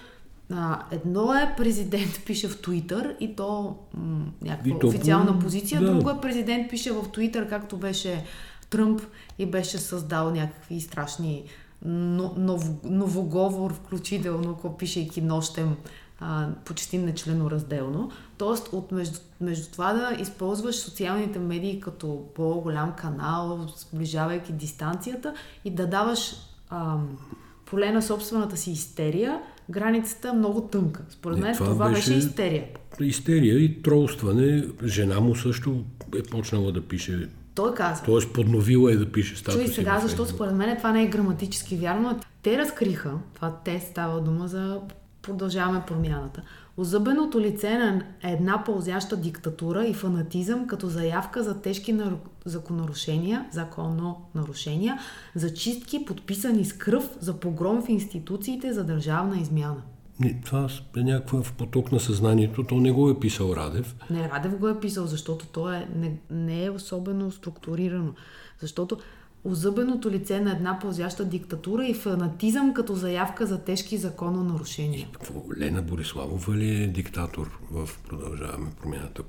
А, 0.52 0.80
едно 0.92 1.34
е 1.34 1.54
президент 1.58 2.22
пише 2.26 2.48
в 2.48 2.62
Твитър 2.62 3.16
и 3.20 3.36
то 3.36 3.76
м- 3.94 4.26
някаква 4.42 4.70
И 4.70 4.80
то 4.80 4.88
официална 4.88 5.34
по- 5.34 5.40
позиция. 5.40 5.82
да. 5.82 5.88
Друго 5.88 6.10
е 6.10 6.22
президент 6.22 6.70
пише 6.70 6.92
в 6.92 7.06
Твитър, 7.14 7.50
както 7.50 7.78
беше 7.78 8.24
Тръмп 8.70 9.02
и 9.40 9.46
беше 9.46 9.78
създал 9.78 10.32
някакви 10.32 10.82
страшни 10.82 11.44
но, 11.86 12.34
нов, 12.38 12.70
новоговор, 12.84 13.74
включително, 13.74 14.52
ако 14.52 14.78
пишейки 14.78 15.22
нощем 15.22 15.76
а, 16.20 16.48
почти 16.66 16.98
нечленоразделно. 16.98 18.12
Тоест, 18.38 18.70
от 18.72 18.92
между, 18.92 19.20
между 19.42 19.72
това 19.72 19.94
да 19.94 20.22
използваш 20.22 20.76
социалните 20.76 21.40
медии 21.40 21.80
като 21.80 22.26
по-голям 22.36 22.94
канал, 22.96 23.68
сближавайки 23.78 24.54
дистанцията 24.54 25.34
и 25.66 25.72
да 25.72 25.88
даваш 25.88 26.36
ам, 26.70 27.18
поле 27.66 27.92
на 27.92 28.02
собствената 28.02 28.58
си 28.58 28.72
истерия, 28.72 29.42
границата 29.70 30.30
е 30.30 30.32
много 30.32 30.62
тънка. 30.62 31.02
Според 31.10 31.40
мен 31.40 31.56
това 31.56 31.66
това, 31.66 31.90
беше... 31.90 32.14
истерия. 32.14 32.66
Истерия 33.02 33.60
и 33.60 33.82
тролстване. 33.82 34.64
Жена 34.86 35.20
му 35.20 35.36
също 35.36 35.84
е 36.20 36.24
почнала 36.24 36.72
да 36.72 36.82
пише, 36.82 37.30
Той 37.56 37.74
казва. 37.74 38.06
т.е. 38.06 38.34
подновила 38.34 38.92
е 38.92 38.96
да 38.96 39.12
пише 39.12 39.36
статуси. 39.36 39.66
Чуй 39.66 39.74
сега, 39.74 40.00
защото 40.00 40.30
според 40.30 40.56
мен 40.56 40.78
това 40.78 40.92
не 40.92 41.04
е 41.04 41.08
граматически 41.08 41.76
вярно. 41.76 42.20
Те 42.42 42.58
разкриха, 42.58 43.14
това 43.34 43.56
те 43.66 43.80
става 43.80 44.22
дума 44.22 44.48
за 44.48 44.80
продължаваме 45.28 45.84
промяната. 45.88 46.42
Озъбеното 46.78 47.42
лице 47.42 47.78
на 47.78 48.02
една 48.24 48.64
пълзяща 48.64 49.18
диктатура 49.18 49.86
и 49.86 49.94
фанатизъм 49.94 50.68
като 50.68 50.88
заявка 50.88 51.44
за 51.44 51.62
тежки 51.62 51.94
нару- 51.94 52.18
закононарушения, 52.46 53.46
законно 53.52 54.22
нарушения, 54.36 55.00
за 55.36 55.54
чистки, 55.54 56.06
подписани 56.06 56.66
с 56.66 56.74
кръв, 56.74 57.10
за 57.20 57.40
погром 57.40 57.82
в 57.82 57.90
институциите, 57.90 58.74
за 58.74 58.84
държавна 58.84 59.38
измяна. 59.38 59.82
Не, 60.20 60.42
това 60.46 60.70
е 60.98 61.04
някакъв 61.04 61.54
поток 61.54 61.92
на 61.92 62.00
съзнанието. 62.00 62.64
То 62.64 62.76
не 62.76 62.92
го 62.92 63.10
е 63.10 63.20
писал 63.20 63.54
Радев. 63.56 63.96
Не, 64.10 64.30
Радев 64.30 64.58
го 64.58 64.68
е 64.68 64.80
писал, 64.80 65.06
защото 65.06 65.46
то 65.46 65.72
е, 65.72 65.88
не, 65.96 66.18
не 66.32 66.66
е 66.66 66.70
особено 66.70 67.32
структурирано. 67.32 68.14
Защото 68.60 68.98
озъбеното 69.44 70.12
лице 70.12 70.40
на 70.40 70.52
една 70.52 70.80
пълзяща 70.80 71.26
диктатура 71.26 71.86
и 71.86 71.94
фанатизъм 71.94 72.74
като 72.74 72.96
заявка 72.96 73.46
за 73.46 73.64
тежки 73.64 73.98
закононарушения. 73.98 75.08
Какво, 75.12 75.44
Лена 75.60 75.82
Бориславова 75.82 76.56
ли 76.56 76.84
е 76.84 76.88
диктатор 76.88 77.60
в 77.72 77.90
Продължаваме 78.10 78.70
промяната? 78.82 79.24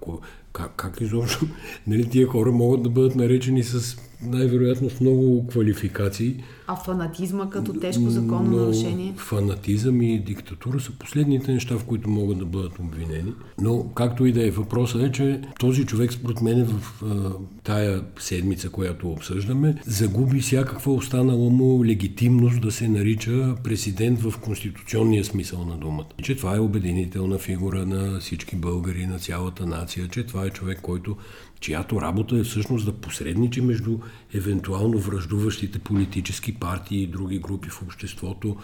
Как, 0.52 0.72
как 0.76 1.00
изобщо? 1.00 1.46
Нали, 1.87 2.08
тия 2.08 2.26
хора 2.26 2.52
могат 2.52 2.82
да 2.82 2.88
бъдат 2.88 3.16
наречени 3.16 3.62
с 3.62 3.96
най-вероятно 4.22 4.90
с 4.90 5.00
много 5.00 5.46
квалификации. 5.46 6.44
А 6.66 6.76
фанатизма 6.76 7.50
като 7.50 7.72
тежко 7.72 8.11
закононарушение? 8.11 9.12
Но 9.16 9.18
фанатизъм 9.18 10.02
и 10.02 10.18
диктатура 10.18 10.80
са 10.80 10.92
последните 10.92 11.52
неща, 11.52 11.78
в 11.78 11.84
които 11.84 12.11
могат 12.11 12.38
да 12.38 12.44
бъдат 12.44 12.78
обвинени. 12.78 13.32
Но 13.61 13.88
както 13.94 14.26
и 14.26 14.32
да 14.32 14.46
е, 14.46 14.50
въпросът 14.50 15.02
е, 15.02 15.12
че 15.12 15.40
този 15.58 15.87
човек 15.87 16.12
според 16.12 16.40
мен 16.40 16.64
в 16.64 17.02
а, 17.02 17.32
тая 17.64 18.02
седмица, 18.18 18.70
която 18.70 19.11
обсъждаме, 19.11 19.74
загуби 19.87 20.40
всякаква 20.40 20.92
останала 20.92 21.50
му 21.50 21.84
легитимност 21.84 22.61
да 22.61 22.72
се 22.72 22.88
нарича 22.88 23.54
президент 23.64 24.20
в 24.20 24.38
конституционния 24.40 25.24
смисъл 25.24 25.64
на 25.64 25.76
думата. 25.76 26.06
Че 26.22 26.37
това 26.37 26.56
е 26.56 26.61
обединителна 26.61 27.38
фигура 27.38 27.87
на 27.87 28.20
всички 28.20 28.56
българи, 28.56 29.06
на 29.06 29.18
цялата 29.18 29.66
нация, 29.66 30.08
че 30.08 30.26
това 30.26 30.38
е 30.46 30.51
човек, 30.51 30.81
който 30.83 31.16
чиято 31.61 32.01
работа 32.01 32.38
е 32.38 32.42
всъщност 32.42 32.85
да 32.85 32.92
посредничи 32.92 33.61
между 33.61 33.98
евентуално 34.35 34.98
връждуващите 34.98 35.79
политически 35.79 36.55
партии 36.55 37.03
и 37.03 37.07
други 37.07 37.38
групи 37.38 37.68
в 37.68 37.83
обществото, 37.83 38.57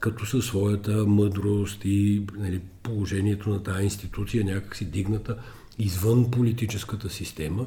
като 0.00 0.26
със 0.26 0.44
своята 0.46 1.06
мъдрост 1.06 1.80
и 1.84 2.22
нали, 2.38 2.60
положението 2.82 3.50
на 3.50 3.62
тази 3.62 3.84
институция 3.84 4.44
някакси 4.44 4.84
дигната 4.84 5.36
извън 5.78 6.30
политическата 6.30 7.10
система, 7.10 7.66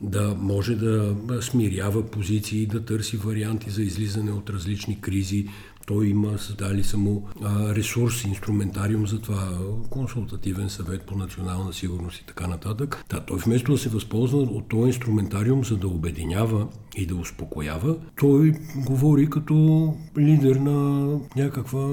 да 0.00 0.34
може 0.38 0.74
да 0.74 1.16
смирява 1.40 2.10
позиции, 2.10 2.66
да 2.66 2.84
търси 2.84 3.16
варианти 3.16 3.70
за 3.70 3.82
излизане 3.82 4.32
от 4.32 4.50
различни 4.50 5.00
кризи. 5.00 5.48
Той 5.88 6.06
има, 6.06 6.38
създали 6.38 6.84
са 6.84 6.98
му 6.98 7.28
а, 7.42 7.74
ресурс, 7.74 8.24
инструментариум 8.24 9.06
за 9.06 9.20
това, 9.20 9.48
консултативен 9.90 10.70
съвет 10.70 11.02
по 11.06 11.16
национална 11.16 11.72
сигурност 11.72 12.18
и 12.18 12.26
така 12.26 12.46
нататък. 12.46 13.04
Та, 13.08 13.20
той 13.20 13.38
вместо 13.38 13.72
да 13.72 13.78
се 13.78 13.88
възползва 13.88 14.38
от 14.38 14.68
този 14.68 14.86
инструментариум, 14.86 15.64
за 15.64 15.76
да 15.76 15.88
обединява 15.88 16.66
и 16.96 17.06
да 17.06 17.16
успокоява, 17.16 17.96
той 18.16 18.52
говори 18.76 19.30
като 19.30 19.94
лидер 20.18 20.56
на 20.56 21.08
някаква 21.36 21.88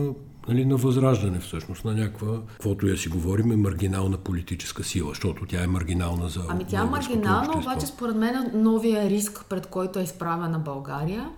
нали, 0.48 0.66
на 0.66 0.76
възраждане 0.76 1.40
всъщност, 1.40 1.86
на 1.86 1.94
някаква, 1.94 2.42
каквото 2.52 2.88
я 2.88 2.98
си 2.98 3.10
говорим, 3.10 3.52
е 3.52 3.56
маргинална 3.56 4.18
политическа 4.18 4.84
сила, 4.84 5.10
защото 5.10 5.46
тя 5.46 5.64
е 5.64 5.68
маргинална 5.68 6.30
за 6.30 6.42
Ами 6.50 6.66
тя 6.66 6.82
е 6.82 6.86
маргинална, 6.86 7.40
общество. 7.40 7.72
обаче 7.72 7.86
според 7.86 8.16
мен 8.16 8.52
новия 8.54 9.10
риск, 9.10 9.46
пред 9.50 9.68
който 9.68 10.00
е 10.00 10.04
изправена 10.04 10.60
България, 10.60 11.30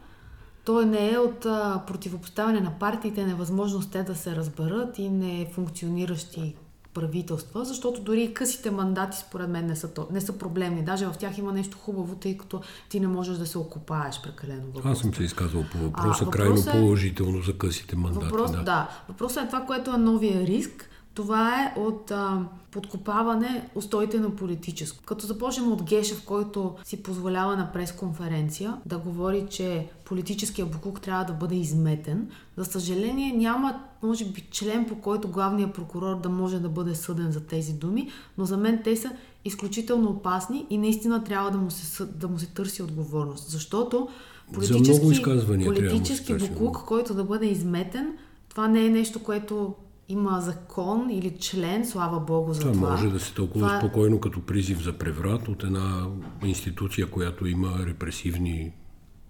той 0.68 0.86
не 0.86 1.12
е 1.12 1.18
от 1.18 1.46
а, 1.46 1.84
противопоставяне 1.88 2.60
на 2.62 2.80
партиите, 2.80 3.26
невъзможност 3.26 3.92
те 3.92 4.04
да 4.04 4.16
се 4.16 4.36
разберат 4.36 5.00
и 5.00 5.10
не 5.10 5.50
функциониращи 5.54 6.56
правителства, 6.94 7.66
защото 7.66 8.02
дори 8.02 8.24
и 8.24 8.34
късите 8.34 8.72
мандати 8.72 9.18
според 9.18 9.50
мен 9.50 9.66
не 9.66 9.76
са, 9.76 9.94
то, 9.94 10.08
не 10.12 10.22
са 10.22 10.38
проблемни. 10.38 10.84
Даже 10.84 11.06
в 11.06 11.14
тях 11.20 11.38
има 11.38 11.52
нещо 11.54 11.78
хубаво, 11.78 12.16
тъй 12.16 12.38
като 12.38 12.62
ти 12.90 13.00
не 13.00 13.08
можеш 13.08 13.38
да 13.38 13.46
се 13.48 13.58
окупаеш 13.58 14.22
прекалено. 14.22 14.64
върху 14.74 14.90
Аз 14.90 15.00
съм 15.00 15.14
се 15.14 15.24
изказвал 15.24 15.64
по 15.72 15.78
въпроса, 15.78 16.26
А, 16.28 16.30
крайно 16.30 16.56
въпросът 16.56 16.74
е- 16.76 16.80
положително 16.80 17.42
за 17.42 17.58
късите 17.58 17.96
мандати. 17.96 18.26
Въпрос, 18.26 18.52
да. 18.52 18.64
да. 18.64 18.90
Въпросът 19.10 19.44
е 19.44 19.48
това, 19.48 19.62
което 19.62 19.92
е 19.94 19.98
новия 19.98 20.48
риск. 20.48 20.90
Това 21.18 21.64
е 21.64 21.80
от 21.80 22.12
а, 22.12 22.46
подкопаване 22.72 23.70
устоите 23.76 24.20
на 24.20 24.36
политическо. 24.36 25.04
Като 25.04 25.26
започнем 25.26 25.72
от 25.72 25.84
Гешев, 25.84 26.26
който 26.26 26.76
си 26.84 27.04
позволява 27.04 27.58
на 27.58 27.72
пресконференция 27.72 28.78
да 28.86 28.98
говори, 28.98 29.46
че 29.50 29.88
политическия 30.06 30.66
буклук 30.66 31.02
трябва 31.02 31.26
да 31.26 31.34
бъде 31.34 31.56
изметен. 31.56 32.30
За 32.58 32.66
съжаление 32.66 33.34
няма, 33.34 33.80
може 34.04 34.26
би, 34.26 34.48
член 34.52 34.86
по 34.86 34.96
който 34.96 35.28
главният 35.28 35.74
прокурор 35.74 36.22
да 36.22 36.30
може 36.30 36.60
да 36.60 36.70
бъде 36.70 36.96
съден 36.96 37.32
за 37.32 37.40
тези 37.40 37.74
думи, 37.74 38.10
но 38.38 38.46
за 38.46 38.58
мен 38.58 38.82
те 38.84 38.96
са 38.96 39.12
изключително 39.46 40.10
опасни 40.10 40.66
и 40.70 40.78
наистина 40.78 41.24
трябва 41.24 41.52
да 41.52 41.58
му 41.58 41.72
се, 41.72 42.06
да 42.06 42.28
му 42.28 42.40
се 42.40 42.46
търси 42.46 42.84
отговорност. 42.84 43.50
Защото 43.50 44.08
политически 44.54 46.28
търси 46.28 46.50
буклук, 46.50 46.86
който 46.86 47.14
да 47.14 47.24
бъде 47.24 47.46
изметен, 47.46 48.18
това 48.50 48.68
не 48.68 48.86
е 48.86 48.90
нещо, 48.90 49.24
което 49.24 49.76
има 50.10 50.42
закон 50.42 51.10
или 51.10 51.38
член, 51.40 51.86
слава 51.86 52.20
Богу 52.20 52.54
за 52.54 52.60
Това 52.62 52.72
това. 52.74 52.90
може 52.92 53.10
да 53.10 53.20
се 53.20 53.34
тълкува 53.34 53.68
Това- 53.68 53.80
спокойно 53.80 54.20
като 54.20 54.42
призив 54.42 54.84
за 54.84 54.94
преврат 54.94 55.48
от 55.48 55.64
една 55.64 56.08
институция, 56.44 57.08
която 57.08 57.48
има 57.48 57.74
репресивни 57.86 58.72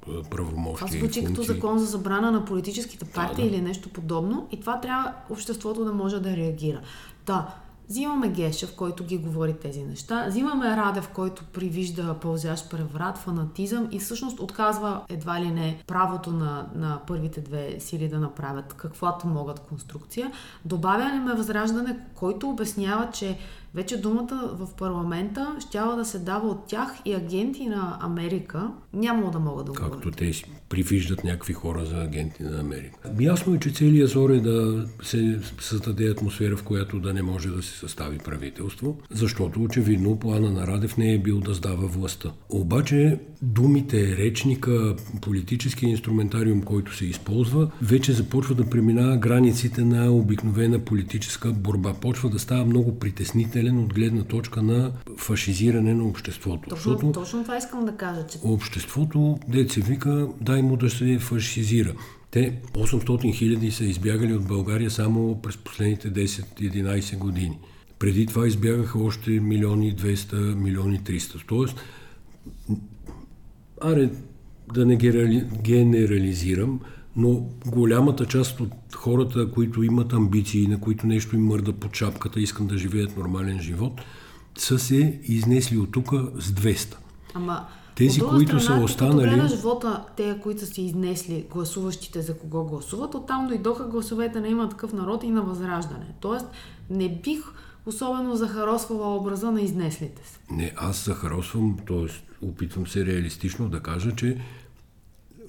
а, 0.08 0.24
правомощия 0.24 0.88
Това 0.88 1.00
звучи 1.00 1.24
като 1.24 1.44
закон 1.44 1.80
за 1.80 1.86
забрана 1.86 2.32
на 2.32 2.46
политическите 2.46 3.06
партии 3.06 3.50
да. 3.50 3.56
или 3.56 3.62
нещо 3.62 3.90
подобно 3.90 4.48
и 4.52 4.60
това 4.60 4.80
трябва 4.82 5.14
обществото 5.30 5.86
да 5.86 5.94
може 5.94 6.20
да 6.20 6.38
реагира. 6.38 6.82
Да, 7.26 7.56
взимаме 7.90 8.30
Гешев, 8.30 8.76
който 8.76 9.04
ги 9.04 9.18
говори 9.18 9.54
тези 9.54 9.84
неща, 9.84 10.26
взимаме 10.28 10.78
Радев, 10.78 11.10
който 11.10 11.44
привижда 11.54 12.16
пълзящ 12.22 12.70
преврат, 12.70 13.18
фанатизъм 13.18 13.88
и 13.92 14.00
всъщност 14.00 14.40
отказва 14.40 15.02
едва 15.10 15.42
ли 15.42 15.52
не 15.52 15.84
правото 15.88 16.32
на, 16.32 16.68
на 16.76 17.02
първите 17.08 17.42
две 17.42 17.76
сили 17.80 18.08
да 18.08 18.20
направят 18.20 18.74
каквото 18.74 19.28
могат 19.28 19.60
конструкция. 19.60 20.32
Добавяме 20.66 21.34
възраждане, 21.34 22.00
който 22.16 22.50
обяснява, 22.50 23.10
че 23.12 23.38
вече 23.76 24.02
думата 24.02 24.56
в 24.60 24.76
парламента 24.78 25.56
щяла 25.60 25.96
да 25.96 26.06
се 26.06 26.20
дава 26.20 26.50
от 26.50 26.68
тях 26.68 26.96
и 27.06 27.14
агенти 27.14 27.66
на 27.66 27.98
Америка 28.02 28.72
нямало 28.94 29.32
да 29.32 29.40
могат 29.40 29.66
да 29.66 29.72
говорят. 29.72 29.94
Както 29.94 30.12
те 30.12 30.32
привиждат 30.70 31.24
някакви 31.24 31.54
хора 31.54 31.86
за 31.86 31.96
агенти 31.96 32.44
на 32.44 32.60
Америка. 32.60 33.12
Ясно 33.20 33.56
е, 33.56 33.60
че 33.60 33.70
целият 33.70 34.10
зор 34.10 34.30
е 34.30 34.40
да 34.40 34.88
се 35.04 35.40
създаде 35.60 36.10
атмосфера, 36.10 36.58
в 36.58 36.64
която 36.64 37.00
да 37.00 37.14
не 37.14 37.22
може 37.22 37.50
да 37.50 37.64
се 37.64 37.78
състави 37.78 38.18
правителство, 38.18 38.98
защото 39.12 39.64
очевидно 39.64 40.20
плана 40.20 40.52
на 40.52 40.68
Радев 40.68 40.98
не 40.98 41.14
е 41.14 41.20
бил 41.20 41.40
да 41.40 41.54
сдава 41.54 41.88
властта. 41.88 42.32
Обаче 42.50 43.20
думите, 43.42 44.18
речника, 44.18 44.96
политическия 45.22 45.90
инструментариум, 45.90 46.62
който 46.62 46.96
се 46.96 47.06
използва, 47.06 47.72
вече 47.82 48.14
започва 48.14 48.56
да 48.56 48.70
преминава 48.70 49.18
границите 49.18 49.86
на 49.86 50.12
обикновена 50.12 50.80
политическа 50.80 51.52
борба. 51.52 51.94
Почва 51.94 52.30
да 52.30 52.40
става 52.40 52.66
много 52.66 53.00
притеснителен 53.58 53.80
от 53.80 53.94
гледна 53.94 54.24
точка 54.24 54.62
на 54.62 54.92
фашизиране 55.18 55.94
на 55.94 56.04
обществото. 56.04 56.70
Точно, 56.70 57.12
точно 57.12 57.44
това 57.44 57.58
искам 57.58 57.86
да 57.86 57.92
кажа, 57.92 58.28
че 58.28 58.38
обществото, 58.44 59.40
деца 59.48 59.82
вика, 59.82 60.28
дай 60.42 60.62
му 60.62 60.78
да 60.78 60.90
се 60.90 61.20
фашизира. 61.20 61.94
Те 62.32 62.62
800 62.74 63.34
хиляди 63.34 63.72
са 63.72 63.86
избягали 63.86 64.34
от 64.34 64.48
България 64.48 64.92
само 64.92 65.42
през 65.42 65.58
последните 65.58 66.14
10-11 66.14 67.18
години. 67.18 67.58
Преди 68.00 68.26
това 68.26 68.48
избягаха 68.48 69.00
още 69.00 69.30
милиони 69.32 69.96
200, 69.96 70.56
милиони 70.56 71.00
300. 71.00 71.44
Тоест, 71.48 71.76
аре 73.82 74.10
да 74.74 74.86
не 74.86 74.98
генерали- 74.98 75.62
генерализирам, 75.62 76.80
но 77.18 77.42
голямата 77.66 78.26
част 78.26 78.60
от 78.60 78.70
хората, 78.96 79.52
които 79.52 79.84
имат 79.84 80.14
амбиции, 80.14 80.68
на 80.68 80.80
които 80.80 81.08
нещо 81.08 81.36
им 81.36 81.46
мърда 81.46 81.74
под 81.74 81.96
шапката, 81.96 82.40
искат 82.40 82.68
да 82.68 82.78
живеят 82.78 83.18
нормален 83.18 83.60
живот, 83.60 84.02
са 84.58 84.80
се 84.80 85.20
изнесли 85.24 85.78
от 85.78 85.92
тук 85.92 86.10
с 86.40 86.52
200. 86.52 86.96
Ама, 87.34 87.66
Тези, 87.96 88.22
от 88.24 88.30
които 88.30 88.60
страна, 88.60 88.80
са 88.80 88.84
останали- 88.84 89.30
Като 89.30 89.36
гледаш 89.36 89.62
вота, 89.62 90.06
те, 90.18 90.40
които 90.44 90.60
са 90.60 90.66
си 90.66 90.82
изнесли 90.82 91.46
гласуващите 91.52 92.22
за 92.22 92.38
кого 92.38 92.64
гласуват, 92.64 93.16
оттам 93.16 93.48
дойдоха 93.48 93.84
гласовете 93.84 94.40
на 94.40 94.48
има 94.48 94.70
такъв 94.70 94.94
народ 94.94 95.24
и 95.24 95.30
на 95.30 95.42
възраждане. 95.42 96.06
Тоест, 96.20 96.46
не 96.90 97.20
бих 97.24 97.40
особено 97.86 98.36
захаросвала 98.36 99.16
образа 99.16 99.52
на 99.52 99.62
изнеслите 99.62 100.22
се. 100.26 100.40
Не, 100.52 100.74
аз 100.78 101.06
захаросвам, 101.06 101.78
т.е. 101.88 102.06
опитвам 102.46 102.88
се 102.88 103.06
реалистично 103.06 103.70
да 103.70 103.80
кажа, 103.80 104.16
че 104.16 104.38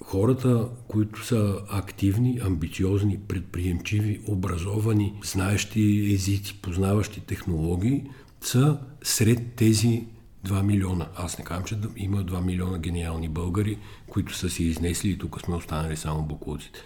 хората, 0.09 0.67
които 0.87 1.25
са 1.25 1.61
активни, 1.69 2.39
амбициозни, 2.45 3.19
предприемчиви, 3.27 4.21
образовани, 4.27 5.13
знаещи 5.23 6.13
езици, 6.13 6.61
познаващи 6.61 7.21
технологии, 7.21 8.03
са 8.41 8.79
сред 9.03 9.53
тези 9.55 10.05
2 10.47 10.61
милиона. 10.63 11.07
Аз 11.15 11.37
не 11.37 11.45
казвам, 11.45 11.65
че 11.65 11.77
има 11.97 12.17
2 12.17 12.45
милиона 12.45 12.77
гениални 12.77 13.29
българи, 13.29 13.77
които 14.07 14.35
са 14.35 14.49
си 14.49 14.63
изнесли 14.63 15.09
и 15.09 15.17
тук 15.17 15.41
сме 15.41 15.55
останали 15.55 15.97
само 15.97 16.23
буклуците. 16.23 16.79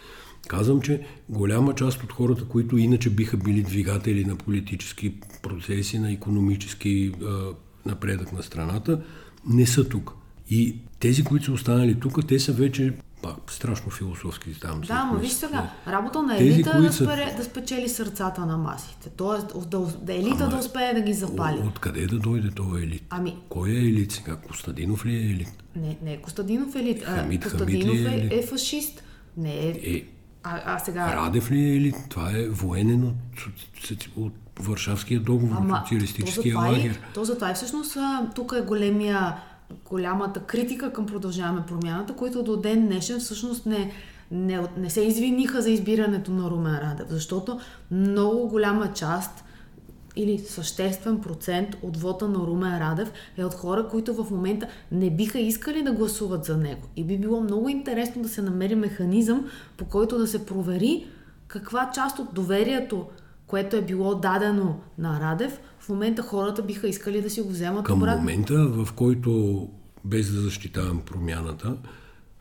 Казвам, 0.47 0.81
че 0.81 1.01
голяма 1.29 1.75
част 1.75 2.03
от 2.03 2.11
хората, 2.11 2.45
които 2.45 2.77
иначе 2.77 3.09
биха 3.09 3.37
били 3.37 3.61
двигатели 3.61 4.25
на 4.25 4.35
политически 4.35 5.13
процеси, 5.41 5.99
на 5.99 6.11
економически 6.11 7.11
е, 7.21 7.25
напредък 7.85 8.33
на 8.33 8.43
страната, 8.43 9.03
не 9.47 9.65
са 9.65 9.89
тук. 9.89 10.13
И 10.49 10.75
тези, 10.99 11.23
които 11.23 11.45
са 11.45 11.51
останали 11.51 11.99
тук, 11.99 12.27
те 12.27 12.39
са 12.39 12.53
вече 12.53 12.93
пак 13.23 13.51
страшно 13.51 13.91
философски 13.91 14.59
там. 14.59 14.81
Да, 14.81 15.09
но 15.13 15.19
виж 15.19 15.31
сега, 15.31 15.69
работа 15.87 16.23
на 16.23 16.37
Тези, 16.37 16.49
елита 16.49 16.69
е 16.69 16.81
да, 16.81 16.93
са- 16.93 17.05
да 17.37 17.43
спечели 17.43 17.89
сърцата 17.89 18.45
на 18.45 18.57
масите. 18.57 19.09
Тоест, 19.09 19.69
да, 19.69 19.79
да 20.01 20.13
елита 20.13 20.49
да 20.49 20.55
успее 20.57 20.93
да 20.93 21.01
ги 21.01 21.13
запали. 21.13 21.57
Откъде 21.67 22.07
да 22.07 22.19
дойде 22.19 22.51
този 22.51 22.83
елит? 22.83 23.03
Ами- 23.09 23.37
Кой 23.49 23.69
е 23.69 23.79
елит 23.79 24.11
сега? 24.11 24.35
Костадинов 24.37 25.05
ли 25.05 25.15
е 25.15 25.21
елит? 25.21 25.63
Не, 25.75 25.97
не 26.03 26.13
е 26.13 26.17
Костадинов 26.17 26.75
елит. 26.75 27.03
А, 27.07 27.15
Хамид 27.15 27.43
Костадинов 27.43 27.83
Хамид 27.97 28.01
ли 28.01 28.07
е 28.07 28.11
е, 28.11 28.19
елит? 28.19 28.33
е 28.33 28.47
фашист. 28.47 29.03
Не 29.37 29.53
е... 29.55 29.69
Е, 29.69 30.05
А, 30.43 30.61
а 30.65 30.79
сега... 30.79 31.15
Радев 31.15 31.51
ли 31.51 31.59
е 31.59 31.75
елит? 31.75 31.95
Това 32.09 32.31
е 32.31 32.47
военен 32.47 33.03
от, 33.03 33.15
от 34.15 34.33
Варшавския 34.59 35.19
договор, 35.19 35.55
от 35.55 35.77
социалистическия 35.79 36.53
то 36.53 36.59
затова, 36.59 36.67
лагер. 36.77 36.91
и, 36.91 37.13
то 37.13 37.25
затова 37.25 37.51
и 37.51 37.53
всъщност 37.53 37.97
а, 37.97 38.29
тук 38.35 38.53
е 38.57 38.61
големия, 38.61 39.35
голямата 39.85 40.39
критика 40.39 40.93
към 40.93 41.05
продължаваме 41.05 41.65
промяната, 41.67 42.15
които 42.15 42.43
до 42.43 42.57
ден 42.57 42.85
днешен 42.85 43.19
всъщност 43.19 43.65
не, 43.65 43.91
не, 44.31 44.67
не 44.77 44.89
се 44.89 45.01
извиниха 45.01 45.61
за 45.61 45.69
избирането 45.69 46.31
на 46.31 46.49
Румен 46.49 46.79
Радев, 46.79 47.07
защото 47.09 47.59
много 47.91 48.47
голяма 48.47 48.93
част 48.93 49.43
или 50.15 50.39
съществен 50.39 51.21
процент 51.21 51.75
от 51.81 51.97
вота 51.97 52.27
на 52.27 52.39
Румен 52.39 52.77
Радев 52.77 53.11
е 53.37 53.45
от 53.45 53.53
хора, 53.53 53.87
които 53.87 54.23
в 54.23 54.31
момента 54.31 54.67
не 54.91 55.09
биха 55.09 55.39
искали 55.39 55.81
да 55.81 55.91
гласуват 55.91 56.45
за 56.45 56.57
него. 56.57 56.81
И 56.95 57.03
би 57.03 57.17
било 57.17 57.41
много 57.41 57.69
интересно 57.69 58.21
да 58.21 58.29
се 58.29 58.41
намери 58.41 58.75
механизъм, 58.75 59.49
по 59.77 59.85
който 59.85 60.17
да 60.17 60.27
се 60.27 60.45
провери 60.45 61.07
каква 61.47 61.91
част 61.93 62.19
от 62.19 62.33
доверието, 62.33 63.05
което 63.47 63.75
е 63.75 63.81
било 63.81 64.15
дадено 64.15 64.79
на 64.97 65.19
Радев, 65.19 65.59
в 65.83 65.89
момента 65.89 66.21
хората 66.21 66.63
биха 66.63 66.87
искали 66.87 67.21
да 67.21 67.29
си 67.29 67.41
го 67.41 67.49
вземат 67.49 67.85
Към 67.85 67.97
обратно. 67.97 68.19
момента, 68.19 68.67
в 68.67 68.93
който, 68.93 69.67
без 70.05 70.31
да 70.31 70.41
защитавам 70.41 71.01
промяната, 71.05 71.75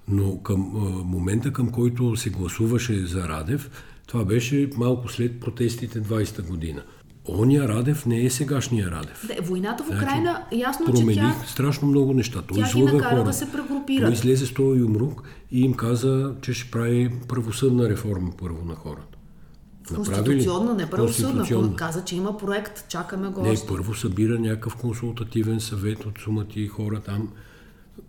но 0.09 0.38
към 0.38 0.72
а, 0.76 0.78
момента, 1.05 1.52
към 1.52 1.70
който 1.70 2.16
се 2.16 2.31
гласуваше 2.31 3.07
за 3.07 3.28
Радев, 3.28 3.70
това 4.07 4.24
беше 4.24 4.70
малко 4.76 5.09
след 5.09 5.40
протестите 5.40 6.02
20-та 6.02 6.42
година. 6.42 6.83
Оня 7.28 7.68
Радев 7.68 8.07
не 8.07 8.24
е 8.24 8.31
сегашния 8.31 8.90
Радев. 8.90 9.26
Да, 9.26 9.42
войната 9.42 9.85
в 9.85 9.87
Значи, 9.87 10.05
Украина, 10.05 10.44
ясно, 10.52 10.87
че 10.87 10.92
Промених 10.92 11.16
тя 11.16 11.46
страшно 11.46 11.88
много 11.88 12.14
неща. 12.14 12.42
Той 12.42 12.59
тя 12.59 12.72
ги 12.72 12.83
накара 12.83 13.16
хора. 13.16 13.24
да 13.24 13.33
се 13.33 13.52
прегрупират. 13.52 14.05
Той 14.05 14.12
излезе 14.12 14.46
с 14.46 14.55
този 14.55 14.81
юмрук 14.81 15.22
и 15.50 15.61
им 15.61 15.74
каза, 15.74 16.35
че 16.42 16.52
ще 16.52 16.70
прави 16.70 17.11
правосъдна 17.28 17.88
реформа 17.88 18.31
първо 18.38 18.64
на 18.64 18.74
хората. 18.74 19.12
Направи 19.92 20.20
ли? 20.20 20.24
конституционна, 20.24 20.74
не 20.74 20.90
правосъдна. 20.90 21.76
Каза, 21.76 22.05
че 22.05 22.16
има 22.16 22.38
проект, 22.38 22.88
чакаме 22.88 23.28
го 23.28 23.42
Не, 23.42 23.50
още. 23.50 23.66
първо 23.66 23.94
събира 23.94 24.38
някакъв 24.38 24.76
консултативен 24.76 25.61
съвет 25.61 26.07
от 26.07 26.18
сумати 26.18 26.66
хора 26.66 27.00
там. 27.00 27.28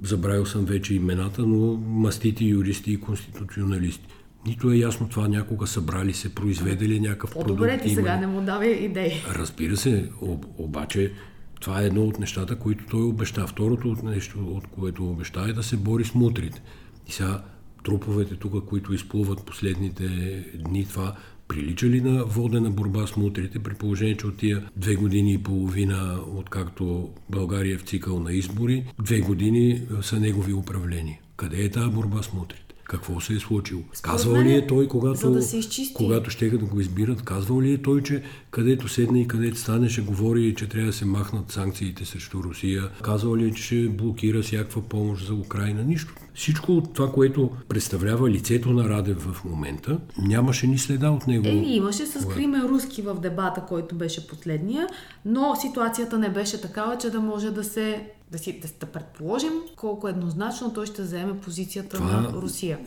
Забравил 0.01 0.45
съм 0.45 0.65
вече 0.65 0.93
имената, 0.93 1.41
но 1.41 1.77
мастити 1.77 2.45
юристи 2.45 2.91
и 2.91 2.99
конституционалисти. 2.99 4.07
Нито 4.45 4.71
е 4.71 4.75
ясно 4.75 5.09
това 5.09 5.27
някога 5.27 5.67
събрали 5.67 6.13
се, 6.13 6.35
произведели 6.35 6.99
някакъв 6.99 7.31
продукт. 7.31 7.47
По-добре 7.47 7.77
ти 7.77 7.87
има 7.87 7.95
сега 7.95 8.17
не 8.17 8.27
му 8.27 8.41
давай 8.41 8.69
идеи. 8.69 9.11
Разбира 9.35 9.77
се, 9.77 10.09
об, 10.21 10.45
обаче 10.57 11.13
това 11.61 11.81
е 11.81 11.85
едно 11.85 12.03
от 12.03 12.19
нещата, 12.19 12.55
които 12.55 12.85
той 12.89 13.01
обеща. 13.01 13.47
Второто 13.47 13.89
от 13.89 14.03
нещо, 14.03 14.39
от 14.39 14.67
което 14.67 15.09
обеща 15.09 15.45
е 15.49 15.53
да 15.53 15.63
се 15.63 15.77
бори 15.77 16.05
с 16.05 16.15
мутрите. 16.15 16.61
И 17.07 17.11
сега 17.11 17.43
труповете 17.83 18.35
тук, 18.35 18.65
които 18.65 18.93
изплуват 18.93 19.45
последните 19.45 20.07
дни, 20.55 20.85
това 20.85 21.15
прилича 21.53 21.87
ли 21.87 22.01
на 22.01 22.25
водена 22.25 22.71
борба 22.71 23.07
с 23.07 23.17
мутрите, 23.17 23.59
при 23.59 23.73
положение, 23.73 24.17
че 24.17 24.27
от 24.27 24.37
тия 24.37 24.69
две 24.75 24.95
години 24.95 25.33
и 25.33 25.43
половина, 25.43 26.19
откакто 26.35 27.09
България 27.29 27.75
е 27.75 27.77
в 27.77 27.83
цикъл 27.83 28.19
на 28.19 28.33
избори, 28.33 28.85
две 29.03 29.19
години 29.19 29.81
са 30.01 30.19
негови 30.19 30.53
управления. 30.53 31.19
Къде 31.35 31.63
е 31.63 31.69
тази 31.69 31.95
борба 31.95 32.21
с 32.21 32.33
мутрите? 32.33 32.62
Какво 32.83 33.19
се 33.19 33.33
е 33.33 33.39
случило? 33.39 33.81
Според 33.93 34.11
Казвал 34.11 34.41
ли 34.41 34.51
е, 34.51 34.57
е 34.57 34.67
той, 34.67 34.87
когато, 34.87 35.31
да 35.31 35.41
се 35.41 35.57
изчисти. 35.57 35.93
когато 35.93 36.29
ще 36.29 36.49
да 36.49 36.65
го 36.65 36.79
избират, 36.79 37.21
казвал 37.21 37.61
ли 37.61 37.73
е 37.73 37.81
той, 37.81 38.03
че 38.03 38.23
където 38.51 38.87
седне 38.87 39.21
и 39.21 39.27
където 39.27 39.57
стане, 39.57 39.89
ще 39.89 40.01
говори, 40.01 40.55
че 40.55 40.69
трябва 40.69 40.87
да 40.87 40.93
се 40.93 41.05
махнат 41.05 41.51
санкциите 41.51 42.05
срещу 42.05 42.43
Русия? 42.43 42.89
Казвал 43.01 43.35
ли 43.35 43.47
е, 43.47 43.51
че 43.51 43.63
ще 43.63 43.89
блокира 43.89 44.41
всякаква 44.41 44.81
помощ 44.81 45.27
за 45.27 45.33
Украина? 45.33 45.83
Нищо. 45.83 46.13
Всичко 46.35 46.71
от 46.71 46.93
това, 46.93 47.11
което 47.11 47.49
представлява 47.69 48.29
лицето 48.29 48.69
на 48.69 48.89
Радев 48.89 49.17
в 49.17 49.45
момента, 49.45 49.99
нямаше 50.17 50.67
ни 50.67 50.77
следа 50.77 51.11
от 51.11 51.27
него. 51.27 51.47
Еми, 51.47 51.75
имаше 51.75 52.05
с 52.05 52.27
Кримен 52.27 52.65
Руски 52.65 53.01
в 53.01 53.15
дебата, 53.19 53.61
който 53.67 53.95
беше 53.95 54.27
последния, 54.27 54.87
но 55.25 55.55
ситуацията 55.55 56.19
не 56.19 56.29
беше 56.29 56.61
такава, 56.61 56.97
че 56.97 57.09
да 57.09 57.19
може 57.19 57.51
да 57.51 57.63
се 57.63 58.07
да 58.33 58.39
си 58.39 58.59
да, 58.59 58.67
да 58.79 58.85
предположим 58.85 59.51
колко 59.75 60.07
еднозначно 60.07 60.73
той 60.73 60.85
ще 60.85 61.03
заеме 61.03 61.39
позицията 61.39 61.97
Това- 61.97 62.21
на 62.21 62.29
Русия. 62.33 62.79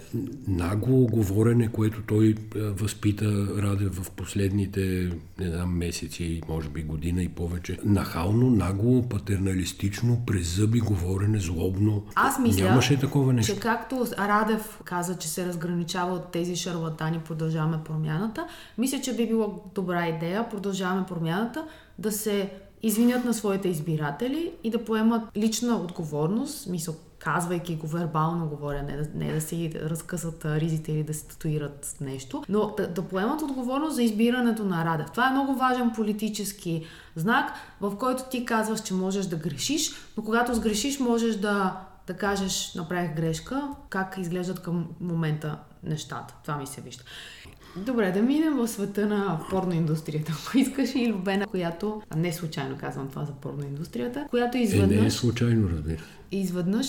нагло 0.49 1.07
говорене, 1.07 1.73
което 1.73 2.03
той 2.03 2.29
е, 2.57 2.61
възпита 2.61 3.25
Радев 3.63 3.95
в 3.95 4.11
последните, 4.11 4.81
не 5.39 5.51
знам, 5.51 5.77
месеци, 5.77 6.41
може 6.49 6.69
би 6.69 6.83
година 6.83 7.23
и 7.23 7.29
повече. 7.29 7.79
Нахално, 7.85 8.51
нагло, 8.51 9.09
патерналистично, 9.09 10.23
през 10.27 10.57
зъби 10.57 10.81
говорене, 10.81 11.39
злобно. 11.41 12.05
Аз 12.15 12.39
мисля, 12.39 12.65
Нямаше 12.65 12.99
такова 13.01 13.33
нещо. 13.33 13.55
че 13.55 13.61
както 13.61 14.07
Радев 14.19 14.81
каза, 14.85 15.19
че 15.19 15.29
се 15.29 15.47
разграничава 15.47 16.15
от 16.15 16.33
тези 16.33 16.57
шарлатани, 16.57 17.19
продължаваме 17.19 17.79
промяната, 17.85 18.47
мисля, 18.79 19.01
че 19.01 19.17
би 19.17 19.27
било 19.27 19.65
добра 19.75 20.07
идея, 20.09 20.49
продължаваме 20.51 21.07
промяната, 21.07 21.65
да 21.99 22.13
се 22.13 22.51
извинят 22.83 23.25
на 23.25 23.35
своите 23.35 23.69
избиратели 23.69 24.53
и 24.65 24.71
да 24.71 24.85
поемат 24.85 25.23
лична 25.37 25.77
отговорност, 25.77 26.67
мисъл, 26.67 26.95
казвайки 27.19 27.77
го 27.77 27.87
вербално 27.87 28.49
говоря, 28.49 28.83
не 28.83 28.97
да, 28.97 29.09
не 29.15 29.33
да 29.33 29.41
си 29.41 29.73
разкъсат 29.75 30.45
ризите 30.45 30.93
или 30.93 31.03
да 31.03 31.15
се 31.15 31.27
татуират 31.27 31.97
нещо, 32.01 32.45
но 32.49 32.75
да, 32.77 32.89
да 32.89 33.03
поемат 33.03 33.43
отговорност 33.43 33.95
за 33.95 34.03
избирането 34.03 34.65
на 34.65 34.85
Радев. 34.85 35.11
Това 35.11 35.29
е 35.29 35.31
много 35.31 35.55
важен 35.55 35.93
политически 35.95 36.87
знак, 37.17 37.53
в 37.81 37.97
който 37.97 38.23
ти 38.31 38.45
казваш, 38.45 38.83
че 38.83 38.95
можеш 38.95 39.27
да 39.27 39.37
грешиш, 39.37 39.91
но 40.17 40.25
когато 40.25 40.55
сгрешиш, 40.55 41.01
можеш 41.01 41.37
да, 41.37 41.81
да 42.07 42.17
кажеш, 42.17 42.75
направих 42.75 43.17
грешка, 43.17 43.69
как 43.89 44.19
изглеждат 44.19 44.63
към 44.63 44.89
момента 45.01 45.59
нещата. 45.83 46.35
Това 46.43 46.57
ми 46.57 46.67
се 46.67 46.81
вижда. 46.81 47.05
Добре, 47.77 48.13
да 48.13 48.23
минем 48.23 48.55
в 48.57 48.69
света 48.69 49.07
на 49.07 49.41
порноиндустрията. 49.51 50.33
Ако 50.47 50.59
искаш 50.59 50.95
и 50.95 51.09
Любена, 51.13 51.47
която, 51.47 52.03
а 52.11 52.17
не 52.17 52.33
случайно 52.33 52.77
казвам 52.81 53.09
това 53.09 53.25
за 53.25 53.33
порноиндустрията, 53.33 54.27
която 54.31 54.57
Е, 54.57 54.61
не 54.61 54.65
е 54.65 54.67
изведнъж, 54.67 55.13
случайно, 55.13 55.69
разбира 55.69 55.99
се. 55.99 56.05
изведнъж 56.33 56.87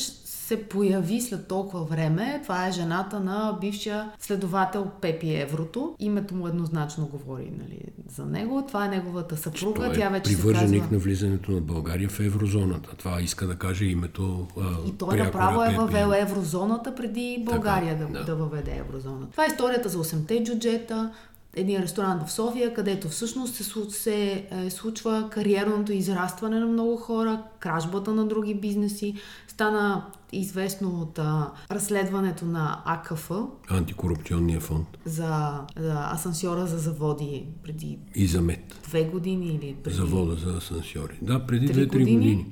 се 0.47 0.63
появи 0.63 1.21
след 1.21 1.47
толкова 1.47 1.83
време. 1.83 2.39
Това 2.43 2.67
е 2.67 2.71
жената 2.71 3.19
на 3.19 3.57
бившия 3.61 4.11
следовател 4.19 4.87
Пепи 5.01 5.35
Еврото. 5.35 5.95
Името 5.99 6.35
му 6.35 6.47
еднозначно 6.47 7.07
говори 7.07 7.51
нали, 7.59 7.81
за 8.15 8.25
него. 8.25 8.63
Това 8.67 8.85
е 8.85 8.89
неговата 8.89 9.37
съпруга. 9.37 9.85
Той 9.85 9.93
Тя 9.93 10.07
е 10.07 10.09
вече 10.09 10.31
се 10.31 10.41
привърженик 10.41 10.81
казва... 10.81 10.95
на 10.95 10.99
влизането 10.99 11.51
на 11.51 11.61
България 11.61 12.09
в 12.09 12.19
еврозоната. 12.19 12.95
Това 12.97 13.21
иска 13.21 13.47
да 13.47 13.55
каже 13.55 13.85
името 13.85 14.47
а, 14.59 14.87
И 14.87 14.91
той 14.91 15.17
направо 15.17 15.59
на 15.59 15.73
е 15.73 15.75
въвел 15.75 16.11
еврозоната 16.15 16.95
преди 16.95 17.43
България 17.45 17.97
Така, 17.97 18.11
да, 18.11 18.19
да. 18.19 18.25
да 18.25 18.35
въведе 18.35 18.71
еврозона. 18.71 19.27
Това 19.31 19.43
е 19.43 19.47
историята 19.47 19.89
за 19.89 20.03
8-те 20.03 20.43
джуджета. 20.43 21.11
един 21.55 21.81
ресторант 21.81 22.27
в 22.27 22.31
София, 22.31 22.73
където 22.73 23.09
всъщност 23.09 23.55
се, 23.55 23.63
се 23.89 24.47
е, 24.51 24.69
случва 24.69 25.27
кариерното 25.31 25.93
израстване 25.93 26.59
на 26.59 26.65
много 26.65 26.97
хора, 26.97 27.43
кражбата 27.59 28.13
на 28.13 28.25
други 28.25 28.55
бизнеси. 28.55 29.15
Стана 29.57 30.05
известно 30.33 31.01
от 31.01 31.19
а, 31.19 31.51
разследването 31.71 32.45
на 32.45 32.81
АКФ. 32.85 33.31
Антикорупционния 33.69 34.59
фонд. 34.59 34.87
За, 35.05 35.59
за 35.79 36.09
асансьора 36.13 36.67
за 36.67 36.77
заводи 36.77 37.45
преди... 37.63 37.99
И 38.15 38.27
за 38.27 38.41
мед. 38.41 38.79
Две 38.83 39.03
години 39.03 39.47
или 39.47 39.75
преди... 39.83 39.95
Завода 39.95 40.35
за 40.35 40.57
асансьори. 40.57 41.13
Да, 41.21 41.45
преди 41.45 41.65
две-три 41.65 41.99
години. 41.99 42.17
години. 42.17 42.45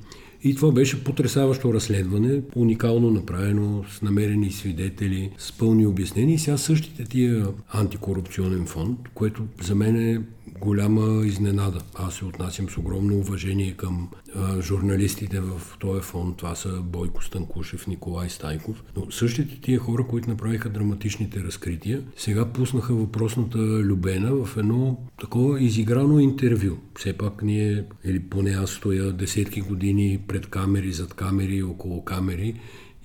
И 0.44 0.56
това 0.56 0.72
беше 0.72 1.04
потрясаващо 1.04 1.74
разследване, 1.74 2.42
уникално 2.56 3.12
направено, 3.12 3.84
с 3.92 4.02
намерени 4.02 4.52
свидетели, 4.52 5.32
с 5.38 5.52
пълни 5.52 5.88
обяснения. 5.88 6.36
И 6.36 6.40
сега 6.40 6.58
същите 6.58 7.04
тия 7.04 7.48
антикорупционен 7.74 8.66
фонд, 8.66 9.00
което 9.14 9.44
за 9.62 9.76
мен 9.76 9.96
е 9.96 10.22
голяма 10.66 11.26
изненада. 11.26 11.80
Аз 11.96 12.16
се 12.16 12.26
отнасям 12.26 12.70
с 12.70 12.78
огромно 12.78 13.18
уважение 13.18 13.74
към 13.74 14.10
а, 14.36 14.62
журналистите 14.62 15.40
в 15.40 15.62
този 15.80 16.02
фонд. 16.02 16.38
Това 16.38 16.56
са 16.56 16.70
Бойко 16.70 17.24
Станкушев, 17.24 17.88
Николай 17.88 18.30
Стайков. 18.30 18.84
Но 18.98 19.12
същите 19.12 19.62
тия 19.62 19.80
хора, 19.80 20.08
които 20.10 20.30
направиха 20.30 20.70
драматичните 20.70 21.40
разкрития, 21.40 22.02
сега 22.18 22.46
пуснаха 22.46 22.94
въпросната 22.94 23.58
Любена 23.60 24.46
в 24.46 24.58
едно 24.58 24.98
такова 25.22 25.62
изиграно 25.62 26.20
интервю. 26.20 26.78
Все 26.98 27.14
пак 27.14 27.44
ние, 27.44 27.84
или 28.06 28.20
поне 28.20 28.52
аз 28.52 28.70
стоя 28.70 29.12
десетки 29.12 29.62
години 29.62 30.20
пред 30.28 30.48
камери, 30.48 30.92
зад 30.92 31.14
камери, 31.14 31.64
около 31.64 32.06
камери 32.06 32.56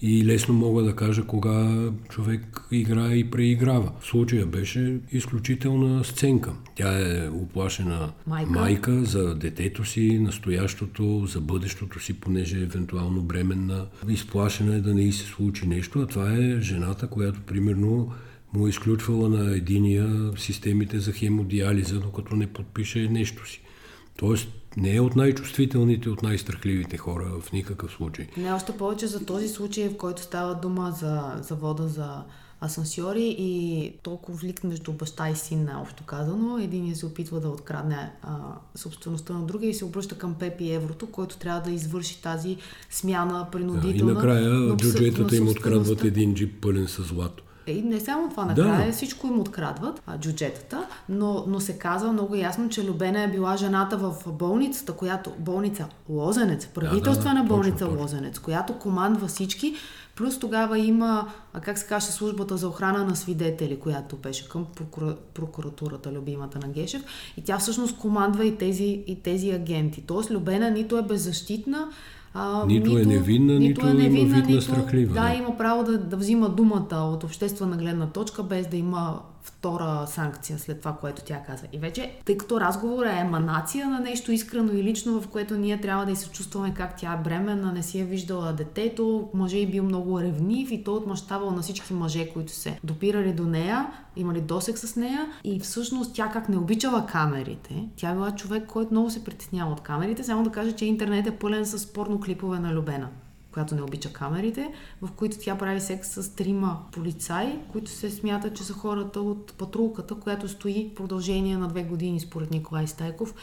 и 0.03 0.25
лесно 0.25 0.55
мога 0.55 0.83
да 0.83 0.97
кажа 0.97 1.25
кога 1.25 1.91
човек 2.09 2.61
играе 2.71 3.15
и 3.15 3.31
преиграва. 3.31 3.93
В 4.01 4.07
случая 4.07 4.47
беше 4.47 4.99
изключителна 5.13 6.05
сценка. 6.05 6.53
Тя 6.75 6.99
е 6.99 7.29
оплашена 7.29 8.13
майка. 8.27 8.51
майка 8.51 9.05
за 9.05 9.35
детето 9.35 9.85
си, 9.85 10.19
настоящото, 10.19 11.27
за 11.27 11.41
бъдещото 11.41 12.01
си, 12.01 12.21
понеже 12.21 12.59
е 12.59 12.63
евентуално 12.63 13.23
бременна. 13.23 13.87
Изплашена 14.09 14.75
е 14.75 14.81
да 14.81 14.95
не 14.95 15.03
й 15.03 15.13
се 15.13 15.25
случи 15.25 15.69
нещо, 15.69 16.01
а 16.01 16.07
това 16.07 16.35
е 16.35 16.61
жената, 16.61 17.07
която 17.07 17.41
примерно 17.41 18.13
му 18.55 18.67
е 18.67 18.71
изключвала 18.71 19.29
на 19.29 19.57
единия 19.57 20.33
системите 20.37 20.99
за 20.99 21.13
хемодиализа, 21.13 22.01
докато 22.01 22.37
не 22.37 22.47
подпише 22.47 23.09
нещо 23.09 23.49
си. 23.49 23.61
Тоест, 24.19 24.49
не 24.77 24.95
е 24.97 25.01
от 25.01 25.17
най-чувствителните, 25.17 26.11
от 26.11 26.23
най-страхливите 26.23 26.97
хора 26.97 27.25
в 27.41 27.53
никакъв 27.53 27.93
случай. 27.93 28.27
Не, 28.37 28.53
още 28.53 28.73
повече 28.73 29.07
за 29.07 29.27
този 29.27 29.49
случай, 29.49 29.89
в 29.89 29.97
който 29.97 30.23
става 30.23 30.55
дума 30.55 30.97
за 31.01 31.37
завода 31.43 31.89
за 31.89 32.23
асансьори 32.65 33.37
и 33.39 33.93
толкова 34.03 34.39
влик 34.39 34.65
между 34.65 34.93
баща 34.93 35.31
и 35.31 35.37
син, 35.37 35.69
общо 35.83 36.05
казано. 36.05 36.59
Един 36.59 36.97
се 36.97 37.07
опитва 37.07 37.41
да 37.41 37.49
открадне 37.49 38.13
а, 38.23 38.37
собствеността 38.75 39.33
на 39.33 39.47
другия 39.47 39.71
и 39.71 39.75
се 39.75 39.85
обръща 39.85 40.19
към 40.19 40.35
Пепи 40.35 40.71
Еврото, 40.71 41.07
който 41.07 41.39
трябва 41.39 41.61
да 41.61 41.71
извърши 41.71 42.23
тази 42.23 42.57
смяна 42.91 43.49
принудителна. 43.53 44.05
Да, 44.05 44.11
и 44.13 44.15
накрая 44.15 44.77
джуджетата 44.77 45.37
им 45.37 45.49
открадват 45.49 46.05
един 46.05 46.35
джип 46.35 46.61
пълен 46.61 46.89
с 46.89 47.03
злато. 47.03 47.45
И 47.71 47.83
не 47.83 48.01
само 48.01 48.29
това, 48.29 48.45
накрая 48.45 48.87
да. 48.87 48.93
всичко 48.93 49.27
им 49.27 49.41
открадват, 49.41 50.03
а, 50.07 50.19
джуджетата, 50.19 50.87
но, 51.09 51.45
но 51.47 51.61
се 51.61 51.79
казва 51.79 52.13
много 52.13 52.35
ясно, 52.35 52.69
че 52.69 52.85
Любена 52.85 53.23
е 53.23 53.29
била 53.29 53.57
жената 53.57 53.97
в 53.97 54.15
болницата, 54.27 54.93
която 54.93 55.33
болница 55.39 55.87
Лозенец, 56.09 56.67
правителствена 56.67 57.35
да, 57.35 57.43
да, 57.43 57.55
болница 57.55 57.85
точно, 57.85 58.01
Лозенец, 58.01 58.39
която 58.39 58.79
командва 58.79 59.27
всички, 59.27 59.75
плюс 60.17 60.39
тогава 60.39 60.79
има, 60.79 61.29
как 61.61 61.79
се 61.79 61.87
каже, 61.87 62.07
службата 62.07 62.57
за 62.57 62.69
охрана 62.69 63.05
на 63.05 63.17
свидетели, 63.17 63.79
която 63.79 64.17
беше 64.17 64.49
към 64.49 64.67
прокура, 64.77 65.17
прокуратурата, 65.35 66.13
любимата 66.13 66.59
на 66.59 66.69
Гешев, 66.69 67.05
и 67.37 67.45
тя 67.45 67.59
всъщност 67.59 67.99
командва 67.99 68.45
и 68.45 68.57
тези, 68.57 69.05
и 69.07 69.23
тези 69.23 69.51
агенти. 69.51 70.05
Тоест 70.07 70.31
Любена 70.31 70.71
нито 70.71 70.99
е 70.99 71.03
беззащитна, 71.03 71.89
а, 72.35 72.64
нито, 72.66 72.90
е 72.90 72.95
нито 72.95 73.11
е 73.11 73.14
невинна, 73.14 73.53
нито, 73.59 73.87
нито 73.87 73.88
е 73.88 74.03
невинна, 74.03 74.19
има 74.19 74.37
вид 74.37 74.47
нито, 74.47 74.62
страхлива. 74.62 75.14
Да, 75.14 75.29
да, 75.29 75.35
има 75.35 75.57
право 75.57 75.85
да, 75.85 75.99
да 75.99 76.16
взима 76.16 76.49
думата 76.49 76.97
от 76.97 77.25
обществена 77.25 77.77
гледна 77.77 78.07
точка, 78.07 78.43
без 78.43 78.66
да 78.66 78.77
има 78.77 79.21
втора 79.42 80.07
санкция 80.07 80.59
след 80.59 80.79
това, 80.79 80.92
което 80.92 81.22
тя 81.22 81.42
каза. 81.42 81.66
И 81.72 81.79
вече, 81.79 82.18
тъй 82.24 82.38
като 82.38 82.61
разговора 82.61 83.12
е 83.12 83.20
еманация 83.20 83.88
на 83.88 84.00
нещо 84.00 84.33
искрено 84.33 84.72
и 84.72 84.83
лично, 84.83 85.20
в 85.20 85.29
което 85.29 85.57
ние 85.57 85.81
трябва 85.81 86.07
да 86.07 86.12
и 86.12 86.16
се 86.16 86.31
чувстваме 86.31 86.74
как 86.74 86.96
тя 86.96 87.12
е 87.12 87.22
бременна, 87.22 87.72
не 87.72 87.83
си 87.83 88.00
е 88.00 88.05
виждала 88.05 88.53
детето, 88.53 89.29
мъже 89.35 89.61
е 89.61 89.66
бил 89.66 89.85
много 89.85 90.20
ревнив 90.20 90.70
и 90.70 90.85
той 90.85 90.94
отмъщавал 90.94 91.50
на 91.50 91.62
всички 91.62 91.94
мъже, 91.94 92.29
които 92.33 92.53
се 92.53 92.81
допирали 92.85 93.33
до 93.33 93.46
нея, 93.46 93.87
имали 94.16 94.40
досек 94.40 94.79
с 94.79 94.96
нея. 94.96 95.26
И 95.44 95.61
всъщност 95.61 96.14
тя 96.14 96.29
как 96.29 96.48
не 96.48 96.57
обичала 96.57 97.07
камерите, 97.07 97.88
тя 97.96 98.12
била 98.12 98.31
човек, 98.31 98.66
който 98.66 98.92
много 98.92 99.11
се 99.11 99.24
притеснява 99.24 99.72
от 99.72 99.81
камерите, 99.81 100.24
само 100.24 100.42
да 100.42 100.50
кажа, 100.50 100.72
че 100.72 100.85
интернет 100.85 101.26
е 101.26 101.37
пълен 101.37 101.66
с 101.66 101.92
порно 101.92 102.20
клипове 102.20 102.59
на 102.59 102.74
Любена 102.74 103.09
която 103.53 103.75
не 103.75 103.83
обича 103.83 104.13
камерите, 104.13 104.73
в 105.03 105.11
които 105.17 105.39
тя 105.41 105.59
прави 105.59 105.81
секс 105.81 106.09
с 106.09 106.35
трима 106.35 106.79
полицаи, 106.93 107.59
които 107.73 107.91
се 107.91 108.11
смятат, 108.11 108.57
че 108.57 108.65
са 108.65 108.73
хората 108.73 109.21
от 109.21 109.55
патрулката, 109.59 110.15
която 110.15 110.49
стои 110.49 110.91
в 110.93 110.95
продължение 110.95 111.57
на 111.57 111.69
две 111.69 111.83
години, 111.83 112.21
според 112.21 112.51
Николай 112.51 112.87
Стайков, 112.87 113.35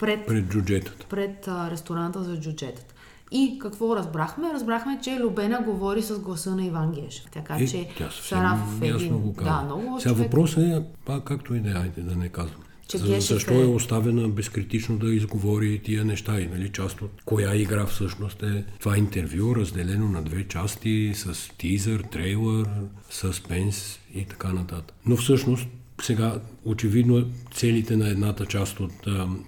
пред, 0.00 0.26
пред 0.26 0.48
джуджетата. 0.48 1.06
Пред 1.06 1.48
а, 1.48 1.70
ресторанта 1.70 2.22
за 2.22 2.40
джуджетата. 2.40 2.94
И 3.30 3.58
какво 3.58 3.96
разбрахме? 3.96 4.52
Разбрахме, 4.52 5.00
че 5.02 5.20
Любена 5.20 5.62
говори 5.62 6.02
с 6.02 6.18
гласа 6.18 6.56
на 6.56 6.64
Иван 6.64 6.92
Гешев. 6.92 7.30
Така 7.30 7.54
е, 7.54 7.66
че 7.66 7.88
Сарафов 8.10 8.82
е 8.82 8.86
един... 8.86 9.18
Го 9.18 9.32
да, 9.32 9.62
много 9.62 10.00
Сега 10.00 10.14
човек... 10.14 10.26
въпросът 10.26 10.64
е, 10.64 10.82
пак 11.04 11.24
както 11.24 11.54
и 11.54 11.60
да 11.60 11.70
е, 11.96 12.00
да 12.00 12.16
не 12.16 12.28
казвам. 12.28 12.60
Че 12.88 12.98
За, 12.98 13.20
защо 13.20 13.54
е... 13.54 13.64
оставена 13.64 14.28
безкритично 14.28 14.98
да 14.98 15.14
изговори 15.14 15.78
тия 15.84 16.04
неща 16.04 16.40
и 16.40 16.46
нали, 16.46 16.68
част 16.68 17.02
от 17.02 17.10
коя 17.24 17.54
игра 17.54 17.86
всъщност 17.86 18.42
е 18.42 18.64
това 18.80 18.98
интервю, 18.98 19.56
разделено 19.56 20.08
на 20.08 20.22
две 20.22 20.48
части 20.48 21.12
с 21.14 21.50
тизър, 21.58 22.00
трейлър, 22.12 22.68
съспенс 23.10 23.98
и 24.14 24.24
така 24.24 24.52
нататък. 24.52 24.96
Но 25.06 25.16
всъщност 25.16 25.66
сега, 26.02 26.40
очевидно, 26.64 27.26
целите 27.54 27.96
на 27.96 28.08
едната 28.08 28.46
част 28.46 28.80
от 28.80 28.92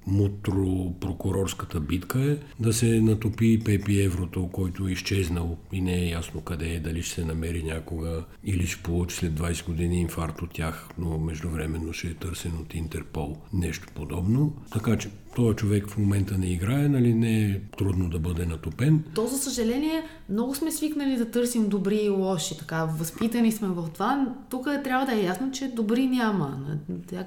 мутро-прокурорската 0.07 1.81
битка 1.81 2.21
е 2.21 2.63
да 2.63 2.73
се 2.73 3.01
натопи 3.01 3.61
Пепи 3.65 4.01
Еврото, 4.01 4.49
който 4.53 4.89
е 4.89 4.93
изчезнал 4.93 5.59
и 5.73 5.81
не 5.81 5.95
е 5.95 6.09
ясно 6.09 6.41
къде 6.41 6.69
е, 6.69 6.81
дали 6.81 7.03
ще 7.03 7.15
се 7.15 7.25
намери 7.25 7.63
някога 7.63 8.25
или 8.45 8.67
ще 8.67 8.83
получи 8.83 9.17
след 9.17 9.33
20 9.33 9.67
години 9.67 10.01
инфаркт 10.01 10.43
от 10.43 10.51
тях, 10.51 10.89
но 10.99 11.19
междувременно 11.19 11.93
ще 11.93 12.09
е 12.09 12.15
търсен 12.15 12.53
от 12.61 12.75
Интерпол. 12.75 13.37
Нещо 13.53 13.89
подобно. 13.95 14.57
Така 14.73 14.97
че 14.99 15.09
този 15.37 15.57
човек 15.57 15.89
в 15.89 15.99
момента 15.99 16.39
не 16.39 16.47
играе, 16.47 16.89
нали 16.89 17.15
не 17.15 17.43
е 17.43 17.61
трудно 17.79 18.11
да 18.11 18.19
бъде 18.19 18.47
натопен. 18.47 19.05
То, 19.15 19.27
за 19.27 19.39
съжаление, 19.39 20.03
много 20.29 20.55
сме 20.55 20.73
свикнали 20.73 21.17
да 21.17 21.31
търсим 21.31 21.69
добри 21.69 21.97
и 21.97 22.09
лоши, 22.09 22.59
така, 22.59 22.85
възпитани 22.85 23.53
сме 23.53 23.69
в 23.69 23.89
това. 23.95 24.35
Тук 24.51 24.69
трябва 24.85 25.07
да 25.07 25.13
е 25.13 25.25
ясно, 25.25 25.51
че 25.53 25.73
добри 25.77 26.07
няма. 26.07 26.59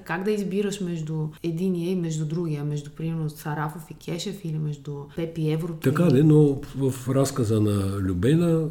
Как 0.04 0.24
да 0.24 0.32
избираш 0.32 0.82
между 0.82 1.28
единия 1.44 1.92
и 1.92 1.96
между 1.96 2.26
другия, 2.26 2.64
между 2.64 2.90
примерно 2.90 3.30
Сарафов 3.30 3.92
и 3.92 3.94
Кешев 3.94 4.46
или 4.46 4.58
между 4.58 4.94
Пепи 5.16 5.52
Еврото? 5.52 5.80
Така 5.80 6.04
де, 6.04 6.24
но 6.24 6.62
в 6.76 6.94
разказа 7.10 7.62
на 7.62 8.00
Любена 8.00 8.70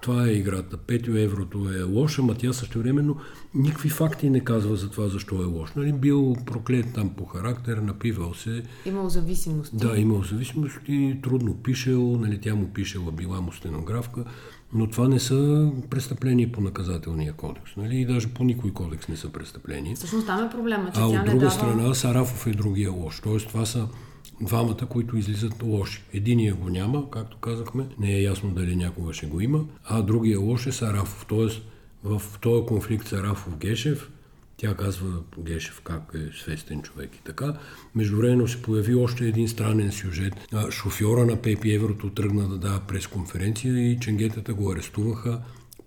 това 0.00 0.26
е 0.26 0.32
играта. 0.32 0.76
Петио 0.76 1.16
еврото 1.16 1.70
е 1.78 1.82
лоша, 1.82 2.22
ама 2.22 2.34
тя 2.34 2.52
също 2.52 2.78
времено 2.78 3.16
никакви 3.54 3.88
факти 3.88 4.30
не 4.30 4.40
казва 4.40 4.76
за 4.76 4.90
това 4.90 5.08
защо 5.08 5.42
е 5.42 5.44
лош. 5.44 5.70
Нали, 5.76 5.92
бил 5.92 6.36
проклет 6.46 6.86
там 6.94 7.08
по 7.08 7.24
характер, 7.24 7.76
напивал 7.76 8.34
се. 8.34 8.62
Имал 8.86 9.08
зависимост. 9.08 9.78
Да, 9.78 9.98
имал 9.98 10.22
зависимост 10.22 10.80
и 10.88 11.16
трудно 11.22 11.54
пишел, 11.54 12.16
нали, 12.20 12.40
тя 12.40 12.54
му 12.54 12.68
пишела, 12.68 13.12
била 13.12 13.40
му 13.40 13.52
стенографка, 13.52 14.24
но 14.72 14.86
това 14.86 15.08
не 15.08 15.20
са 15.20 15.70
престъпления 15.90 16.52
по 16.52 16.60
наказателния 16.60 17.32
кодекс. 17.32 17.76
Нали? 17.76 17.96
И 17.96 18.06
даже 18.06 18.28
по 18.28 18.44
никой 18.44 18.72
кодекс 18.72 19.08
не 19.08 19.16
са 19.16 19.28
престъпления. 19.28 19.96
Всъщност 19.96 20.26
там 20.26 20.46
е 20.46 20.50
проблема, 20.50 20.84
че 20.84 21.00
а 21.00 21.10
тя 21.10 21.20
от 21.20 21.24
друга 21.24 21.38
дава... 21.38 21.50
страна 21.50 21.94
Сарафов 21.94 22.46
е 22.46 22.50
другия 22.50 22.90
лош. 22.90 23.20
Тоест 23.20 23.48
това 23.48 23.66
са 23.66 23.88
двамата, 24.40 24.86
които 24.88 25.16
излизат 25.16 25.62
лоши. 25.62 26.02
Единия 26.12 26.54
го 26.54 26.68
няма, 26.68 27.10
както 27.10 27.36
казахме, 27.36 27.86
не 27.98 28.12
е 28.12 28.22
ясно 28.22 28.50
дали 28.50 28.76
някога 28.76 29.12
ще 29.12 29.26
го 29.26 29.40
има, 29.40 29.64
а 29.84 30.02
другия 30.02 30.40
лош 30.40 30.66
е 30.66 30.72
Сарафов. 30.72 31.26
Тоест 31.28 31.62
в 32.04 32.22
този 32.40 32.66
конфликт 32.66 33.08
Сарафов-Гешев, 33.08 34.08
тя 34.56 34.74
казва 34.74 35.22
Гешев 35.38 35.80
как 35.84 36.02
е 36.14 36.38
свестен 36.38 36.82
човек 36.82 37.16
и 37.16 37.24
така. 37.24 37.54
Междувременно 37.94 38.48
се 38.48 38.62
появи 38.62 38.94
още 38.94 39.24
един 39.24 39.48
странен 39.48 39.92
сюжет. 39.92 40.34
Шофьора 40.70 41.26
на 41.26 41.36
Пепи 41.36 41.74
Еврото 41.74 42.10
тръгна 42.10 42.48
да 42.48 42.58
дава 42.58 42.80
пресконференция 42.80 43.90
и 43.92 44.00
ченгетата 44.00 44.54
го 44.54 44.72
арестуваха 44.72 45.40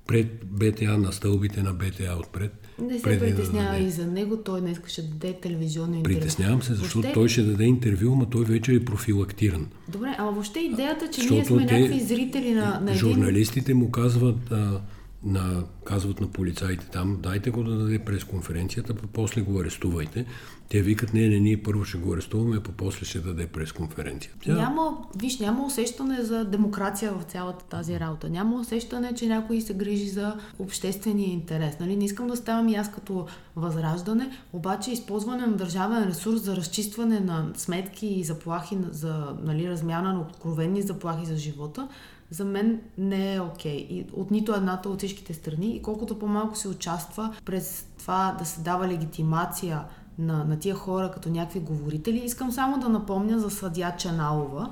пред 0.07 0.45
БТА, 0.45 0.97
на 0.97 1.11
стълбите 1.11 1.63
на 1.63 1.73
БТА 1.73 2.17
отпред. 2.19 2.62
Не 2.81 2.99
се 2.99 3.19
притеснява 3.19 3.77
да 3.77 3.83
и 3.83 3.89
за 3.89 4.07
него, 4.07 4.37
той 4.37 4.61
днес 4.61 4.77
ще 4.87 5.01
даде 5.01 5.33
телевизионно 5.33 5.95
интервю. 5.95 6.19
Притеснявам 6.19 6.61
се, 6.61 6.73
защото 6.73 6.93
въобще... 6.93 7.13
той 7.13 7.29
ще 7.29 7.41
даде 7.41 7.63
интервю, 7.63 8.15
но 8.15 8.25
той 8.25 8.45
вече 8.45 8.73
е 8.73 8.85
профилактиран. 8.85 9.67
Добре, 9.87 10.15
ама 10.17 10.31
въобще 10.31 10.59
идеята, 10.59 11.09
че 11.11 11.21
защото 11.21 11.33
ние 11.33 11.45
сме 11.45 11.67
те, 11.67 11.79
някакви 11.79 11.99
зрители 11.99 12.53
на, 12.53 12.79
на 12.79 12.91
един... 12.91 12.95
Журналистите 12.95 13.73
му 13.73 13.91
казват, 13.91 14.51
а, 14.51 14.81
на, 15.23 15.63
казват 15.83 16.21
на 16.21 16.27
полицаите 16.27 16.85
там, 16.85 17.17
дайте 17.21 17.49
го 17.49 17.63
да 17.63 17.77
даде 17.77 17.99
пресконференцията, 17.99 18.93
после 19.13 19.41
го 19.41 19.59
арестувайте. 19.59 20.25
Те 20.69 20.81
викат, 20.81 21.13
не, 21.13 21.27
не, 21.27 21.39
ние 21.39 21.63
първо 21.63 21.85
ще 21.85 21.97
го 21.97 22.13
арестуваме, 22.13 22.57
а 22.57 22.71
после 22.77 23.05
ще 23.05 23.19
даде 23.19 23.47
пресконференция. 23.47 24.31
Тя... 24.43 24.55
Няма, 24.55 24.97
виж, 25.15 25.39
няма 25.39 25.65
усещане 25.65 26.21
за 26.21 26.45
демокрация 26.45 27.13
в 27.13 27.23
цялата 27.23 27.65
тази 27.65 27.99
работа. 27.99 28.29
Няма 28.29 28.59
усещане, 28.59 29.13
че 29.15 29.27
някой 29.27 29.61
се 29.61 29.73
грижи 29.73 30.09
за 30.09 30.35
обществения 30.59 31.29
интерес. 31.29 31.79
Нали? 31.79 31.95
Не 31.95 32.05
искам 32.05 32.27
да 32.27 32.35
ставам 32.35 32.69
и 32.69 32.75
аз 32.75 32.91
като 32.91 33.27
възраждане, 33.55 34.29
обаче 34.53 34.91
използване 34.91 35.47
на 35.47 35.53
държавен 35.53 36.03
ресурс 36.03 36.41
за 36.41 36.55
разчистване 36.55 37.19
на 37.19 37.47
сметки 37.55 38.07
и 38.07 38.23
заплахи 38.23 38.77
за 38.91 39.35
нали, 39.43 39.69
размяна 39.69 40.13
на 40.13 40.21
откровени 40.21 40.81
заплахи 40.81 41.25
за 41.25 41.35
живота, 41.35 41.87
за 42.33 42.45
мен 42.45 42.81
не 42.97 43.35
е 43.35 43.39
окей. 43.39 43.87
Okay. 43.87 44.13
от 44.13 44.31
нито 44.31 44.53
едната 44.53 44.89
от 44.89 44.97
всичките 44.97 45.33
страни. 45.33 45.75
И 45.75 45.81
колкото 45.81 46.19
по-малко 46.19 46.57
се 46.57 46.67
участва 46.67 47.33
през 47.45 47.87
това 47.99 48.35
да 48.39 48.45
се 48.45 48.61
дава 48.61 48.87
легитимация 48.87 49.81
на, 50.19 50.43
на 50.43 50.59
тия 50.59 50.75
хора 50.75 51.11
като 51.11 51.29
някакви 51.29 51.59
говорители, 51.59 52.17
искам 52.17 52.51
само 52.51 52.79
да 52.79 52.89
напомня 52.89 53.39
за 53.39 53.49
съдя 53.49 53.93
Чаналова. 53.97 54.69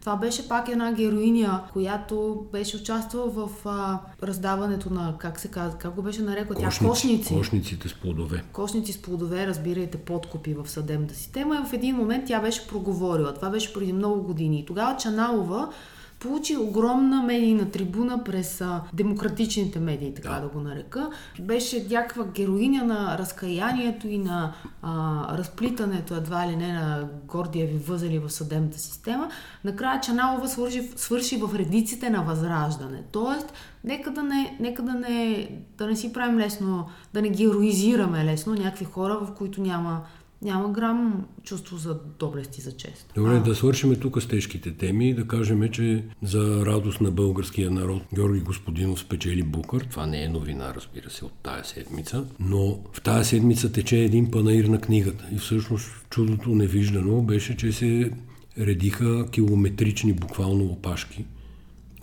Това 0.00 0.16
беше 0.16 0.48
пак 0.48 0.68
една 0.68 0.92
героиня, 0.92 1.62
която 1.72 2.46
беше 2.52 2.76
участвала 2.76 3.28
в 3.28 3.50
а, 3.64 3.98
раздаването 4.22 4.90
на, 4.90 5.14
как 5.18 5.40
се 5.40 5.48
казва, 5.48 5.78
как 5.78 5.94
го 5.94 6.02
беше 6.02 6.22
нарекла 6.22 6.56
тя, 6.56 6.70
кошници. 6.86 7.34
Кошниците 7.34 7.88
с 7.88 7.94
плодове. 7.94 8.44
Кошници 8.52 8.92
с 8.92 9.02
плодове, 9.02 9.46
разбирайте, 9.46 9.98
подкупи 9.98 10.54
в 10.54 10.70
съдебната 10.70 11.14
система. 11.14 11.60
И 11.64 11.68
в 11.68 11.72
един 11.72 11.96
момент 11.96 12.24
тя 12.26 12.40
беше 12.40 12.66
проговорила. 12.66 13.34
Това 13.34 13.50
беше 13.50 13.72
преди 13.72 13.92
много 13.92 14.22
години. 14.22 14.60
И 14.60 14.66
тогава 14.66 14.96
Чаналова 14.96 15.68
получи 16.22 16.56
огромна 16.56 17.22
медийна 17.22 17.70
трибуна 17.70 18.24
през 18.24 18.60
а, 18.60 18.80
демократичните 18.92 19.80
медии, 19.80 20.14
така 20.14 20.28
да. 20.28 20.40
да 20.40 20.48
го 20.48 20.60
нарека. 20.60 21.10
Беше 21.40 21.86
някаква 21.90 22.24
героиня 22.24 22.84
на 22.84 23.18
разкаянието 23.18 24.08
и 24.08 24.18
на 24.18 24.52
а, 24.82 25.38
разплитането, 25.38 26.14
едва 26.14 26.48
ли 26.48 26.56
не, 26.56 26.72
на 26.72 27.08
гордиеви 27.26 27.78
възели 27.78 28.18
в 28.18 28.30
съдебната 28.30 28.78
система. 28.78 29.30
Накрая 29.64 30.00
Чаналова 30.00 30.48
свърши, 30.48 30.90
свърши 30.96 31.36
в 31.36 31.54
редиците 31.54 32.10
на 32.10 32.22
възраждане. 32.22 33.02
Тоест, 33.12 33.52
нека 33.84 34.10
да 34.10 34.22
не, 34.22 34.56
нека 34.60 34.82
да 34.82 34.92
не, 34.92 35.48
да 35.78 35.86
не 35.86 35.96
си 35.96 36.12
правим 36.12 36.38
лесно, 36.38 36.86
да 37.14 37.22
не 37.22 37.30
героизираме 37.30 38.24
лесно 38.24 38.54
някакви 38.54 38.84
хора, 38.84 39.18
в 39.22 39.34
които 39.34 39.60
няма 39.60 40.02
няма 40.42 40.72
грам 40.72 41.24
чувство 41.42 41.76
за 41.76 41.98
доблест 42.18 42.58
и 42.58 42.60
за 42.60 42.72
чест. 42.72 43.12
Добре, 43.14 43.36
а... 43.36 43.40
да 43.40 43.54
свършим 43.54 44.00
тук 44.00 44.22
с 44.22 44.28
тежките 44.28 44.72
теми 44.72 45.10
и 45.10 45.14
да 45.14 45.26
кажем, 45.26 45.68
че 45.68 46.04
за 46.22 46.66
радост 46.66 47.00
на 47.00 47.10
българския 47.10 47.70
народ 47.70 48.02
Георги 48.14 48.40
Господинов 48.40 49.00
спечели 49.00 49.42
Букър. 49.42 49.86
Това 49.90 50.06
не 50.06 50.22
е 50.22 50.28
новина, 50.28 50.74
разбира 50.74 51.10
се, 51.10 51.24
от 51.24 51.32
тая 51.42 51.64
седмица, 51.64 52.24
но 52.40 52.78
в 52.92 53.02
тая 53.02 53.24
седмица 53.24 53.72
тече 53.72 53.98
един 53.98 54.30
панаир 54.30 54.64
на 54.64 54.80
книгата. 54.80 55.24
И 55.32 55.38
всъщност 55.38 55.90
чудото 56.10 56.48
невиждано 56.48 57.22
беше, 57.22 57.56
че 57.56 57.72
се 57.72 58.10
редиха 58.58 59.30
километрични 59.30 60.12
буквално 60.12 60.64
опашки 60.64 61.24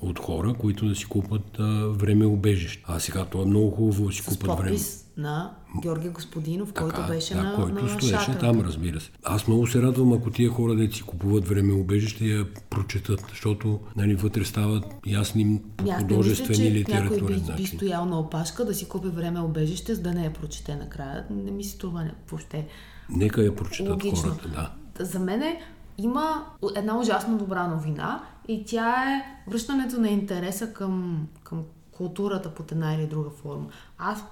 от 0.01 0.19
хора, 0.19 0.53
които 0.53 0.87
да 0.87 0.95
си 0.95 1.05
купат 1.05 1.59
а, 1.59 1.87
време 1.87 2.25
убежище. 2.25 2.83
А 2.87 2.99
сега 2.99 3.25
това 3.25 3.43
е 3.43 3.47
много 3.47 3.71
хубаво 3.71 4.07
да 4.07 4.13
си 4.13 4.23
купат 4.25 4.59
време 4.59 4.77
на 5.19 5.51
Георги 5.81 6.09
Господинов, 6.09 6.73
така, 6.73 6.83
който 6.83 7.07
беше 7.07 7.33
да, 7.33 7.43
на, 7.43 7.55
който 7.55 7.83
на 7.83 7.89
стоеше 7.89 8.25
шатър. 8.25 8.39
там, 8.39 8.61
разбира 8.61 8.99
се. 8.99 9.11
Аз 9.23 9.47
много 9.47 9.67
се 9.67 9.81
радвам, 9.81 10.13
ако 10.13 10.31
тия 10.31 10.49
хора, 10.49 10.75
да 10.75 10.93
си 10.93 11.03
купуват 11.03 11.47
време 11.47 11.73
убежище, 11.73 12.25
я 12.25 12.45
прочетат, 12.69 13.25
защото 13.29 13.79
нали, 13.95 14.15
вътре 14.15 14.45
стават 14.45 14.85
ясни 15.05 15.61
художествени 15.99 16.71
литератури. 16.71 17.21
Някой 17.21 17.55
би, 17.55 17.61
би 17.61 17.65
стоял 17.65 18.05
на 18.05 18.19
опашка 18.19 18.65
да 18.65 18.73
си 18.73 18.87
купи 18.87 19.07
време 19.07 19.39
убежище, 19.39 19.95
за 19.95 20.01
да 20.01 20.13
не 20.13 20.23
я 20.23 20.33
прочете 20.33 20.75
накрая. 20.75 21.25
Не 21.29 21.51
ми 21.51 21.63
се 21.63 21.77
това 21.77 22.03
не, 22.03 22.13
въобще. 22.29 22.67
Нека 23.09 23.41
я 23.41 23.55
прочетат 23.55 23.91
Логично. 23.91 24.17
хората, 24.17 24.47
да. 24.47 25.05
За 25.05 25.19
мен 25.19 25.57
има 25.97 26.45
една 26.75 26.99
ужасно 26.99 27.37
добра 27.37 27.67
новина 27.67 28.23
и 28.47 28.65
тя 28.65 29.13
е 29.13 29.23
връщането 29.51 30.01
на 30.01 30.09
интереса 30.09 30.73
към, 30.73 31.27
към 31.43 31.63
културата 31.91 32.53
под 32.53 32.71
една 32.71 32.93
или 32.93 33.07
друга 33.07 33.29
форма. 33.29 33.65
Аз 33.97 34.23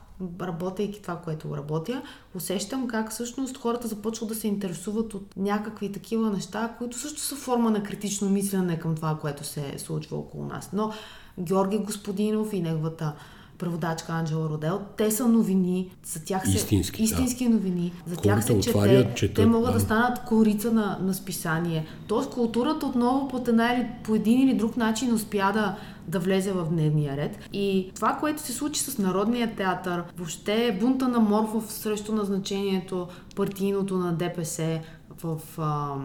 работейки 0.41 1.01
това, 1.01 1.15
което 1.15 1.57
работя, 1.57 2.01
усещам 2.35 2.87
как 2.87 3.11
всъщност 3.11 3.57
хората 3.57 3.87
започват 3.87 4.29
да 4.29 4.35
се 4.35 4.47
интересуват 4.47 5.13
от 5.13 5.37
някакви 5.37 5.91
такива 5.91 6.29
неща, 6.29 6.75
които 6.77 6.97
също 6.97 7.19
са 7.19 7.35
форма 7.35 7.71
на 7.71 7.83
критично 7.83 8.29
мислене 8.29 8.79
към 8.79 8.95
това, 8.95 9.17
което 9.21 9.43
се 9.43 9.79
случва 9.79 10.17
около 10.17 10.45
нас. 10.45 10.69
Но 10.73 10.93
Георги 11.39 11.77
Господинов 11.77 12.53
и 12.53 12.61
неговата 12.61 13.13
преводачка 13.57 14.13
Анджела 14.13 14.49
Родел. 14.49 14.81
Те 14.97 15.11
са 15.11 15.27
новини, 15.27 15.89
за 16.03 16.23
тях 16.23 16.49
се... 16.49 16.55
Истински, 16.55 17.03
истински 17.03 17.43
да. 17.43 17.49
новини. 17.49 17.93
За 18.07 18.15
Хората 18.15 18.29
тях 18.29 18.43
се 18.43 18.59
чете. 18.59 19.13
Четат, 19.15 19.35
те 19.35 19.45
могат 19.45 19.67
да. 19.67 19.73
да 19.73 19.79
станат 19.79 20.19
корица 20.19 20.71
на, 20.71 20.99
на 21.01 21.13
списание. 21.13 21.85
Тоест 22.07 22.29
културата 22.29 22.85
отново 22.85 23.27
по, 23.27 23.43
една 23.47 23.73
или, 23.73 23.87
по 24.03 24.15
един 24.15 24.41
или 24.41 24.57
друг 24.57 24.77
начин 24.77 25.13
успя 25.13 25.51
да, 25.53 25.75
да 26.07 26.19
влезе 26.19 26.51
в 26.51 26.65
дневния 26.69 27.17
ред. 27.17 27.39
И 27.53 27.91
това, 27.95 28.17
което 28.19 28.41
се 28.41 28.53
случи 28.53 28.81
с 28.81 28.97
Народния 28.97 29.55
театър, 29.55 30.03
въобще 30.17 30.77
бунта 30.81 31.07
на 31.07 31.19
Морфов 31.19 31.73
срещу 31.73 32.15
назначението 32.15 33.07
партийното 33.35 33.97
на 33.97 34.13
ДПС 34.13 34.79
в... 35.23 35.37
А, 35.57 35.95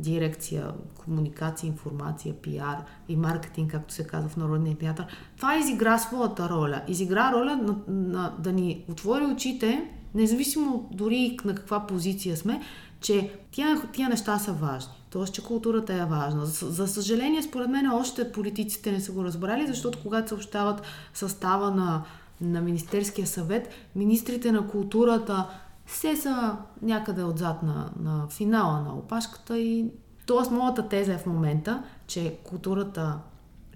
дирекция 0.00 0.72
комуникация, 1.08 1.68
информация, 1.68 2.34
пиар 2.34 2.84
и 3.08 3.16
маркетинг, 3.16 3.70
както 3.70 3.94
се 3.94 4.06
казва 4.06 4.28
в 4.28 4.36
Народния 4.36 4.76
театър, 4.76 5.06
това 5.36 5.58
изигра 5.58 5.98
своята 5.98 6.48
роля. 6.48 6.82
Изигра 6.88 7.32
роля 7.32 7.56
на, 7.56 7.76
на, 7.88 8.34
да 8.38 8.52
ни 8.52 8.84
отвори 8.90 9.24
очите, 9.24 9.90
независимо 10.14 10.88
дори 10.92 11.38
на 11.44 11.54
каква 11.54 11.86
позиция 11.86 12.36
сме, 12.36 12.60
че 13.00 13.32
тия, 13.50 13.82
тия 13.92 14.08
неща 14.08 14.38
са 14.38 14.52
важни. 14.52 14.92
Тоест, 15.10 15.34
че 15.34 15.44
културата 15.44 15.94
е 15.94 16.04
важна. 16.04 16.46
За, 16.46 16.70
за 16.70 16.88
съжаление, 16.88 17.42
според 17.42 17.68
мен, 17.68 17.90
още 17.90 18.32
политиците 18.32 18.92
не 18.92 19.00
са 19.00 19.12
го 19.12 19.24
разбрали, 19.24 19.66
защото 19.66 19.98
когато 20.02 20.28
съобщават 20.28 20.82
състава 21.14 21.70
на, 21.70 22.02
на 22.40 22.60
Министерския 22.60 23.26
съвет, 23.26 23.68
министрите 23.94 24.52
на 24.52 24.68
културата 24.68 25.46
все 25.88 26.16
са 26.16 26.56
някъде 26.82 27.24
отзад 27.24 27.62
на, 27.62 27.90
на 28.00 28.26
финала 28.28 28.80
на 28.80 28.94
опашката 28.94 29.58
и 29.58 29.90
Тоест, 30.28 30.50
моята 30.50 30.88
теза 30.88 31.14
е 31.14 31.18
в 31.18 31.26
момента, 31.26 31.82
че 32.06 32.38
културата, 32.44 33.18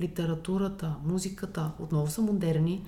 литературата, 0.01 0.95
музиката 1.05 1.71
отново 1.79 2.11
са 2.11 2.23
модерни. 2.23 2.85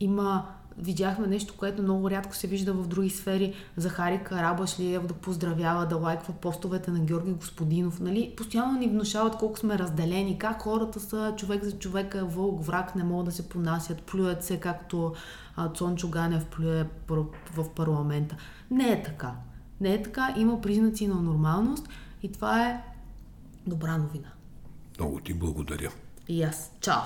Има 0.00 0.46
видяхме 0.78 1.26
нещо, 1.26 1.54
което 1.58 1.82
много 1.82 2.10
рядко 2.10 2.34
се 2.36 2.46
вижда 2.46 2.72
в 2.72 2.86
други 2.86 3.10
сфери. 3.10 3.54
Захари 3.76 4.20
Карабашлиев 4.24 5.06
да 5.06 5.14
поздравява, 5.14 5.86
да 5.86 5.96
лайква 5.96 6.32
постовете 6.32 6.90
на 6.90 6.98
Георги 6.98 7.32
Господинов. 7.32 8.00
Нали? 8.00 8.34
Постоянно 8.36 8.78
ни 8.78 8.88
внушават 8.88 9.36
колко 9.36 9.58
сме 9.58 9.78
разделени, 9.78 10.38
как 10.38 10.62
хората 10.62 11.00
са 11.00 11.34
човек 11.36 11.64
за 11.64 11.78
човека, 11.78 12.24
вълк, 12.24 12.64
враг, 12.64 12.94
не 12.94 13.04
могат 13.04 13.26
да 13.26 13.32
се 13.32 13.48
понасят, 13.48 14.02
плюят 14.02 14.44
се, 14.44 14.60
както 14.60 15.12
а, 15.56 15.68
Цончо 15.68 16.08
Ганев 16.08 16.46
плюе 16.46 16.86
в 17.54 17.74
парламента. 17.74 18.36
Не 18.70 18.92
е 18.92 19.02
така. 19.02 19.34
Не 19.80 19.94
е 19.94 20.02
така. 20.02 20.34
Има 20.36 20.60
признаци 20.60 21.06
на 21.06 21.14
нормалност 21.14 21.88
и 22.22 22.32
това 22.32 22.68
е 22.68 22.82
добра 23.66 23.98
новина. 23.98 24.28
Много 24.98 25.20
ти 25.20 25.34
благодаря. 25.34 25.90
И 26.28 26.42
аз. 26.42 26.72
Чао! 26.80 27.02